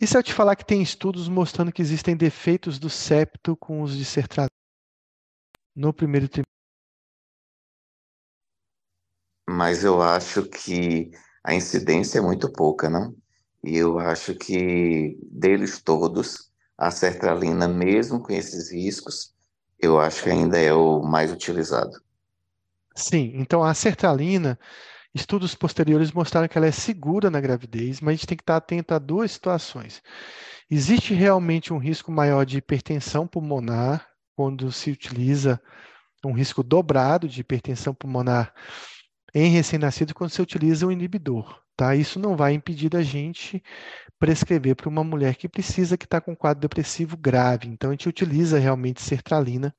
[0.01, 3.83] E se eu te falar que tem estudos mostrando que existem defeitos do septo com
[3.83, 4.49] os de sertralina
[5.75, 6.51] no primeiro trimestre?
[9.47, 11.11] Mas eu acho que
[11.43, 13.15] a incidência é muito pouca, não?
[13.63, 19.35] E eu acho que deles todos, a sertralina, mesmo com esses riscos,
[19.77, 22.01] eu acho que ainda é o mais utilizado.
[22.95, 24.57] Sim, então a sertralina
[25.13, 28.55] Estudos posteriores mostraram que ela é segura na gravidez, mas a gente tem que estar
[28.55, 30.01] atento a duas situações.
[30.69, 35.61] Existe realmente um risco maior de hipertensão pulmonar quando se utiliza
[36.25, 38.53] um risco dobrado de hipertensão pulmonar
[39.33, 41.61] em recém-nascido quando se utiliza um inibidor.
[41.75, 41.95] Tá?
[41.95, 43.61] Isso não vai impedir da gente
[44.19, 47.67] prescrever para uma mulher que precisa, que está com quadro depressivo grave.
[47.67, 49.73] Então, a gente utiliza realmente sertralina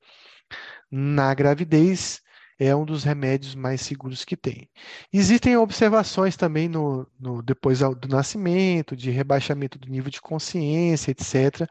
[0.91, 2.21] na gravidez
[2.59, 4.69] é um dos remédios mais seguros que tem.
[5.11, 11.67] Existem observações também no, no depois do nascimento, de rebaixamento do nível de consciência, etc.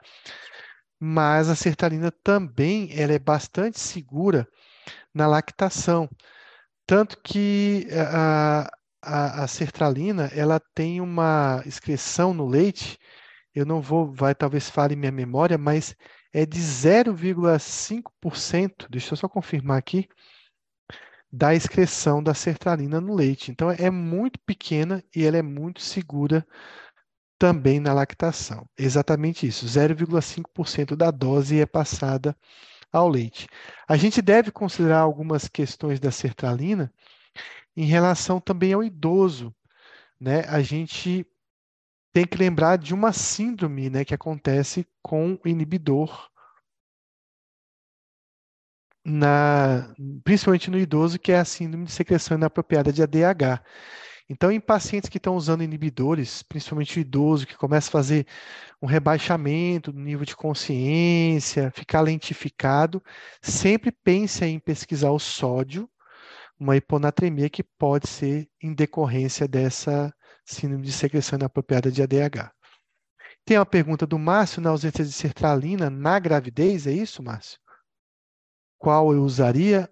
[0.98, 4.46] Mas a sertralina também ela é bastante segura
[5.14, 6.08] na lactação,
[6.86, 8.70] tanto que a,
[9.02, 12.98] a, a sertralina ela tem uma excreção no leite.
[13.54, 15.94] Eu não vou, vai talvez fale minha memória, mas
[16.32, 18.86] é de 0,5%.
[18.88, 20.08] Deixa eu só confirmar aqui
[21.32, 23.50] da excreção da sertralina no leite.
[23.50, 26.46] Então, é muito pequena e ela é muito segura
[27.38, 28.68] também na lactação.
[28.78, 32.36] Exatamente isso, 0,5% da dose é passada
[32.92, 33.48] ao leite.
[33.88, 36.92] A gente deve considerar algumas questões da sertralina
[37.74, 39.54] em relação também ao idoso,
[40.20, 40.44] né?
[40.46, 41.26] A gente
[42.12, 46.30] tem que lembrar de uma síndrome, né, que acontece com o inibidor
[49.04, 49.92] na,
[50.24, 53.62] principalmente no idoso, que é a síndrome de secreção inapropriada de ADH.
[54.28, 58.26] Então, em pacientes que estão usando inibidores, principalmente o idoso, que começa a fazer
[58.80, 63.02] um rebaixamento do nível de consciência, ficar lentificado,
[63.42, 65.88] sempre pense em pesquisar o sódio,
[66.58, 70.14] uma hiponatremia que pode ser em decorrência dessa
[70.44, 72.52] síndrome de secreção inapropriada de ADH.
[73.44, 77.58] Tem uma pergunta do Márcio, na ausência de sertralina na gravidez, é isso, Márcio?
[78.82, 79.88] Qual eu usaria?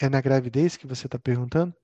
[0.00, 1.74] É na gravidez que você está perguntando?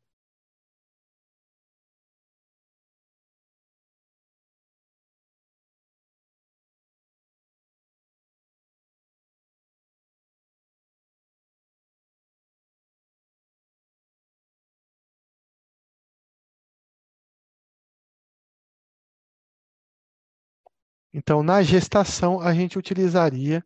[21.13, 23.65] Então, na gestação, a gente utilizaria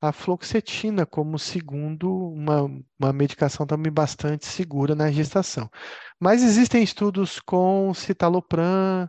[0.00, 2.62] a fluoxetina como segundo uma,
[2.98, 5.70] uma medicação também bastante segura na gestação.
[6.18, 9.08] Mas existem estudos com citalopram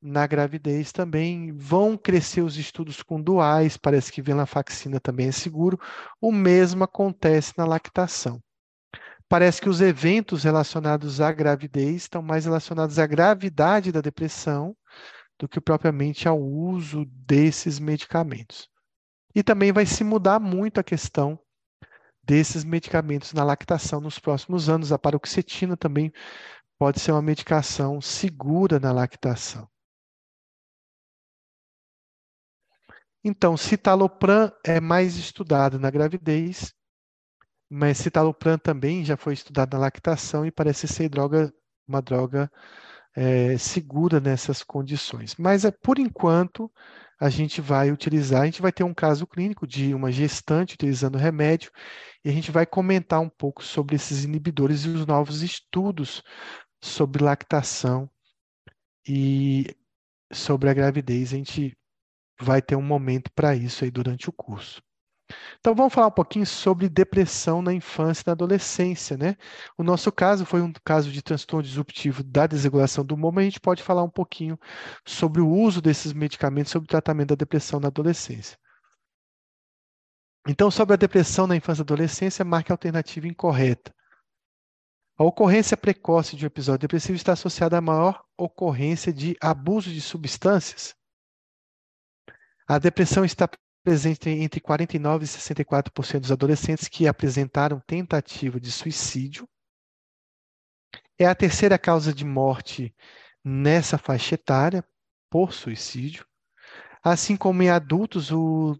[0.00, 5.78] na gravidez também, vão crescer os estudos com duais, parece que venlafaxina também é seguro.
[6.20, 8.40] O mesmo acontece na lactação.
[9.28, 14.76] Parece que os eventos relacionados à gravidez estão mais relacionados à gravidade da depressão
[15.38, 18.70] do que propriamente ao uso desses medicamentos.
[19.36, 21.38] E também vai se mudar muito a questão
[22.24, 24.92] desses medicamentos na lactação nos próximos anos.
[24.92, 26.10] A paroxetina também
[26.78, 29.68] pode ser uma medicação segura na lactação.
[33.22, 36.72] Então, citalopram é mais estudado na gravidez,
[37.68, 41.52] mas citalopram também já foi estudado na lactação e parece ser droga,
[41.86, 42.50] uma droga
[43.14, 45.34] é, segura nessas condições.
[45.36, 46.72] Mas, é, por enquanto,
[47.18, 51.18] a gente vai utilizar, a gente vai ter um caso clínico de uma gestante utilizando
[51.18, 51.70] remédio,
[52.24, 56.22] e a gente vai comentar um pouco sobre esses inibidores e os novos estudos
[56.82, 58.10] sobre lactação
[59.08, 59.66] e
[60.32, 61.32] sobre a gravidez.
[61.32, 61.76] A gente
[62.40, 64.82] vai ter um momento para isso aí durante o curso.
[65.58, 69.36] Então vamos falar um pouquinho sobre depressão na infância e na adolescência, né?
[69.76, 73.44] O nosso caso foi um caso de transtorno disruptivo da desregulação do humor, mas a
[73.46, 74.58] gente pode falar um pouquinho
[75.04, 78.56] sobre o uso desses medicamentos, sobre o tratamento da depressão na adolescência.
[80.48, 83.92] Então, sobre a depressão na infância e adolescência, marque a alternativa incorreta.
[85.18, 90.00] A ocorrência precoce de um episódio depressivo está associada à maior ocorrência de abuso de
[90.00, 90.94] substâncias.
[92.68, 93.48] A depressão está
[93.86, 99.48] presente entre 49% e 64% dos adolescentes que apresentaram tentativa de suicídio.
[101.16, 102.92] É a terceira causa de morte
[103.44, 104.84] nessa faixa etária
[105.30, 106.26] por suicídio.
[107.00, 108.76] Assim como em adultos, o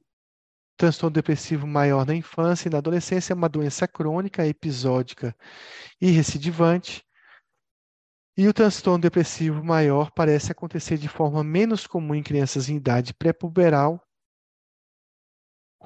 [0.77, 5.37] transtorno depressivo maior na infância e na adolescência é uma doença crônica, episódica
[6.01, 7.07] e recidivante.
[8.37, 13.15] E o transtorno depressivo maior parece acontecer de forma menos comum em crianças em idade
[13.15, 14.03] pré-puberal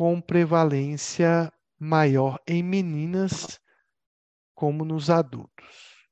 [0.01, 3.61] com prevalência maior em meninas
[4.55, 6.09] como nos adultos.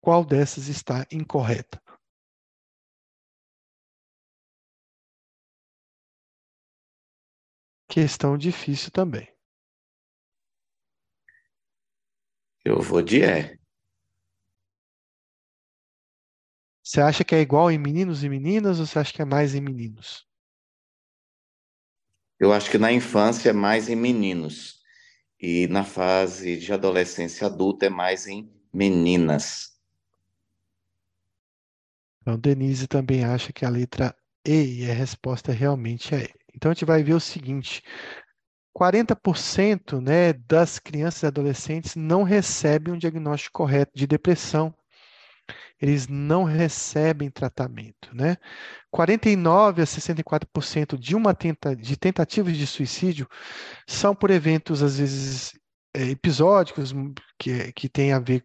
[0.00, 1.80] Qual dessas está incorreta?
[7.88, 9.32] Questão difícil também.
[12.64, 13.56] Eu vou de E.
[16.82, 19.54] Você acha que é igual em meninos e meninas ou você acha que é mais
[19.54, 20.31] em meninos?
[22.42, 24.80] Eu acho que na infância é mais em meninos
[25.40, 29.78] e na fase de adolescência adulta é mais em meninas.
[32.20, 34.12] Então, Denise também acha que a letra
[34.44, 36.30] E e a resposta realmente é E.
[36.52, 37.80] Então, a gente vai ver o seguinte:
[38.76, 44.74] 40% né, das crianças e adolescentes não recebem um diagnóstico correto de depressão
[45.82, 48.36] eles não recebem tratamento, né?
[48.90, 53.28] 49 a 64% de uma tenta, de tentativas de suicídio
[53.86, 55.58] são por eventos às vezes
[55.94, 56.94] é, episódicos
[57.36, 58.44] que que tem a ver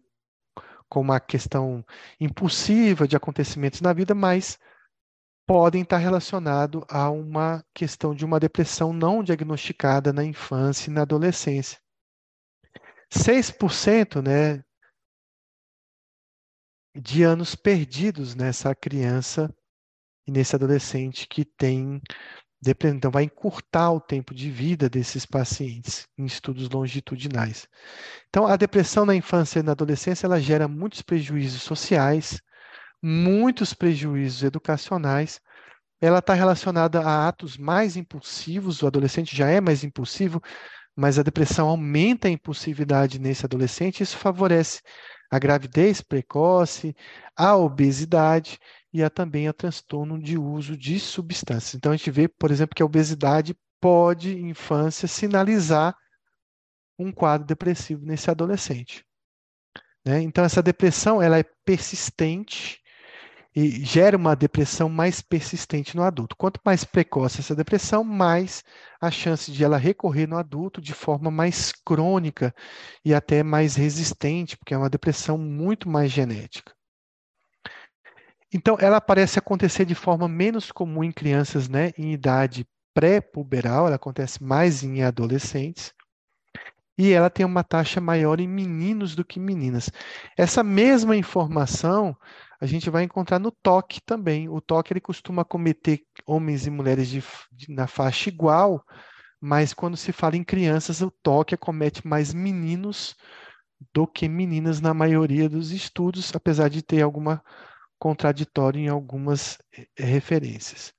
[0.88, 1.84] com uma questão
[2.20, 4.58] impulsiva de acontecimentos na vida, mas
[5.46, 11.02] podem estar relacionados a uma questão de uma depressão não diagnosticada na infância e na
[11.02, 11.78] adolescência.
[13.10, 14.62] 6%, né,
[16.98, 19.52] de anos perdidos nessa criança
[20.26, 22.00] e nesse adolescente que tem
[22.60, 27.68] Então, vai encurtar o tempo de vida desses pacientes em estudos longitudinais.
[28.28, 32.40] Então, a depressão na infância e na adolescência, ela gera muitos prejuízos sociais,
[33.02, 35.40] muitos prejuízos educacionais.
[36.00, 40.42] Ela está relacionada a atos mais impulsivos, o adolescente já é mais impulsivo,
[40.96, 44.80] mas a depressão aumenta a impulsividade nesse adolescente, isso favorece
[45.30, 46.96] a gravidez precoce,
[47.36, 48.58] a obesidade
[48.92, 51.74] e a, também o transtorno de uso de substâncias.
[51.74, 55.96] Então, a gente vê, por exemplo, que a obesidade pode, em infância, sinalizar
[56.98, 59.04] um quadro depressivo nesse adolescente.
[60.04, 60.22] Né?
[60.22, 62.80] Então, essa depressão ela é persistente
[63.54, 66.36] e gera uma depressão mais persistente no adulto.
[66.36, 68.62] Quanto mais precoce essa depressão, mais
[69.00, 72.54] a chance de ela recorrer no adulto de forma mais crônica
[73.04, 76.72] e até mais resistente, porque é uma depressão muito mais genética.
[78.52, 83.96] Então, ela parece acontecer de forma menos comum em crianças né, em idade pré-puberal, ela
[83.96, 85.92] acontece mais em adolescentes,
[86.96, 89.88] e ela tem uma taxa maior em meninos do que meninas.
[90.36, 92.16] Essa mesma informação
[92.60, 94.48] a gente vai encontrar no toque também.
[94.48, 97.22] O toque ele costuma cometer homens e mulheres de,
[97.52, 98.84] de, na faixa igual,
[99.40, 103.14] mas quando se fala em crianças, o toque acomete mais meninos
[103.94, 107.42] do que meninas na maioria dos estudos, apesar de ter alguma
[107.98, 110.92] contraditório em algumas eh, referências.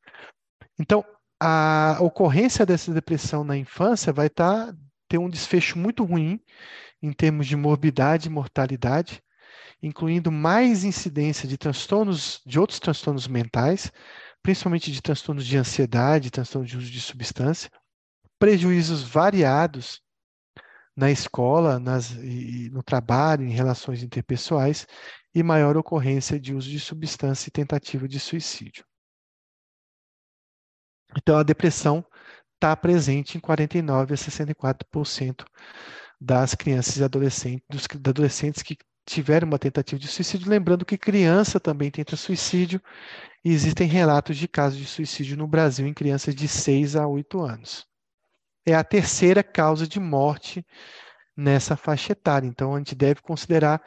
[0.78, 1.04] Então,
[1.40, 4.74] a ocorrência dessa depressão na infância vai tá,
[5.08, 6.40] ter um desfecho muito ruim
[7.02, 9.22] em termos de morbidade e mortalidade,
[9.82, 13.92] incluindo mais incidência de transtornos, de outros transtornos mentais,
[14.42, 17.70] principalmente de transtornos de ansiedade, transtornos de uso de substância,
[18.38, 20.02] prejuízos variados
[20.96, 24.86] na escola, nas, e, no trabalho, em relações interpessoais,
[25.34, 28.84] e maior ocorrência de uso de substância e tentativa de suicídio.
[31.16, 32.06] Então, a depressão
[32.56, 35.46] está presente em 49 a 64%
[36.20, 38.78] das crianças e adolescentes, dos adolescentes que
[39.10, 42.82] tiveram uma tentativa de suicídio, lembrando que criança também tenta suicídio
[43.44, 47.42] e existem relatos de casos de suicídio no Brasil em crianças de 6 a 8
[47.42, 47.88] anos.
[48.66, 50.66] É a terceira causa de morte
[51.36, 53.82] nessa faixa etária, então a gente deve considerar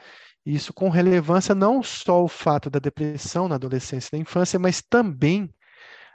[0.45, 4.83] isso com relevância não só o fato da depressão na adolescência e na infância, mas
[4.83, 5.55] também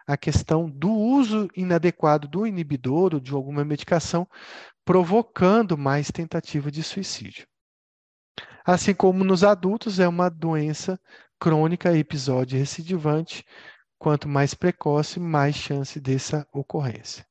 [0.06, 4.28] a questão do uso inadequado do inibidor ou de alguma medicação,
[4.84, 7.46] provocando mais tentativa de suicídio.
[8.68, 11.00] Assim como nos adultos, é uma doença
[11.40, 13.46] crônica episódio recidivante.
[13.98, 17.26] Quanto mais precoce, mais chance dessa ocorrência.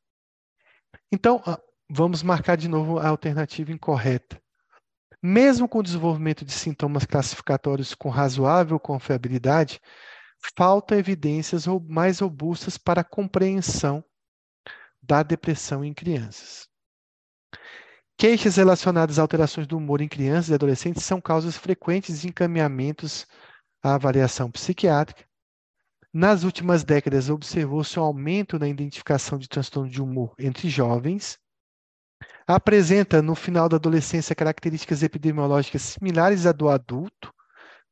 [1.13, 1.61] Então, ah,
[1.91, 4.41] vamos marcar de novo a alternativa incorreta.
[5.23, 9.79] Mesmo com o desenvolvimento de sintomas classificatórios com razoável confiabilidade,
[10.57, 14.03] faltam evidências mais robustas para a compreensão
[15.03, 16.67] da depressão em crianças.
[18.19, 23.27] Queixas relacionadas a alterações do humor em crianças e adolescentes são causas frequentes de encaminhamentos
[23.83, 25.23] à avaliação psiquiátrica.
[26.15, 31.39] Nas últimas décadas, observou-se um aumento na identificação de transtorno de humor entre jovens,
[32.47, 37.35] apresenta no final da adolescência características epidemiológicas similares à do adulto,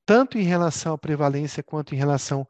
[0.06, 2.48] tanto em relação à prevalência quanto em relação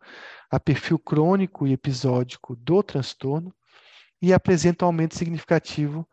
[0.49, 3.53] a perfil crônico e episódico do transtorno,
[4.23, 6.09] e apresenta um aumento significativo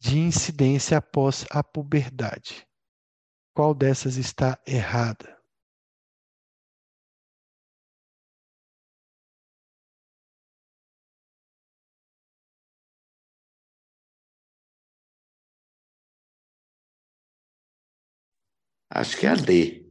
[0.00, 2.66] de incidência após a puberdade.
[3.54, 5.36] Qual dessas está errada?
[18.90, 19.87] Acho que é a D.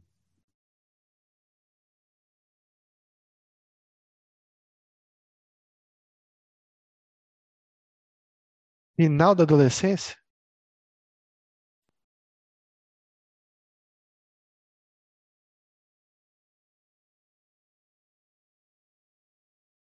[8.98, 10.14] Final da adolescência?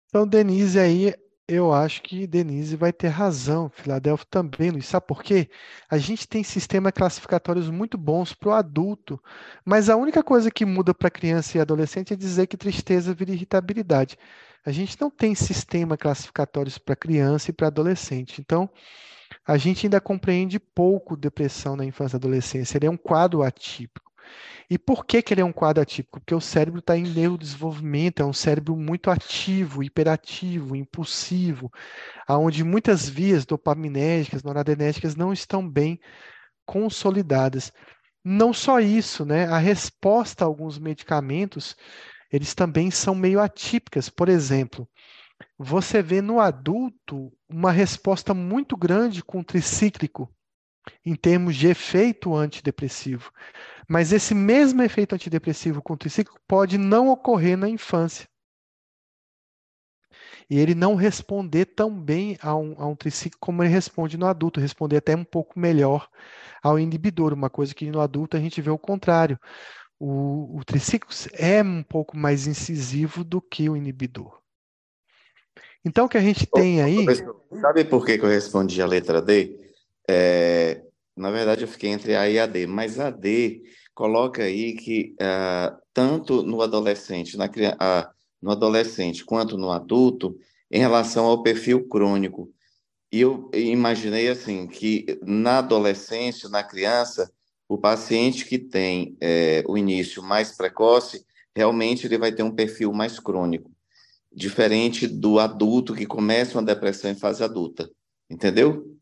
[0.09, 1.15] Então, Denise aí
[1.47, 4.87] eu acho que Denise vai ter razão, Filadélfia também, Luiz.
[4.87, 5.51] Sabe por quê?
[5.91, 9.21] A gente tem sistemas classificatórios muito bons para o adulto,
[9.65, 13.33] mas a única coisa que muda para criança e adolescente é dizer que tristeza vira
[13.33, 14.17] irritabilidade.
[14.65, 18.41] A gente não tem sistema classificatórios para criança e para adolescente.
[18.41, 18.69] Então,
[19.47, 22.79] a gente ainda compreende pouco depressão na infância e adolescência.
[22.79, 24.11] Ele é um quadro atípico.
[24.71, 26.21] E por que, que ele é um quadro atípico?
[26.21, 31.71] Porque o cérebro está em neurodesenvolvimento, é um cérebro muito ativo, hiperativo, impulsivo,
[32.29, 36.01] onde muitas vias dopaminérgicas, noradrenérgicas não estão bem
[36.65, 37.71] consolidadas.
[38.25, 39.45] Não só isso, né?
[39.47, 41.77] A resposta a alguns medicamentos,
[42.35, 44.09] eles também são meio atípicas.
[44.09, 44.89] Por exemplo,
[45.57, 50.29] você vê no adulto uma resposta muito grande com o tricíclico,
[51.07, 53.31] em termos de efeito antidepressivo.
[53.89, 58.29] Mas esse mesmo efeito antidepressivo com o tricíclico pode não ocorrer na infância.
[60.51, 64.27] E ele não responder tão bem a um, a um tricíclico como ele responde no
[64.27, 66.09] adulto, responder até um pouco melhor
[66.65, 69.39] ao inibidor, uma coisa que no adulto a gente vê o contrário.
[70.07, 74.39] O, o tricíclico é um pouco mais incisivo do que o inibidor.
[75.83, 77.07] Então, o que a gente tem aí.
[77.59, 79.59] Sabe por que, que eu respondi a letra D?
[80.07, 80.83] É,
[81.17, 83.63] na verdade, eu fiquei entre A e a D, mas a D
[83.95, 88.13] coloca aí que uh, tanto no adolescente, na, uh,
[88.43, 90.39] no adolescente quanto no adulto,
[90.71, 92.53] em relação ao perfil crônico.
[93.11, 97.33] E eu imaginei assim que na adolescência, na criança,
[97.69, 101.25] o paciente que tem é, o início mais precoce,
[101.55, 103.75] realmente ele vai ter um perfil mais crônico
[104.35, 107.89] diferente do adulto que começa uma depressão em fase adulta.
[108.29, 108.99] Entendeu?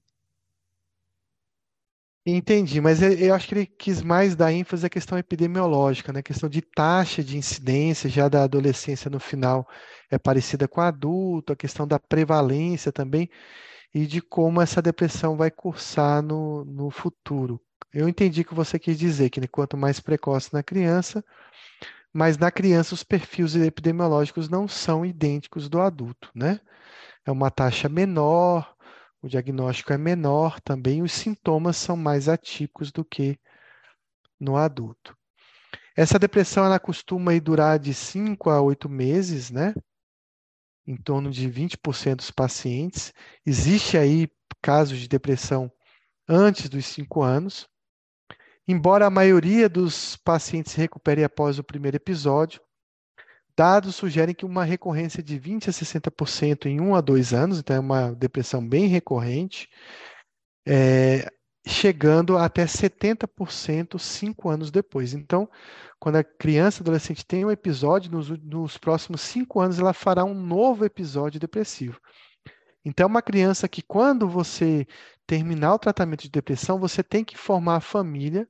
[2.25, 6.23] Entendi, mas eu acho que ele quis mais dar ênfase à questão epidemiológica, né?
[6.23, 9.67] Questão de taxa de incidência já da adolescência no final
[10.09, 13.29] é parecida com adulto, a questão da prevalência também
[13.93, 17.61] e de como essa depressão vai cursar no, no futuro.
[17.93, 21.23] Eu entendi que você quis dizer que quanto mais precoce na criança,
[22.13, 26.61] mas na criança os perfis epidemiológicos não são idênticos do adulto, né?
[27.25, 28.75] É uma taxa menor,
[29.21, 33.39] o diagnóstico é menor também, os sintomas são mais atípicos do que
[34.41, 35.17] no adulto.
[35.95, 39.75] Essa depressão ela costuma durar de 5 a 8 meses, né?
[40.87, 43.13] Em torno de 20% dos pacientes.
[43.47, 44.29] Existe aí
[44.61, 45.71] casos de depressão
[46.27, 47.69] antes dos 5 anos.
[48.67, 52.61] Embora a maioria dos pacientes se recupere após o primeiro episódio,
[53.57, 57.77] dados sugerem que uma recorrência de 20 a 60% em 1 a 2 anos, então
[57.77, 59.69] é uma depressão bem recorrente,
[60.67, 61.29] é,
[61.67, 65.13] chegando até 70% cinco anos depois.
[65.13, 65.49] Então,
[65.99, 70.35] quando a criança, adolescente tem um episódio, nos, nos próximos cinco anos ela fará um
[70.35, 72.01] novo episódio depressivo.
[72.85, 74.87] Então, uma criança que, quando você
[75.27, 78.49] terminar o tratamento de depressão, você tem que informar a família,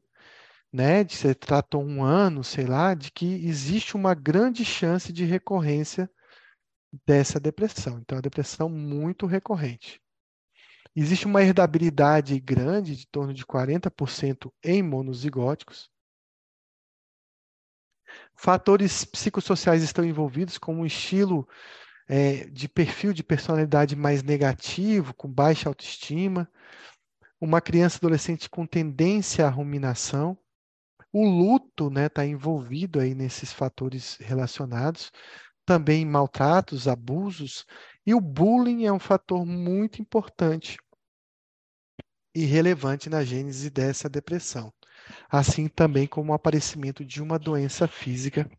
[0.72, 5.24] né, de você tratou um ano, sei lá, de que existe uma grande chance de
[5.24, 6.10] recorrência
[7.06, 7.98] dessa depressão.
[7.98, 10.00] Então, é a depressão muito recorrente.
[10.94, 15.90] Existe uma herdabilidade grande, de torno de 40% em monozigóticos.
[18.34, 21.48] Fatores psicossociais estão envolvidos, como um estilo
[22.08, 26.50] é, de perfil de personalidade mais negativo, com baixa autoestima,
[27.40, 30.36] uma criança adolescente com tendência à ruminação.
[31.12, 35.12] O luto está né, tá envolvido aí nesses fatores relacionados,
[35.64, 37.66] também maltratos, abusos,
[38.06, 40.78] e o bullying é um fator muito importante
[42.34, 44.72] e relevante na gênese dessa depressão,
[45.28, 48.50] assim também como o aparecimento de uma doença física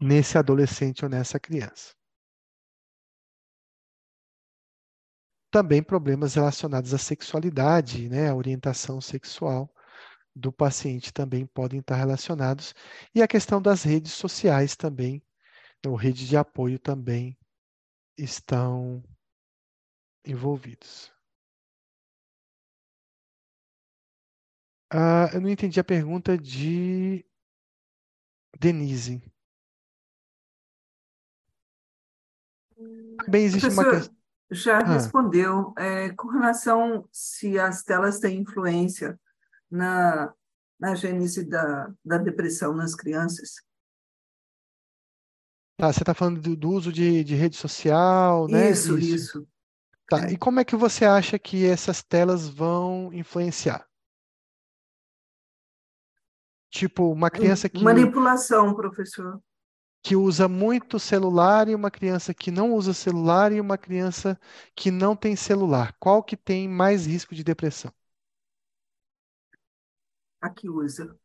[0.00, 1.92] nesse adolescente ou nessa criança.
[5.50, 9.68] Também problemas relacionados à sexualidade, né, à orientação sexual
[10.36, 12.74] do paciente também podem estar relacionados.
[13.14, 15.22] E a questão das redes sociais também,
[15.86, 17.38] ou rede de apoio também
[18.18, 19.02] estão
[20.24, 21.10] envolvidos.
[24.92, 27.24] Ah, eu não entendi a pergunta de
[28.58, 29.22] Denise.
[33.24, 34.16] Também existe uma questão.
[34.50, 34.84] Já ah.
[34.84, 39.18] respondeu é, com relação se as telas têm influência
[39.70, 40.32] na,
[40.78, 43.54] na gênese da, da depressão nas crianças.
[45.76, 48.70] Tá, você está falando do, do, uso de, de rede social, né?
[48.70, 49.14] Isso, isso.
[49.14, 49.48] isso.
[50.08, 50.32] Tá, é.
[50.32, 53.86] e como é que você acha que essas telas vão influenciar?
[56.70, 57.82] Tipo, uma criança que.
[57.82, 59.40] Manipulação, professor
[60.06, 64.38] que usa muito celular e uma criança que não usa celular e uma criança
[64.72, 65.96] que não tem celular?
[65.98, 67.92] Qual que tem mais risco de depressão?
[70.40, 71.16] A que usa.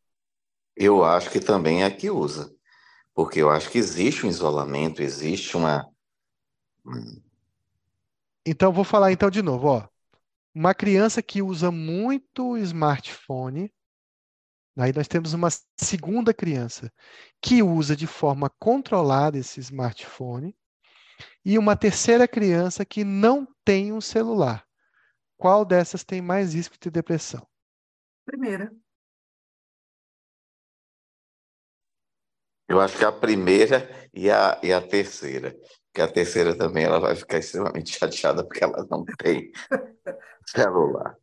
[0.76, 2.54] Eu acho que também é a que usa.
[3.14, 5.86] Porque eu acho que existe um isolamento, existe uma.
[8.46, 9.88] Então, vou falar então de novo, ó.
[10.54, 13.72] Uma criança que usa muito smartphone
[14.78, 16.92] Aí nós temos uma segunda criança
[17.42, 20.56] que usa de forma controlada esse smartphone
[21.44, 24.66] e uma terceira criança que não tem um celular.
[25.38, 27.46] Qual dessas tem mais risco de depressão?
[28.26, 28.74] Primeira.
[32.72, 35.54] Eu acho que a primeira e a, e a terceira.
[35.88, 39.52] Porque a terceira também ela vai ficar extremamente chateada porque ela não tem
[40.48, 41.18] celular.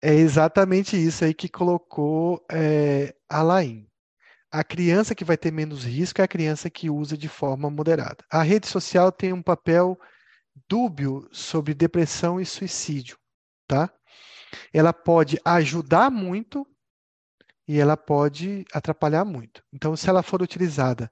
[0.00, 3.88] É exatamente isso aí que colocou é, a Laim.
[4.52, 8.24] A criança que vai ter menos risco é a criança que usa de forma moderada.
[8.30, 9.98] A rede social tem um papel
[10.68, 13.18] dúbio sobre depressão e suicídio,
[13.66, 13.92] tá?
[14.72, 16.64] Ela pode ajudar muito
[17.66, 19.62] e ela pode atrapalhar muito.
[19.72, 21.10] Então, se ela for utilizada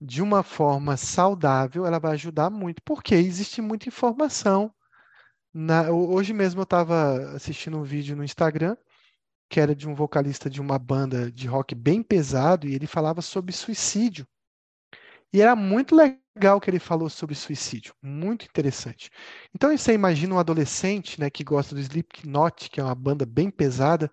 [0.00, 4.72] de uma forma saudável, ela vai ajudar muito, porque existe muita informação
[5.52, 8.76] na, hoje mesmo eu estava assistindo um vídeo no Instagram
[9.48, 13.22] que era de um vocalista de uma banda de rock bem pesado e ele falava
[13.22, 14.26] sobre suicídio.
[15.32, 19.10] E era muito legal que ele falou sobre suicídio, muito interessante.
[19.54, 23.50] Então você imagina um adolescente, né, que gosta do Slipknot, que é uma banda bem
[23.50, 24.10] pesada,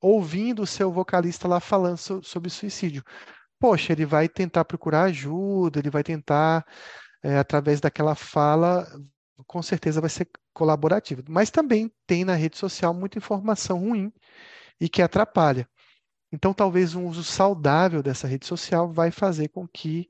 [0.00, 3.02] ouvindo o seu vocalista lá falando so, sobre suicídio.
[3.58, 6.64] Poxa, ele vai tentar procurar ajuda, ele vai tentar,
[7.22, 8.86] é, através daquela fala,
[9.46, 11.22] com certeza vai ser colaborativo.
[11.28, 14.12] Mas também tem na rede social muita informação ruim
[14.80, 15.68] e que atrapalha.
[16.32, 20.08] Então, talvez um uso saudável dessa rede social vai fazer com que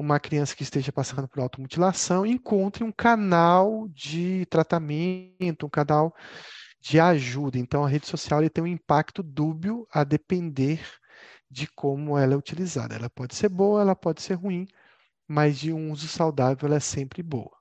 [0.00, 6.14] uma criança que esteja passando por automutilação encontre um canal de tratamento, um canal
[6.80, 7.58] de ajuda.
[7.58, 10.80] Então, a rede social tem um impacto dúbio a depender
[11.50, 12.94] de como ela é utilizada.
[12.94, 14.66] Ela pode ser boa, ela pode ser ruim,
[15.28, 17.54] mas de um uso saudável ela é sempre boa.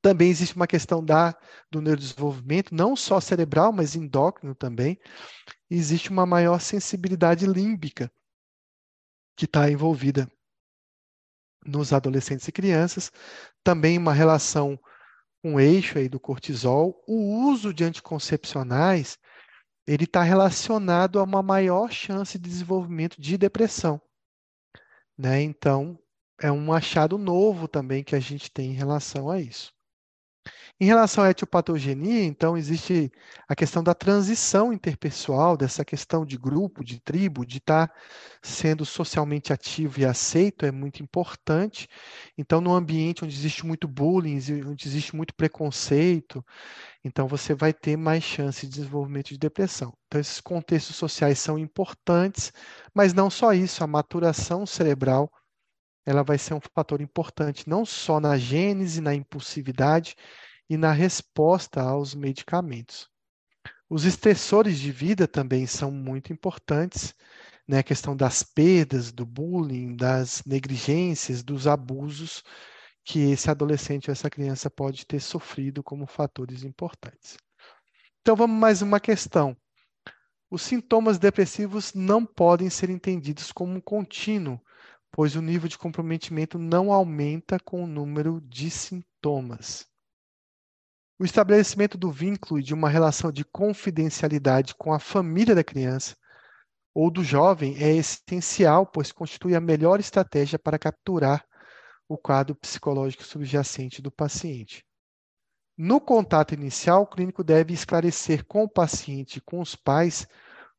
[0.00, 1.36] Também existe uma questão da,
[1.70, 4.98] do neurodesenvolvimento, não só cerebral, mas endócrino também.
[5.70, 8.10] Existe uma maior sensibilidade límbica
[9.36, 10.30] que está envolvida
[11.64, 13.10] nos adolescentes e crianças.
[13.62, 14.78] Também uma relação
[15.42, 17.02] com o eixo aí do cortisol.
[17.06, 19.18] O uso de anticoncepcionais
[19.86, 24.00] ele está relacionado a uma maior chance de desenvolvimento de depressão.
[25.18, 25.42] Né?
[25.42, 25.98] Então,
[26.40, 29.72] é um achado novo também que a gente tem em relação a isso.
[30.80, 33.10] Em relação à etiopatogenia, então, existe
[33.48, 37.92] a questão da transição interpessoal, dessa questão de grupo, de tribo, de estar
[38.42, 41.86] sendo socialmente ativo e aceito, é muito importante.
[42.36, 46.44] Então, no ambiente onde existe muito bullying, onde existe muito preconceito,
[47.04, 49.92] então você vai ter mais chance de desenvolvimento de depressão.
[50.06, 52.52] Então, esses contextos sociais são importantes,
[52.94, 55.30] mas não só isso, a maturação cerebral
[56.04, 60.16] ela vai ser um fator importante não só na gênese, na impulsividade,
[60.72, 63.06] e na resposta aos medicamentos.
[63.90, 67.14] Os estressores de vida também são muito importantes,
[67.68, 67.80] né?
[67.80, 72.42] a questão das perdas, do bullying, das negligências, dos abusos
[73.04, 77.36] que esse adolescente ou essa criança pode ter sofrido como fatores importantes.
[78.22, 79.54] Então vamos mais uma questão.
[80.50, 84.58] Os sintomas depressivos não podem ser entendidos como um contínuo,
[85.12, 89.86] pois o nível de comprometimento não aumenta com o número de sintomas.
[91.18, 96.16] O estabelecimento do vínculo e de uma relação de confidencialidade com a família da criança
[96.94, 101.46] ou do jovem é essencial, pois constitui a melhor estratégia para capturar
[102.08, 104.84] o quadro psicológico subjacente do paciente.
[105.76, 110.26] No contato inicial, o clínico deve esclarecer com o paciente e com os pais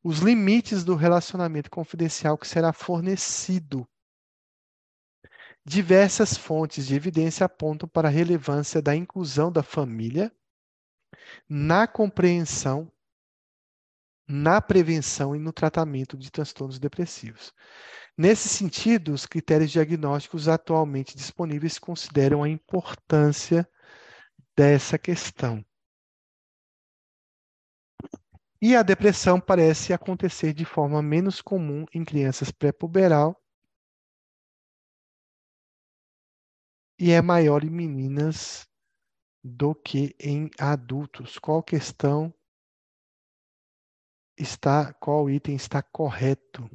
[0.03, 3.87] os limites do relacionamento confidencial que será fornecido.
[5.65, 10.31] Diversas fontes de evidência apontam para a relevância da inclusão da família
[11.47, 12.91] na compreensão,
[14.27, 17.53] na prevenção e no tratamento de transtornos depressivos.
[18.17, 23.67] Nesse sentido, os critérios diagnósticos atualmente disponíveis consideram a importância
[24.55, 25.65] dessa questão.
[28.61, 33.42] E a depressão parece acontecer de forma menos comum em crianças pré-puberal
[36.99, 38.67] e é maior em meninas
[39.43, 41.37] do que em adultos.
[41.37, 42.33] Qual questão
[44.37, 46.69] está, qual item está correto?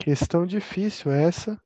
[0.00, 1.56] Questão difícil essa.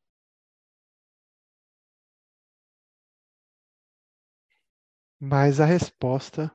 [5.18, 6.54] Mas a resposta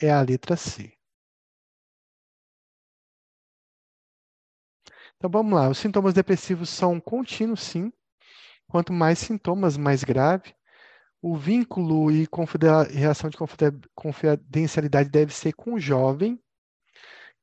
[0.00, 0.96] é a letra C.
[5.16, 7.92] Então vamos lá, os sintomas depressivos são contínuos, sim.
[8.68, 10.54] Quanto mais sintomas, mais grave.
[11.22, 12.28] O vínculo e
[12.90, 13.38] reação de
[13.94, 16.40] confidencialidade deve ser com o jovem.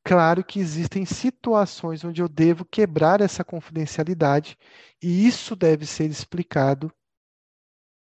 [0.05, 4.57] Claro que existem situações onde eu devo quebrar essa confidencialidade
[5.01, 6.91] e isso deve ser explicado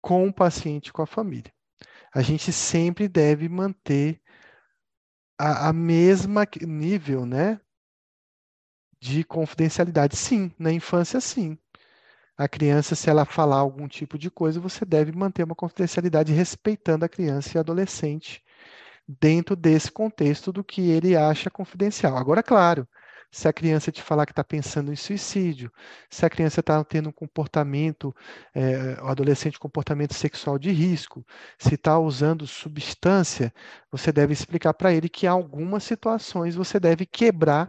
[0.01, 1.53] com o paciente, com a família.
[2.13, 4.21] A gente sempre deve manter
[5.37, 7.59] a, a mesma nível, né,
[8.99, 10.15] de confidencialidade.
[10.15, 11.57] Sim, na infância, sim.
[12.37, 17.05] A criança, se ela falar algum tipo de coisa, você deve manter uma confidencialidade respeitando
[17.05, 18.43] a criança e adolescente
[19.07, 22.17] dentro desse contexto do que ele acha confidencial.
[22.17, 22.87] Agora, claro,
[23.33, 25.71] se a criança te falar que está pensando em suicídio,
[26.07, 28.15] se a criança está tendo um comportamento,
[28.53, 31.25] é, o adolescente comportamento sexual de risco,
[31.57, 33.51] se está usando substância,
[33.91, 37.67] você deve explicar para ele que em algumas situações você deve quebrar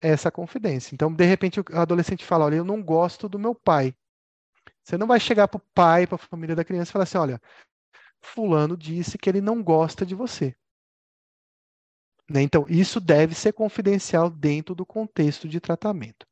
[0.00, 0.94] essa confidência.
[0.94, 3.92] Então, de repente, o adolescente fala: Olha, eu não gosto do meu pai.
[4.84, 7.18] Você não vai chegar para o pai, para a família da criança e falar assim:
[7.18, 7.40] Olha,
[8.20, 10.54] Fulano disse que ele não gosta de você.
[12.28, 12.42] Né?
[12.42, 16.26] Então, isso deve ser confidencial dentro do contexto de tratamento.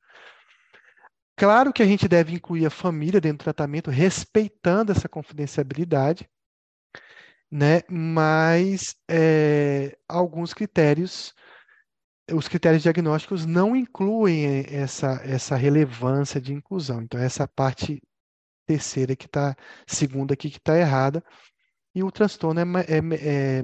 [1.36, 6.28] Claro que a gente deve incluir a família dentro do tratamento, respeitando essa confidencialidade,
[7.50, 7.82] né?
[7.90, 11.34] mas é, alguns critérios
[12.32, 17.02] os critérios diagnósticos não incluem essa, essa relevância de inclusão.
[17.02, 18.02] Então, essa parte
[18.66, 19.54] terceira que está,
[19.86, 21.22] segunda aqui que está errada,
[21.96, 23.62] e o transtorno é, é, é,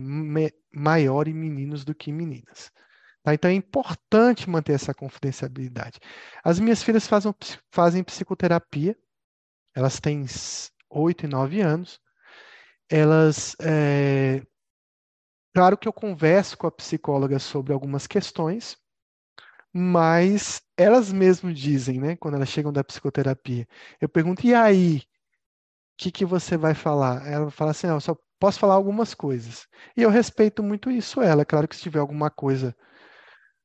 [0.72, 2.72] maior em meninos do que em meninas.
[3.22, 3.34] Tá?
[3.34, 6.00] Então, é importante manter essa confidencialidade.
[6.42, 7.34] As minhas filhas fazem,
[7.70, 8.96] fazem psicoterapia,
[9.74, 10.24] elas têm
[10.88, 12.00] 8 e 9 anos,
[12.88, 14.42] elas é,
[15.54, 18.78] Claro que eu converso com a psicóloga sobre algumas questões,
[19.70, 23.68] mas elas mesmas dizem, né, quando elas chegam da psicoterapia,
[24.00, 25.02] eu pergunto, e aí?
[25.94, 27.26] O que, que você vai falar?
[27.26, 29.66] Ela fala assim, eu só posso falar algumas coisas.
[29.96, 31.44] E eu respeito muito isso ela.
[31.44, 32.74] Claro que se tiver alguma coisa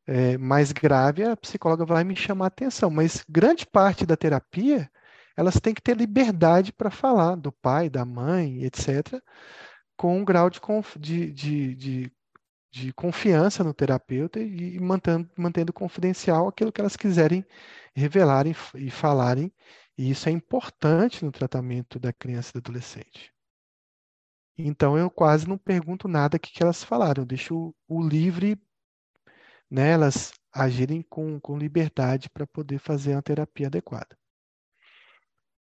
[0.07, 2.89] é, mais grave, a psicóloga vai me chamar a atenção.
[2.89, 4.89] Mas grande parte da terapia,
[5.35, 9.21] elas têm que ter liberdade para falar do pai, da mãe, etc
[9.97, 10.61] com um grau de,
[10.99, 12.11] de, de, de,
[12.71, 17.43] de confiança no terapeuta e mantendo, mantendo confidencial aquilo que elas quiserem
[17.95, 19.51] revelarem e falarem.
[19.97, 23.33] E isso é importante no tratamento da criança e do adolescente.
[24.57, 28.59] Então eu quase não pergunto nada que, que elas falaram, eu deixo o, o livre,
[29.69, 34.17] né, elas agirem com, com liberdade para poder fazer uma terapia adequada.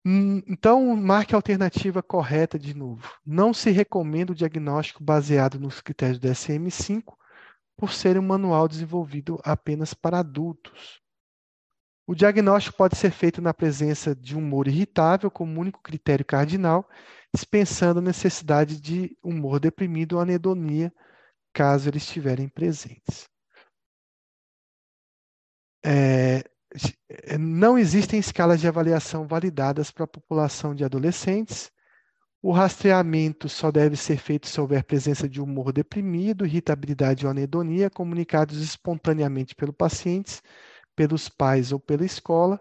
[0.07, 3.11] Hum, então, marque a alternativa correta de novo.
[3.25, 7.15] Não se recomenda o diagnóstico baseado nos critérios do DSM-5
[7.75, 11.01] por ser um manual desenvolvido apenas para adultos.
[12.07, 16.87] O diagnóstico pode ser feito na presença de humor irritável como único critério cardinal,
[17.33, 20.93] dispensando a necessidade de humor deprimido ou anedonia,
[21.51, 23.27] caso eles estiverem presentes.
[25.83, 26.43] É,
[27.09, 31.71] é, não existem escalas de avaliação validadas para a população de adolescentes.
[32.41, 37.89] O rastreamento só deve ser feito se houver presença de humor deprimido, irritabilidade ou anedonia,
[37.89, 40.41] comunicados espontaneamente pelo paciente,
[40.95, 42.59] pelos pais ou pela escola.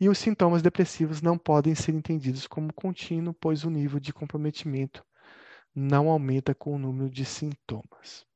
[0.00, 5.04] E os sintomas depressivos não podem ser entendidos como contínuo, pois o nível de comprometimento
[5.74, 8.26] não aumenta com o número de sintomas.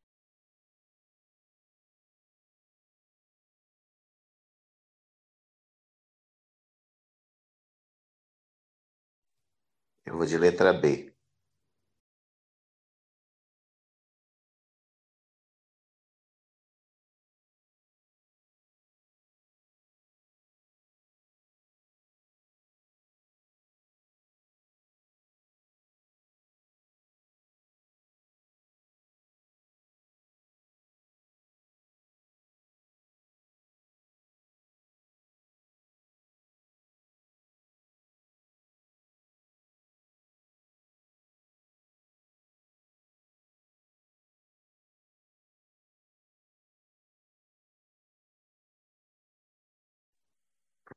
[10.06, 11.11] Eu vou de letra B.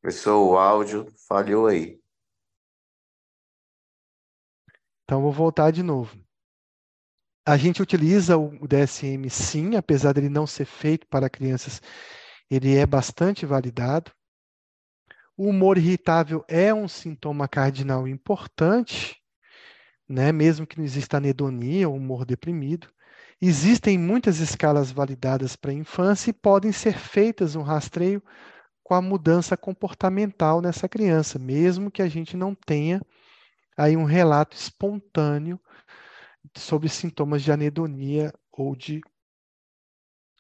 [0.06, 2.00] Professor, o áudio falhou aí.
[5.04, 6.16] Então, vou voltar de novo.
[7.44, 11.82] A gente utiliza o DSM sim, apesar dele não ser feito para crianças,
[12.52, 14.12] ele é bastante validado.
[15.36, 19.20] O humor irritável é um sintoma cardinal importante,
[20.08, 20.32] né?
[20.32, 22.94] mesmo que não exista anedonia ou humor deprimido.
[23.42, 28.22] Existem muitas escalas validadas para a infância e podem ser feitas um rastreio
[28.86, 33.02] com a mudança comportamental nessa criança, mesmo que a gente não tenha
[33.76, 35.60] aí um relato espontâneo
[36.56, 39.02] sobre sintomas de anedonia ou de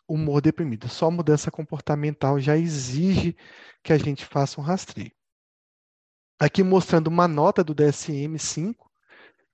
[0.07, 0.87] humor deprimido.
[0.87, 3.35] Só mudança comportamental já exige
[3.81, 5.11] que a gente faça um rastreio.
[6.39, 8.75] Aqui mostrando uma nota do DSM-5,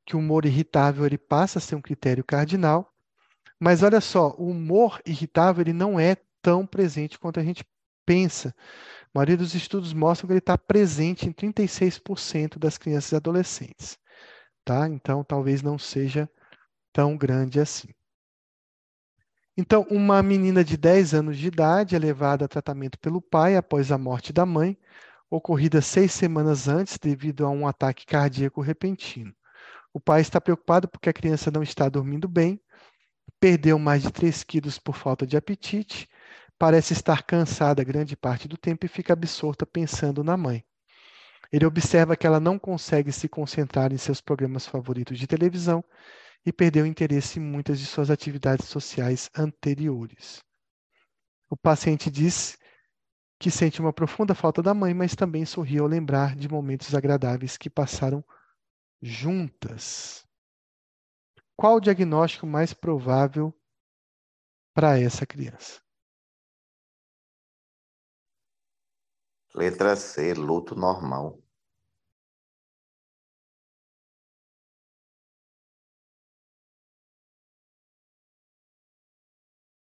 [0.06, 2.94] que o humor irritável ele passa a ser um critério cardinal,
[3.58, 7.64] mas olha só, o humor irritável ele não é tão presente quanto a gente
[8.06, 8.54] pensa.
[9.14, 13.98] A maioria dos estudos mostram que ele está presente em 36% das crianças e adolescentes.
[14.64, 14.88] Tá?
[14.88, 16.30] Então, talvez não seja
[16.94, 17.90] tão grande assim.
[19.58, 23.92] Então, uma menina de 10 anos de idade é levada a tratamento pelo pai após
[23.92, 24.78] a morte da mãe,
[25.30, 29.34] ocorrida seis semanas antes devido a um ataque cardíaco repentino.
[29.94, 32.62] O pai está preocupado porque a criança não está dormindo bem,
[33.40, 36.08] perdeu mais de 3 quilos por falta de apetite,
[36.62, 40.64] parece estar cansada grande parte do tempo e fica absorta pensando na mãe.
[41.52, 45.84] Ele observa que ela não consegue se concentrar em seus programas favoritos de televisão
[46.46, 50.44] e perdeu interesse em muitas de suas atividades sociais anteriores.
[51.50, 52.60] O paciente diz
[53.40, 57.58] que sente uma profunda falta da mãe, mas também sorri ao lembrar de momentos agradáveis
[57.58, 58.24] que passaram
[59.02, 60.24] juntas.
[61.58, 63.52] Qual o diagnóstico mais provável
[64.76, 65.82] para essa criança?
[69.56, 71.42] Letra C, luto normal.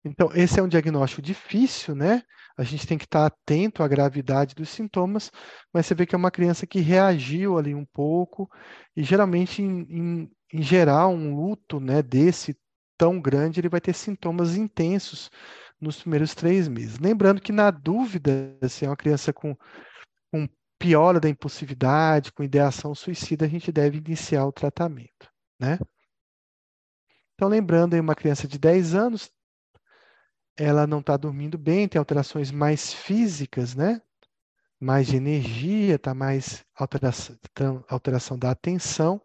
[0.04, 2.22] Então, esse é um diagnóstico difícil, né?
[2.56, 5.30] A gente tem que estar atento à gravidade dos sintomas,
[5.72, 8.48] mas você vê que é uma criança que reagiu ali um pouco,
[8.96, 12.56] e geralmente, em, em, em geral, um luto né, desse
[12.96, 15.30] tão grande, ele vai ter sintomas intensos
[15.80, 16.98] nos primeiros três meses.
[16.98, 19.56] Lembrando que, na dúvida, se é uma criança com,
[20.30, 20.48] com
[20.78, 25.78] piora da impulsividade, com ideação suicida, a gente deve iniciar o tratamento, né?
[27.34, 29.30] Então, lembrando uma criança de 10 anos
[30.60, 34.00] ela não está dormindo bem, tem alterações mais físicas, né?
[34.78, 37.36] Mais de energia, tá mais alteração,
[37.88, 39.20] alteração da atenção.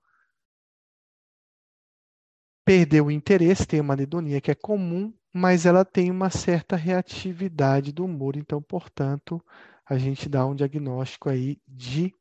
[2.66, 7.92] Perdeu o interesse, tem uma anedonia que é comum, mas ela tem uma certa reatividade
[7.92, 9.40] do humor, então, portanto,
[9.86, 12.12] a gente dá um diagnóstico aí de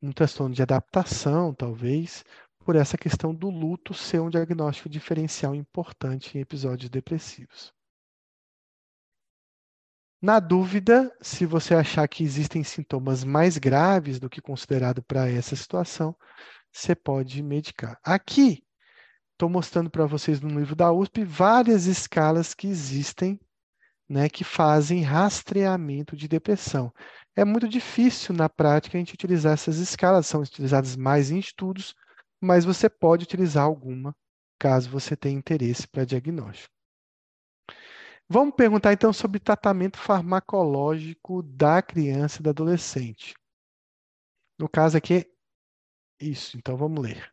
[0.00, 2.24] um transtorno de adaptação, talvez,
[2.60, 7.74] por essa questão do luto ser um diagnóstico diferencial importante em episódios depressivos.
[10.22, 15.56] Na dúvida, se você achar que existem sintomas mais graves do que considerado para essa
[15.56, 16.16] situação,
[16.74, 17.98] você pode medicar.
[18.02, 18.64] Aqui,
[19.32, 23.38] estou mostrando para vocês no livro da USP várias escalas que existem,
[24.08, 26.92] né, que fazem rastreamento de depressão.
[27.36, 31.94] É muito difícil na prática a gente utilizar essas escalas, são utilizadas mais em estudos
[32.44, 34.14] mas você pode utilizar alguma
[34.58, 36.72] caso você tenha interesse para diagnóstico.
[38.28, 43.34] Vamos perguntar então sobre tratamento farmacológico da criança e do adolescente.
[44.58, 45.26] No caso aqui,
[46.20, 47.32] isso, então vamos ler.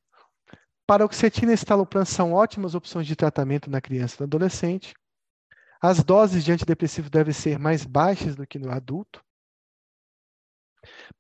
[0.86, 4.94] Paroxetina e estalopram são ótimas opções de tratamento na criança e no adolescente.
[5.82, 9.24] As doses de antidepressivo devem ser mais baixas do que no adulto.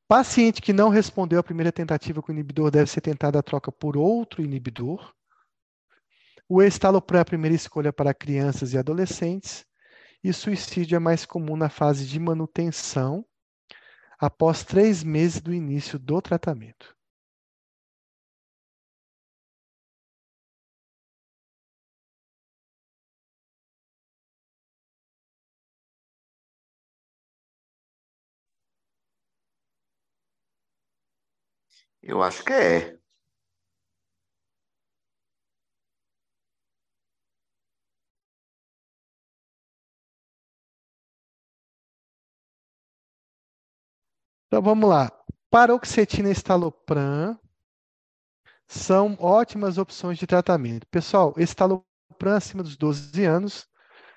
[0.07, 3.71] Paciente que não respondeu à primeira tentativa com o inibidor deve ser tentada a troca
[3.71, 5.13] por outro inibidor.
[6.49, 9.65] O estalopram é a primeira escolha para crianças e adolescentes.
[10.23, 13.25] E suicídio é mais comum na fase de manutenção,
[14.19, 16.95] após três meses do início do tratamento.
[32.03, 32.97] Eu acho que é.
[44.47, 45.09] Então vamos lá.
[45.49, 47.39] Paroxetina e estalopram
[48.67, 50.87] são ótimas opções de tratamento.
[50.87, 51.85] Pessoal, estalopram
[52.35, 53.67] acima dos 12 anos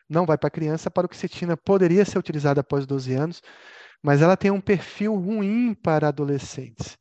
[0.08, 0.90] não vai para criança.
[0.90, 3.42] Paroxetina poderia ser utilizada após 12 anos,
[4.02, 6.98] mas ela tem um perfil ruim para adolescentes.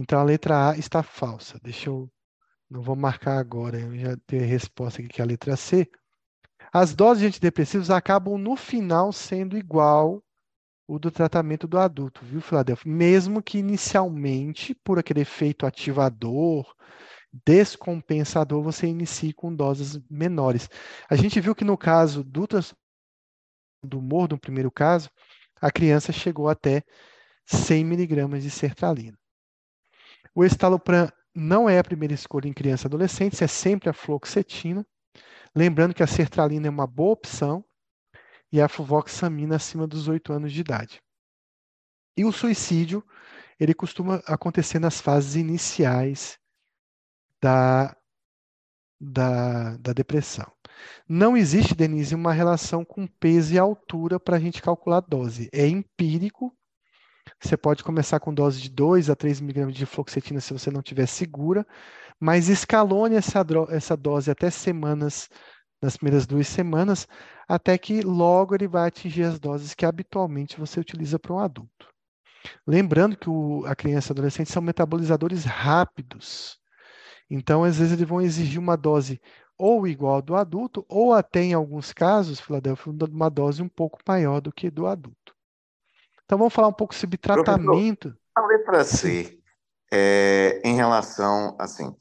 [0.00, 1.60] Então a letra A está falsa.
[1.62, 2.10] Deixa eu.
[2.70, 5.90] Não vou marcar agora, eu já tenho a resposta aqui que é a letra C.
[6.72, 10.22] As doses de antidepressivos acabam no final sendo igual
[10.86, 12.90] o do tratamento do adulto, viu, Filadélfia?
[12.90, 16.74] Mesmo que inicialmente, por aquele efeito ativador
[17.44, 20.68] descompensador, você inicie com doses menores.
[21.08, 22.46] A gente viu que no caso do,
[23.84, 25.10] do humor, no primeiro caso,
[25.60, 26.82] a criança chegou até
[27.46, 29.19] 100 miligramas de sertralina.
[30.34, 34.86] O estalopram não é a primeira escolha em criança e adolescente, é sempre a fluoxetina.
[35.54, 37.64] Lembrando que a sertralina é uma boa opção
[38.52, 41.02] e a fluvoxamina acima dos 8 anos de idade.
[42.16, 43.04] E o suicídio,
[43.58, 46.38] ele costuma acontecer nas fases iniciais
[47.40, 47.96] da,
[49.00, 50.50] da, da depressão.
[51.08, 55.48] Não existe, Denise, uma relação com peso e altura para a gente calcular a dose.
[55.52, 56.54] É empírico.
[57.42, 60.82] Você pode começar com dose de 2 a 3 miligramas de fluoxetina se você não
[60.82, 61.66] tiver segura,
[62.20, 65.28] mas escalone essa, essa dose até semanas,
[65.80, 67.08] nas primeiras duas semanas,
[67.48, 71.88] até que logo ele vai atingir as doses que habitualmente você utiliza para um adulto.
[72.66, 76.58] Lembrando que o, a criança e adolescente são metabolizadores rápidos.
[77.30, 79.20] Então, às vezes, eles vão exigir uma dose
[79.56, 84.40] ou igual do adulto, ou até em alguns casos, Filadélfia, uma dose um pouco maior
[84.40, 85.34] do que do adulto.
[86.30, 88.16] Então vamos falar um pouco sobre tratamento.
[88.36, 89.40] A letra C,
[89.92, 91.92] é, em relação, assim,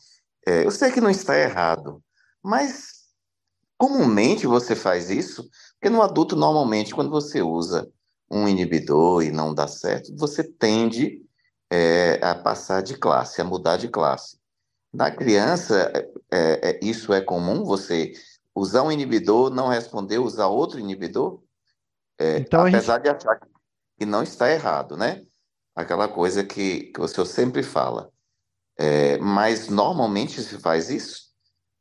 [0.46, 2.00] é, eu sei que não está errado,
[2.44, 3.08] mas
[3.76, 7.92] comumente você faz isso, porque no adulto, normalmente, quando você usa
[8.30, 11.26] um inibidor e não dá certo, você tende
[11.72, 14.38] é, a passar de classe, a mudar de classe.
[14.94, 15.92] Na criança,
[16.32, 17.66] é, é, isso é comum?
[17.66, 18.14] Você
[18.54, 21.42] usar um inibidor, não responder, usar outro inibidor?
[22.20, 23.06] É, então, apesar gente...
[23.06, 23.59] de achar que
[24.06, 25.24] não está errado, né?
[25.76, 28.12] Aquela coisa que, que o senhor sempre fala.
[28.78, 31.30] É, mas normalmente se faz isso?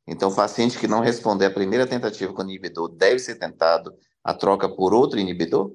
[0.06, 3.94] Então, o paciente que não responder a primeira tentativa com o inibidor deve ser tentado
[4.24, 5.70] a troca por outro inibidor?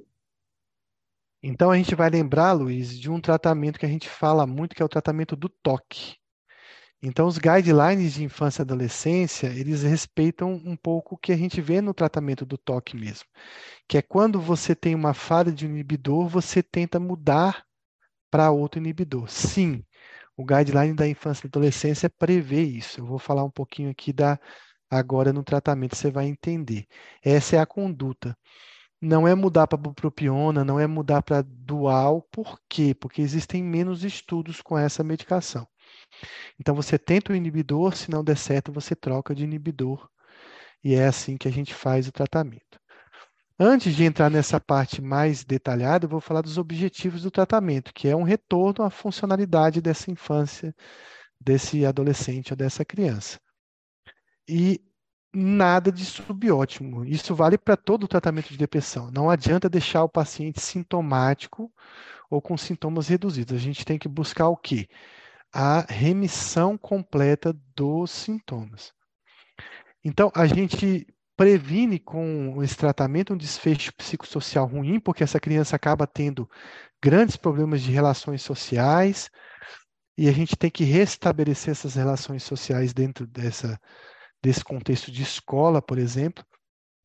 [1.42, 4.82] Então, a gente vai lembrar, Luiz, de um tratamento que a gente fala muito, que
[4.82, 6.16] é o tratamento do toque.
[7.06, 11.60] Então, os guidelines de infância e adolescência, eles respeitam um pouco o que a gente
[11.62, 13.28] vê no tratamento do toque mesmo,
[13.88, 17.66] que é quando você tem uma falha de um inibidor, você tenta mudar
[18.32, 19.30] para outro inibidor.
[19.30, 19.86] Sim,
[20.38, 23.02] o guideline da infância e adolescência prevê isso.
[23.02, 24.40] Eu vou falar um pouquinho aqui da
[24.90, 26.88] agora no tratamento, você vai entender.
[27.24, 28.38] Essa é a conduta.
[29.02, 32.96] Não é mudar para bupropiona, não é mudar para dual, por quê?
[32.96, 35.68] Porque existem menos estudos com essa medicação.
[36.60, 40.10] Então você tenta o inibidor, se não der certo, você troca de inibidor.
[40.84, 42.80] E é assim que a gente faz o tratamento.
[43.60, 48.08] Antes de entrar nessa parte mais detalhada, eu vou falar dos objetivos do tratamento, que
[48.08, 50.76] é um retorno à funcionalidade dessa infância,
[51.40, 53.40] desse adolescente ou dessa criança.
[54.48, 54.82] E
[55.34, 57.06] nada de subótimo.
[57.06, 59.10] Isso vale para todo o tratamento de depressão.
[59.12, 61.72] Não adianta deixar o paciente sintomático
[62.30, 63.56] ou com sintomas reduzidos.
[63.56, 64.88] A gente tem que buscar o quê?
[65.54, 68.92] A remissão completa dos sintomas.
[70.04, 71.06] Então, a gente
[71.38, 76.50] previne com esse tratamento um desfecho psicossocial ruim, porque essa criança acaba tendo
[77.02, 79.30] grandes problemas de relações sociais,
[80.18, 83.80] e a gente tem que restabelecer essas relações sociais dentro dessa,
[84.42, 86.44] desse contexto de escola, por exemplo.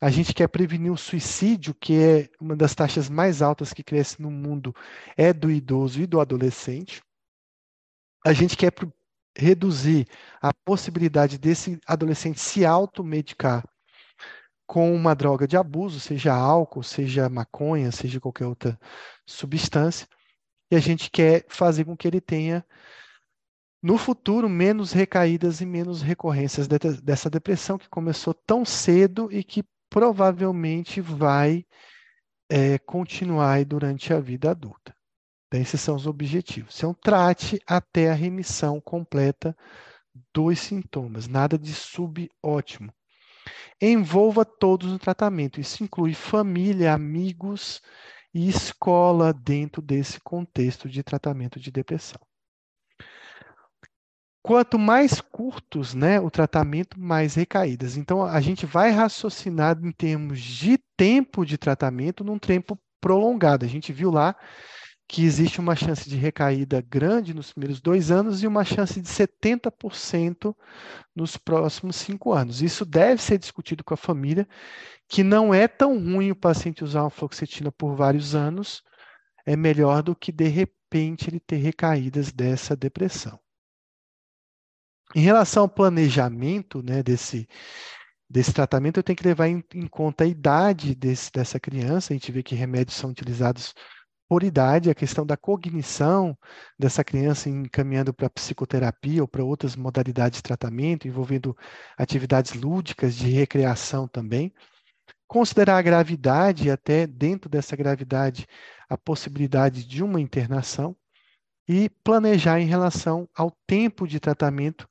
[0.01, 4.21] A gente quer prevenir o suicídio, que é uma das taxas mais altas que cresce
[4.23, 4.75] no mundo,
[5.17, 7.03] é do idoso e do adolescente
[8.25, 8.73] a gente quer
[9.37, 10.07] reduzir
[10.41, 13.65] a possibilidade desse adolescente se automedicar
[14.67, 18.79] com uma droga de abuso, seja álcool, seja maconha, seja qualquer outra
[19.27, 20.07] substância,
[20.71, 22.65] e a gente quer fazer com que ele tenha
[23.83, 29.65] no futuro menos recaídas e menos recorrências dessa depressão que começou tão cedo e que
[29.89, 31.65] provavelmente vai
[32.51, 34.98] é, continuar durante a vida adulta.
[35.49, 36.77] Então, esses são os objetivos.
[36.77, 39.57] Então, trate até a remissão completa
[40.33, 42.93] dos sintomas, nada de subótimo.
[43.81, 45.61] Envolva todos no tratamento.
[45.61, 47.81] Isso inclui família, amigos
[48.35, 52.21] e escola dentro desse contexto de tratamento de depressão.
[54.43, 57.97] Quanto mais curtos né, o tratamento, mais recaídas.
[57.97, 63.65] Então, a gente vai raciocinar em termos de tempo de tratamento num tempo prolongado.
[63.65, 64.37] A gente viu lá
[65.09, 69.09] que existe uma chance de recaída grande nos primeiros dois anos e uma chance de
[69.09, 70.55] 70%
[71.17, 72.61] nos próximos cinco anos.
[72.61, 74.47] Isso deve ser discutido com a família,
[75.09, 78.83] que não é tão ruim o paciente usar uma fluoxetina por vários anos,
[79.47, 83.41] é melhor do que de repente ele ter recaídas dessa depressão.
[85.15, 87.49] Em relação ao planejamento né, desse,
[88.29, 92.13] desse tratamento, eu tenho que levar em, em conta a idade desse, dessa criança.
[92.13, 93.75] A gente vê que remédios são utilizados
[94.29, 96.37] por idade, a questão da cognição
[96.79, 101.57] dessa criança encaminhando para psicoterapia ou para outras modalidades de tratamento, envolvendo
[101.97, 104.53] atividades lúdicas de recreação também.
[105.27, 108.47] Considerar a gravidade até dentro dessa gravidade
[108.89, 110.95] a possibilidade de uma internação
[111.67, 114.89] e planejar em relação ao tempo de tratamento,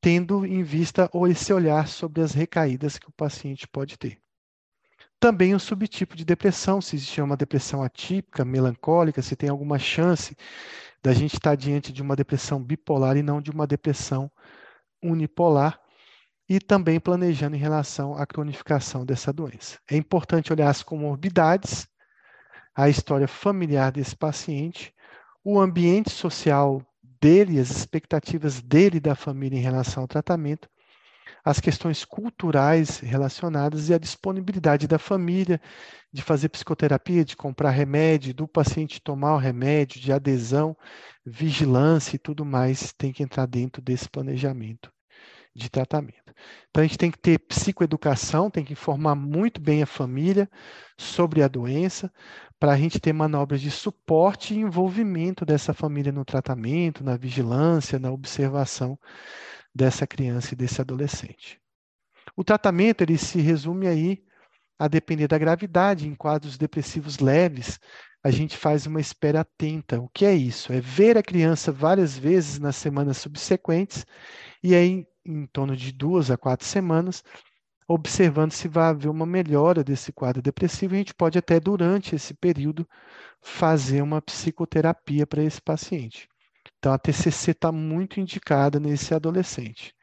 [0.00, 4.18] tendo em vista ou esse olhar sobre as recaídas que o paciente pode ter.
[5.20, 10.36] Também o subtipo de depressão, se existe uma depressão atípica, melancólica, se tem alguma chance
[11.02, 14.30] da gente estar diante de uma depressão bipolar e não de uma depressão
[15.02, 15.80] unipolar,
[16.48, 19.78] e também planejando em relação à cronificação dessa doença.
[19.90, 21.86] É importante olhar as comorbidades,
[22.74, 24.94] a história familiar desse paciente,
[25.44, 26.80] o ambiente social
[27.20, 30.68] dele, as expectativas dele e da família em relação ao tratamento,
[31.48, 35.58] as questões culturais relacionadas e a disponibilidade da família
[36.12, 40.76] de fazer psicoterapia, de comprar remédio, do paciente tomar o remédio, de adesão,
[41.24, 44.92] vigilância e tudo mais tem que entrar dentro desse planejamento
[45.56, 46.34] de tratamento.
[46.68, 50.50] Então a gente tem que ter psicoeducação, tem que informar muito bem a família
[50.98, 52.12] sobre a doença,
[52.60, 57.98] para a gente ter manobras de suporte e envolvimento dessa família no tratamento, na vigilância,
[57.98, 58.98] na observação
[59.78, 61.60] dessa criança e desse adolescente.
[62.36, 64.24] O tratamento ele se resume aí
[64.76, 66.08] a depender da gravidade.
[66.08, 67.78] Em quadros depressivos leves,
[68.22, 70.00] a gente faz uma espera atenta.
[70.00, 70.72] O que é isso?
[70.72, 74.04] É ver a criança várias vezes nas semanas subsequentes
[74.62, 77.22] e aí em torno de duas a quatro semanas,
[77.86, 80.94] observando se vai haver uma melhora desse quadro depressivo.
[80.94, 82.88] A gente pode até durante esse período
[83.40, 86.28] fazer uma psicoterapia para esse paciente.
[86.78, 89.94] Então, a TCC está muito indicada nesse adolescente.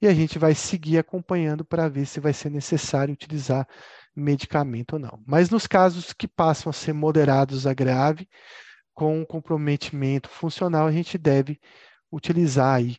[0.00, 3.66] E a gente vai seguir acompanhando para ver se vai ser necessário utilizar
[4.14, 5.22] medicamento ou não.
[5.26, 8.28] Mas nos casos que passam a ser moderados a grave,
[8.94, 11.60] com comprometimento funcional, a gente deve
[12.10, 12.96] utilizar aí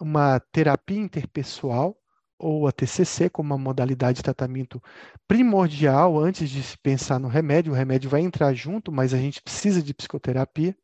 [0.00, 1.96] uma terapia interpessoal
[2.38, 4.82] ou a TCC como uma modalidade de tratamento
[5.26, 7.72] primordial antes de se pensar no remédio.
[7.72, 10.76] O remédio vai entrar junto, mas a gente precisa de psicoterapia.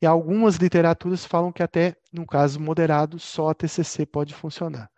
[0.00, 4.90] E algumas literaturas falam que até no caso moderado só a TCC pode funcionar.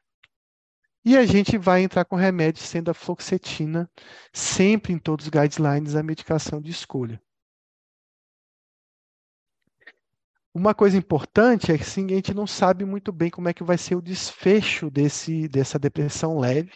[1.02, 3.90] E a gente vai entrar com remédio sendo a fluoxetina,
[4.32, 7.20] sempre em todos os guidelines a medicação de escolha.
[10.52, 13.64] Uma coisa importante é que assim, a gente não sabe muito bem como é que
[13.64, 16.72] vai ser o desfecho desse, dessa depressão leve,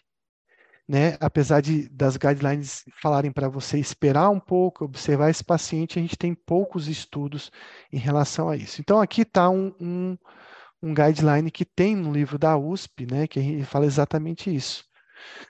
[0.89, 1.17] né?
[1.21, 6.17] Apesar de das guidelines falarem para você esperar um pouco, observar esse paciente, a gente
[6.17, 7.51] tem poucos estudos
[7.93, 8.81] em relação a isso.
[8.81, 10.19] Então aqui está um, um,
[10.83, 13.27] um guideline que tem no livro da USP, né?
[13.27, 14.85] Que fala exatamente isso.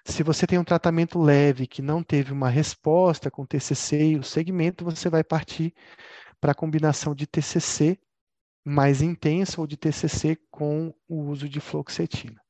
[0.04, 4.22] Se você tem um tratamento leve que não teve uma resposta com TCC e o
[4.22, 5.74] segmento, você vai partir
[6.40, 7.98] para a combinação de TCC
[8.64, 12.43] mais intensa ou de TCC com o uso de fluoxetina.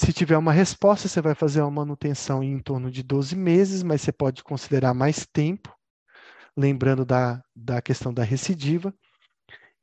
[0.00, 4.00] Se tiver uma resposta, você vai fazer uma manutenção em torno de 12 meses, mas
[4.00, 5.76] você pode considerar mais tempo,
[6.56, 8.94] lembrando da, da questão da recidiva.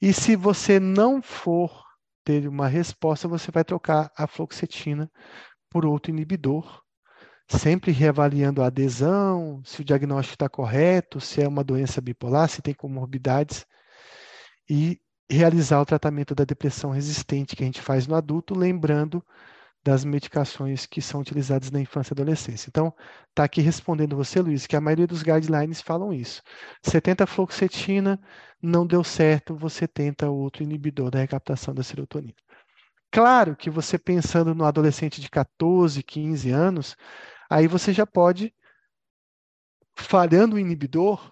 [0.01, 1.83] E se você não for
[2.23, 5.11] ter uma resposta, você vai trocar a fluoxetina
[5.69, 6.81] por outro inibidor,
[7.49, 12.61] sempre reavaliando a adesão, se o diagnóstico está correto, se é uma doença bipolar, se
[12.61, 13.65] tem comorbidades,
[14.69, 14.97] e
[15.29, 19.21] realizar o tratamento da depressão resistente que a gente faz no adulto, lembrando
[19.86, 22.68] das medicações que são utilizadas na infância e adolescência.
[22.70, 22.91] Então,
[23.30, 26.41] está aqui respondendo você, Luiz, que a maioria dos guidelines falam isso.
[26.82, 28.20] Você tenta fluoxetina,
[28.60, 32.34] não deu certo, você tenta outro inibidor da recaptação da serotonina.
[33.12, 36.95] Claro que você pensando no adolescente de 14, 15 anos,
[37.48, 38.52] aí você já pode,
[39.95, 41.32] falhando o inibidor,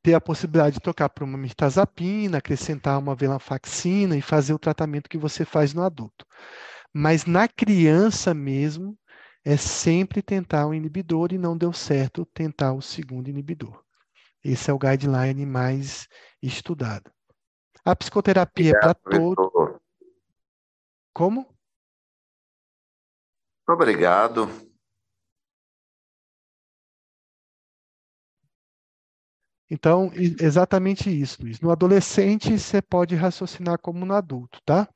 [0.00, 5.08] ter a possibilidade de trocar para uma mirtazapina, acrescentar uma venlafaxina e fazer o tratamento
[5.08, 6.24] que você faz no adulto.
[6.96, 8.96] Mas na criança mesmo,
[9.44, 13.84] é sempre tentar um inibidor e não deu certo tentar o segundo inibidor.
[14.44, 16.06] Esse é o guideline mais
[16.40, 17.10] estudado.
[17.84, 19.80] A psicoterapia é para todo.
[21.12, 21.52] Como?
[23.68, 24.48] Obrigado.
[29.68, 31.60] Então, exatamente isso, Luiz.
[31.60, 34.88] No adolescente, você pode raciocinar como no adulto, tá?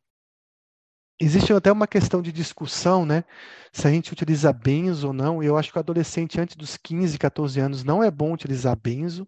[1.20, 3.24] Existe até uma questão de discussão, né?
[3.73, 5.43] Se a gente utiliza benzo ou não.
[5.43, 9.27] Eu acho que o adolescente antes dos 15, 14 anos não é bom utilizar benzo,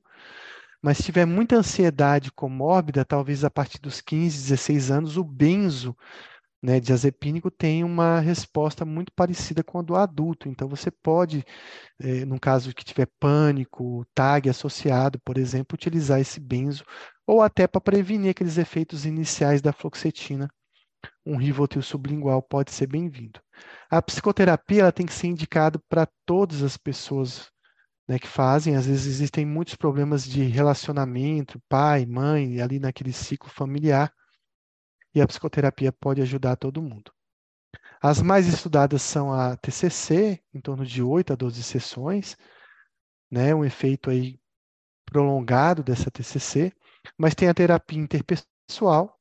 [0.82, 5.96] mas se tiver muita ansiedade comórbida, talvez a partir dos 15, 16 anos, o benzo
[6.62, 10.48] né, diazepínico tem uma resposta muito parecida com a do adulto.
[10.48, 11.44] Então, você pode,
[12.00, 16.84] eh, no caso que tiver pânico, TAG associado, por exemplo, utilizar esse benzo,
[17.26, 20.50] ou até para prevenir aqueles efeitos iniciais da fluoxetina.
[21.24, 23.40] Um Rivotril sublingual pode ser bem-vindo.
[23.90, 27.50] A psicoterapia ela tem que ser indicada para todas as pessoas
[28.08, 28.76] né, que fazem.
[28.76, 34.12] Às vezes existem muitos problemas de relacionamento, pai, mãe, ali naquele ciclo familiar
[35.14, 37.12] e a psicoterapia pode ajudar todo mundo.
[38.02, 42.36] As mais estudadas são a TCC, em torno de 8 a 12 sessões,
[43.30, 44.40] né, um efeito aí
[45.04, 46.72] prolongado dessa TCC,
[47.18, 49.19] mas tem a terapia interpessoal,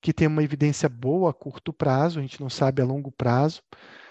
[0.00, 3.62] que tem uma evidência boa a curto prazo, a gente não sabe a longo prazo.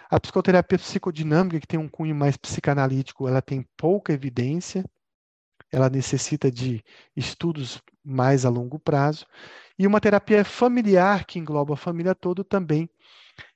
[0.10, 4.84] A psicoterapia psicodinâmica, que tem um cunho mais psicanalítico, ela tem pouca evidência,
[5.72, 6.84] ela necessita de
[7.16, 9.26] estudos mais a longo prazo.
[9.78, 12.90] E uma terapia familiar, que engloba a família toda, também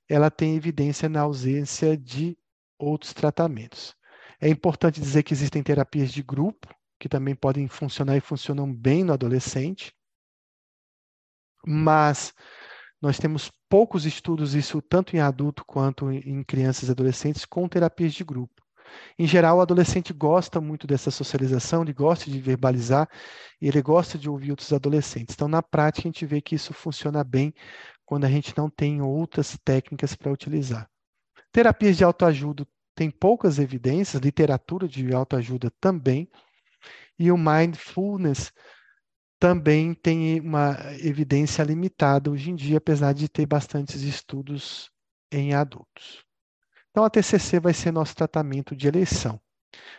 [0.07, 2.37] ela tem evidência na ausência de
[2.77, 3.95] outros tratamentos.
[4.39, 6.67] É importante dizer que existem terapias de grupo,
[6.99, 9.93] que também podem funcionar e funcionam bem no adolescente,
[11.65, 12.33] mas
[13.01, 18.13] nós temos poucos estudos, isso tanto em adulto quanto em crianças e adolescentes, com terapias
[18.13, 18.63] de grupo.
[19.17, 23.09] Em geral, o adolescente gosta muito dessa socialização, ele gosta de verbalizar
[23.61, 25.35] e ele gosta de ouvir outros adolescentes.
[25.35, 27.53] Então, na prática, a gente vê que isso funciona bem
[28.05, 30.89] quando a gente não tem outras técnicas para utilizar.
[31.51, 36.29] Terapias de autoajuda tem poucas evidências, literatura de autoajuda também,
[37.17, 38.51] e o mindfulness
[39.43, 44.89] também tem uma evidência limitada hoje em dia, apesar de ter bastantes estudos
[45.29, 46.23] em adultos.
[46.89, 49.37] Então, a TCC vai ser nosso tratamento de eleição.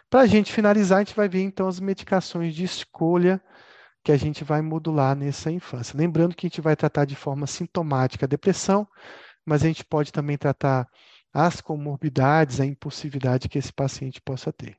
[0.09, 3.39] Para a gente finalizar, a gente vai ver então as medicações de escolha
[4.03, 5.95] que a gente vai modular nessa infância.
[5.95, 8.89] Lembrando que a gente vai tratar de forma sintomática a depressão,
[9.45, 10.89] mas a gente pode também tratar
[11.35, 14.79] as comorbidades, a impulsividade que esse paciente possa ter.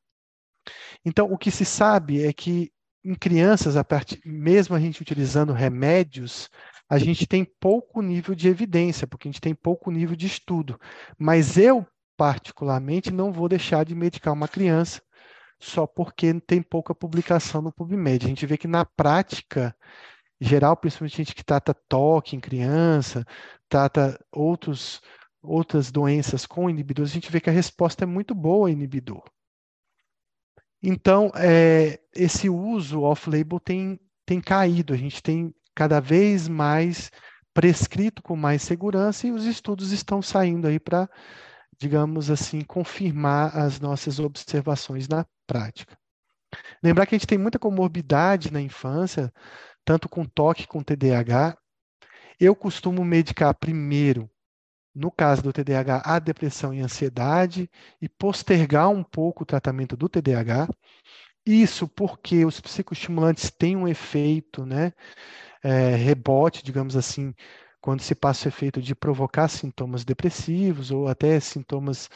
[1.06, 2.74] Então, o que se sabe é que
[3.06, 6.50] em crianças, a partir, mesmo a gente utilizando remédios,
[6.90, 10.80] a gente tem pouco nível de evidência, porque a gente tem pouco nível de estudo.
[11.18, 11.86] Mas eu,
[12.18, 15.02] particularmente, não vou deixar de medicar uma criança
[15.60, 18.26] só porque tem pouca publicação no PubMed.
[18.26, 19.76] A gente vê que na prática
[20.40, 23.24] geral, principalmente gente que trata toque em criança,
[23.70, 25.02] trata outros,
[25.42, 29.24] outras doenças com inibidores, a gente vê que a resposta é muito boa inibidor.
[30.88, 37.12] Então, é, esse uso off-label tem, tem caído, a gente tem cada vez mais
[37.54, 41.10] prescrito com mais segurança e os estudos estão saindo aí para
[41.78, 45.98] digamos assim, confirmar as nossas observações na prática.
[46.82, 49.34] Lembrar que a gente tem muita comorbidade na infância,
[49.84, 51.58] tanto com toque com TDAH.
[52.40, 54.30] Eu costumo medicar primeiro,
[54.96, 57.70] no caso do TDAH, a depressão e ansiedade
[58.02, 60.70] e postergar um pouco o tratamento do TDAH.
[61.46, 64.94] Isso porque os psicoestimulantes têm um efeito, né,
[65.64, 67.34] é, rebote, digamos assim,
[67.82, 72.10] quando se passa o efeito de provocar sintomas depressivos ou até sintomas,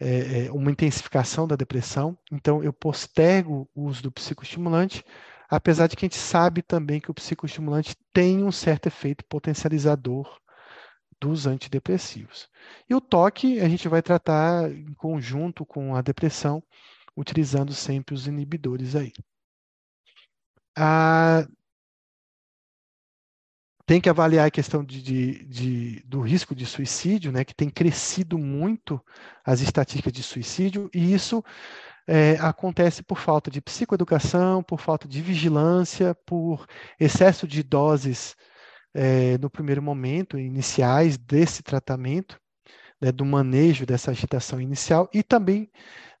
[0.00, 2.18] é, uma intensificação da depressão.
[2.30, 5.04] Então, eu postergo o uso do psicoestimulante,
[5.48, 10.28] apesar de que a gente sabe também que o psicoestimulante tem um certo efeito potencializador
[11.26, 12.48] dos antidepressivos.
[12.88, 16.62] E o toque a gente vai tratar em conjunto com a depressão,
[17.16, 19.12] utilizando sempre os inibidores aí.
[20.76, 21.44] Ah,
[23.84, 27.68] tem que avaliar a questão de, de, de, do risco de suicídio, né, que tem
[27.68, 29.00] crescido muito
[29.44, 31.42] as estatísticas de suicídio, e isso
[32.06, 36.66] é, acontece por falta de psicoeducação, por falta de vigilância, por
[37.00, 38.36] excesso de doses
[38.96, 42.40] é, no primeiro momento, iniciais desse tratamento,
[42.98, 45.70] né, do manejo dessa agitação inicial, e também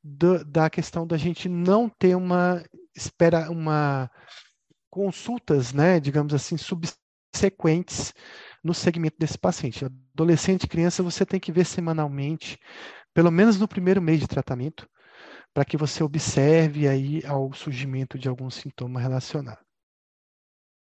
[0.04, 2.62] do, da questão da gente não ter uma
[2.94, 4.10] espera uma
[4.90, 6.86] consultas, né, digamos assim, sub
[7.34, 8.12] sequentes
[8.62, 9.84] no segmento desse paciente.
[9.84, 12.58] Adolescente e criança, você tem que ver semanalmente,
[13.14, 14.86] pelo menos no primeiro mês de tratamento,
[15.54, 19.65] para que você observe aí ao surgimento de algum sintoma relacionado.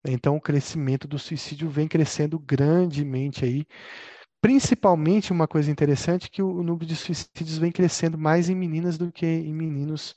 [0.05, 3.65] Então, o crescimento do suicídio vem crescendo grandemente aí.
[4.41, 9.11] Principalmente, uma coisa interessante, que o número de suicídios vem crescendo mais em meninas do
[9.11, 10.15] que em meninos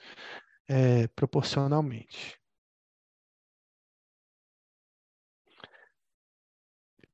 [0.69, 2.39] é, proporcionalmente.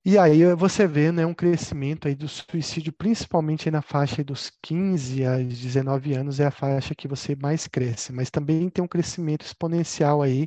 [0.05, 5.25] E aí você vê né, um crescimento aí do suicídio, principalmente na faixa dos 15
[5.27, 9.45] a 19 anos, é a faixa que você mais cresce, mas também tem um crescimento
[9.45, 10.47] exponencial aí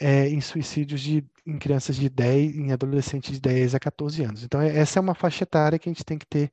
[0.00, 4.42] é, em suicídios de, em crianças de 10, em adolescentes de 10 a 14 anos.
[4.44, 6.50] Então, é, essa é uma faixa etária que a gente tem que ter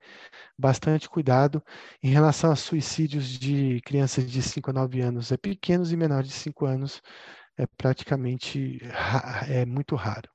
[0.57, 1.63] bastante cuidado
[2.03, 5.31] em relação a suicídios de crianças de 5 a 9 anos.
[5.31, 7.01] É pequenos e menores de 5 anos
[7.57, 8.79] é praticamente
[9.49, 10.29] é muito raro.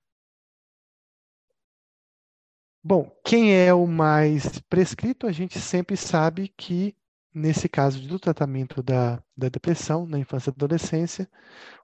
[2.87, 6.95] Bom, quem é o mais prescrito, a gente sempre sabe que,
[7.35, 11.29] nesse caso do tratamento da, da depressão na infância e adolescência,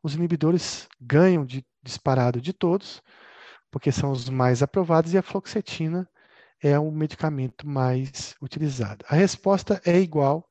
[0.03, 3.03] os inibidores ganham de disparado de todos,
[3.71, 6.09] porque são os mais aprovados, e a fluoxetina
[6.63, 9.05] é o medicamento mais utilizado.
[9.09, 10.49] A resposta é igual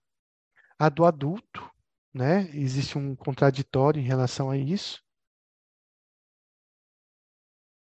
[0.78, 1.70] à do adulto,
[2.14, 2.50] né?
[2.54, 5.02] Existe um contraditório em relação a isso.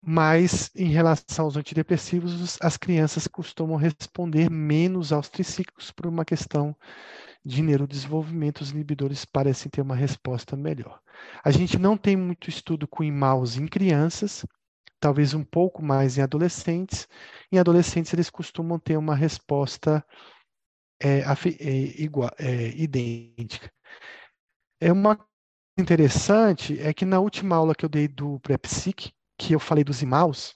[0.06, 6.76] Mas, em relação aos antidepressivos, as crianças costumam responder menos aos triciclos por uma questão
[7.42, 8.60] de neurodesenvolvimento.
[8.60, 11.00] Os inibidores parecem ter uma resposta melhor.
[11.42, 14.44] A gente não tem muito estudo com imaus em crianças,
[15.00, 17.08] talvez um pouco mais em adolescentes.
[17.50, 20.04] Em adolescentes, eles costumam ter uma resposta
[21.02, 21.20] é,
[21.60, 23.72] é, igual, é, idêntica.
[24.80, 25.18] É uma
[25.78, 30.02] interessante é que na última aula que eu dei do PrEPSIC, que eu falei dos
[30.02, 30.54] imaus,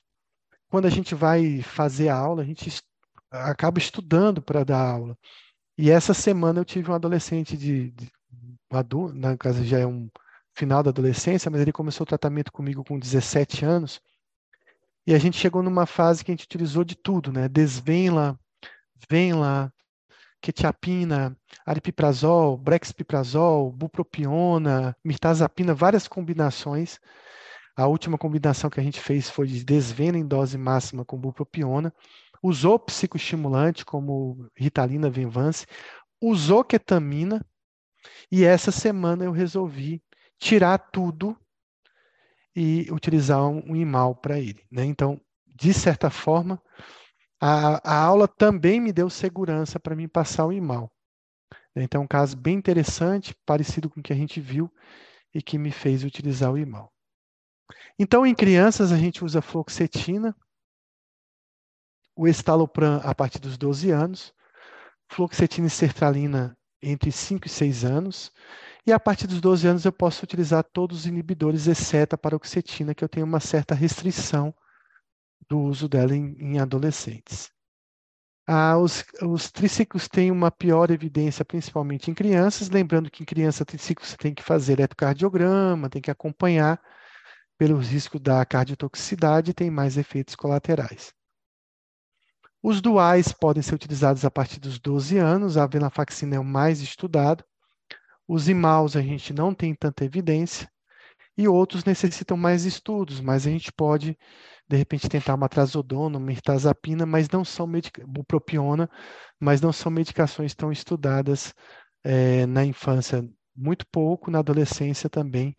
[0.68, 2.82] quando a gente vai fazer a aula, a gente
[3.30, 5.16] acaba estudando para dar aula.
[5.76, 8.10] E essa semana eu tive um adolescente de, de
[8.70, 10.08] adulto, na casa já é um
[10.54, 14.00] final da adolescência, mas ele começou o tratamento comigo com 17 anos.
[15.06, 17.48] E a gente chegou numa fase que a gente utilizou de tudo, né?
[17.48, 18.38] Desvenla,
[19.08, 19.72] Venla,
[20.40, 26.98] quetiapina, aripiprazol, brexpiprazol, bupropiona, mirtazapina, várias combinações
[27.78, 31.94] a última combinação que a gente fez foi de desvena em dose máxima com bupropiona.
[32.42, 35.64] Usou psicoestimulante como Ritalina, Venvance.
[36.20, 37.40] Usou ketamina.
[38.32, 40.02] E essa semana eu resolvi
[40.40, 41.38] tirar tudo
[42.54, 44.60] e utilizar um, um imal para ele.
[44.68, 44.84] Né?
[44.84, 46.60] Então, de certa forma,
[47.40, 50.90] a, a aula também me deu segurança para me passar o imal.
[51.76, 54.68] Então, um caso bem interessante, parecido com o que a gente viu
[55.32, 56.92] e que me fez utilizar o imal.
[57.98, 60.34] Então, em crianças, a gente usa fluoxetina,
[62.16, 64.34] o estalopram a partir dos 12 anos,
[65.08, 68.32] fluoxetina e sertralina entre 5 e 6 anos,
[68.86, 72.94] e a partir dos 12 anos eu posso utilizar todos os inibidores, exceto a paroxetina,
[72.94, 74.54] que eu tenho uma certa restrição
[75.48, 77.50] do uso dela em, em adolescentes.
[78.46, 83.64] Ah, os, os, triciclos têm uma pior evidência, principalmente em crianças, lembrando que em criança
[83.64, 86.80] triciclo você tem que fazer eletrocardiograma, tem que acompanhar,
[87.58, 91.12] pelo risco da cardiotoxicidade, tem mais efeitos colaterais.
[92.62, 96.80] Os duais podem ser utilizados a partir dos 12 anos, a venlafaxina é o mais
[96.80, 97.44] estudado.
[98.26, 100.68] Os imaus a gente não tem tanta evidência,
[101.38, 104.18] e outros necessitam mais estudos, mas a gente pode,
[104.68, 107.70] de repente, tentar uma trazodona, uma mirtazapina, mas não são
[108.06, 108.90] bupropiona,
[109.38, 111.54] mas não são medicações tão estudadas
[112.02, 115.54] é, na infância, muito pouco, na adolescência também,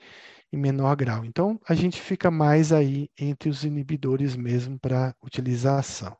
[0.51, 1.25] em menor grau.
[1.25, 6.17] Então, a gente fica mais aí entre os inibidores mesmo para utilização.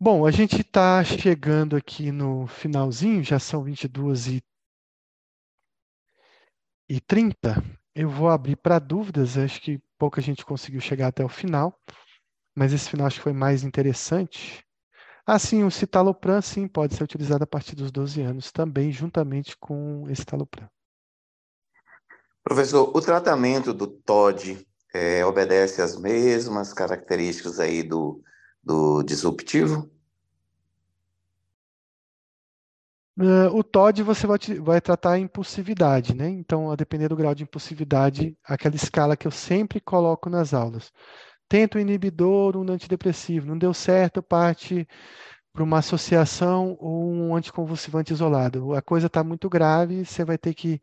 [0.00, 4.42] Bom, a gente está chegando aqui no finalzinho, já são 22 e,
[6.88, 7.62] e 30.
[7.94, 11.76] Eu vou abrir para dúvidas, acho que pouca gente conseguiu chegar até o final,
[12.56, 14.64] mas esse final acho que foi mais interessante.
[15.26, 19.56] Ah, sim, o citalopram, sim, pode ser utilizado a partir dos 12 anos também, juntamente
[19.58, 20.68] com esse talopram.
[22.48, 28.22] Professor, o tratamento do TOD é, obedece às mesmas características aí do,
[28.64, 29.90] do disruptivo?
[33.18, 36.30] Uh, o TOD você vai, vai, tratar a impulsividade, né?
[36.30, 40.90] Então, a depender do grau de impulsividade, aquela escala que eu sempre coloco nas aulas.
[41.50, 44.88] Tenta um inibidor, um antidepressivo, não deu certo, parte
[45.52, 48.72] para uma associação ou um anticonvulsivante isolado.
[48.72, 50.80] A coisa está muito grave, você vai ter que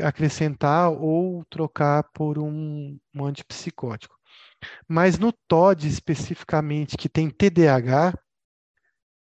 [0.00, 4.16] acrescentar ou trocar por um, um antipsicótico.
[4.88, 8.14] Mas no TOD especificamente, que tem TDAH,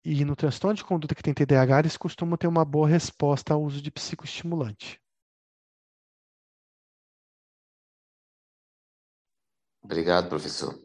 [0.05, 3.63] e no transtorno de conduta que tem TDAH, eles costumam ter uma boa resposta ao
[3.63, 5.01] uso de psicoestimulante.
[9.83, 10.79] Obrigado, professor.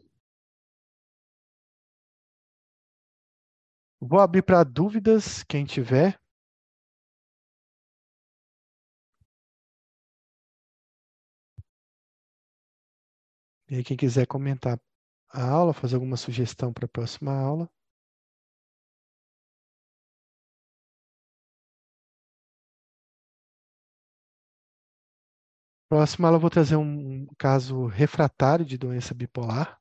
[4.00, 6.18] Vou abrir para dúvidas, quem tiver.
[13.70, 14.76] E aí, quem quiser comentar
[15.30, 17.70] a aula, fazer alguma sugestão para a próxima aula.
[25.88, 29.80] Próxima aula eu vou trazer um caso refratário de doença bipolar.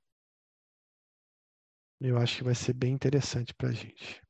[1.99, 4.24] Eu acho que vai ser bem interessante para a gente.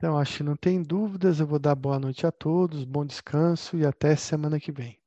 [0.00, 1.40] Então, acho que não tem dúvidas.
[1.40, 4.99] Eu vou dar boa noite a todos, bom descanso e até semana que vem.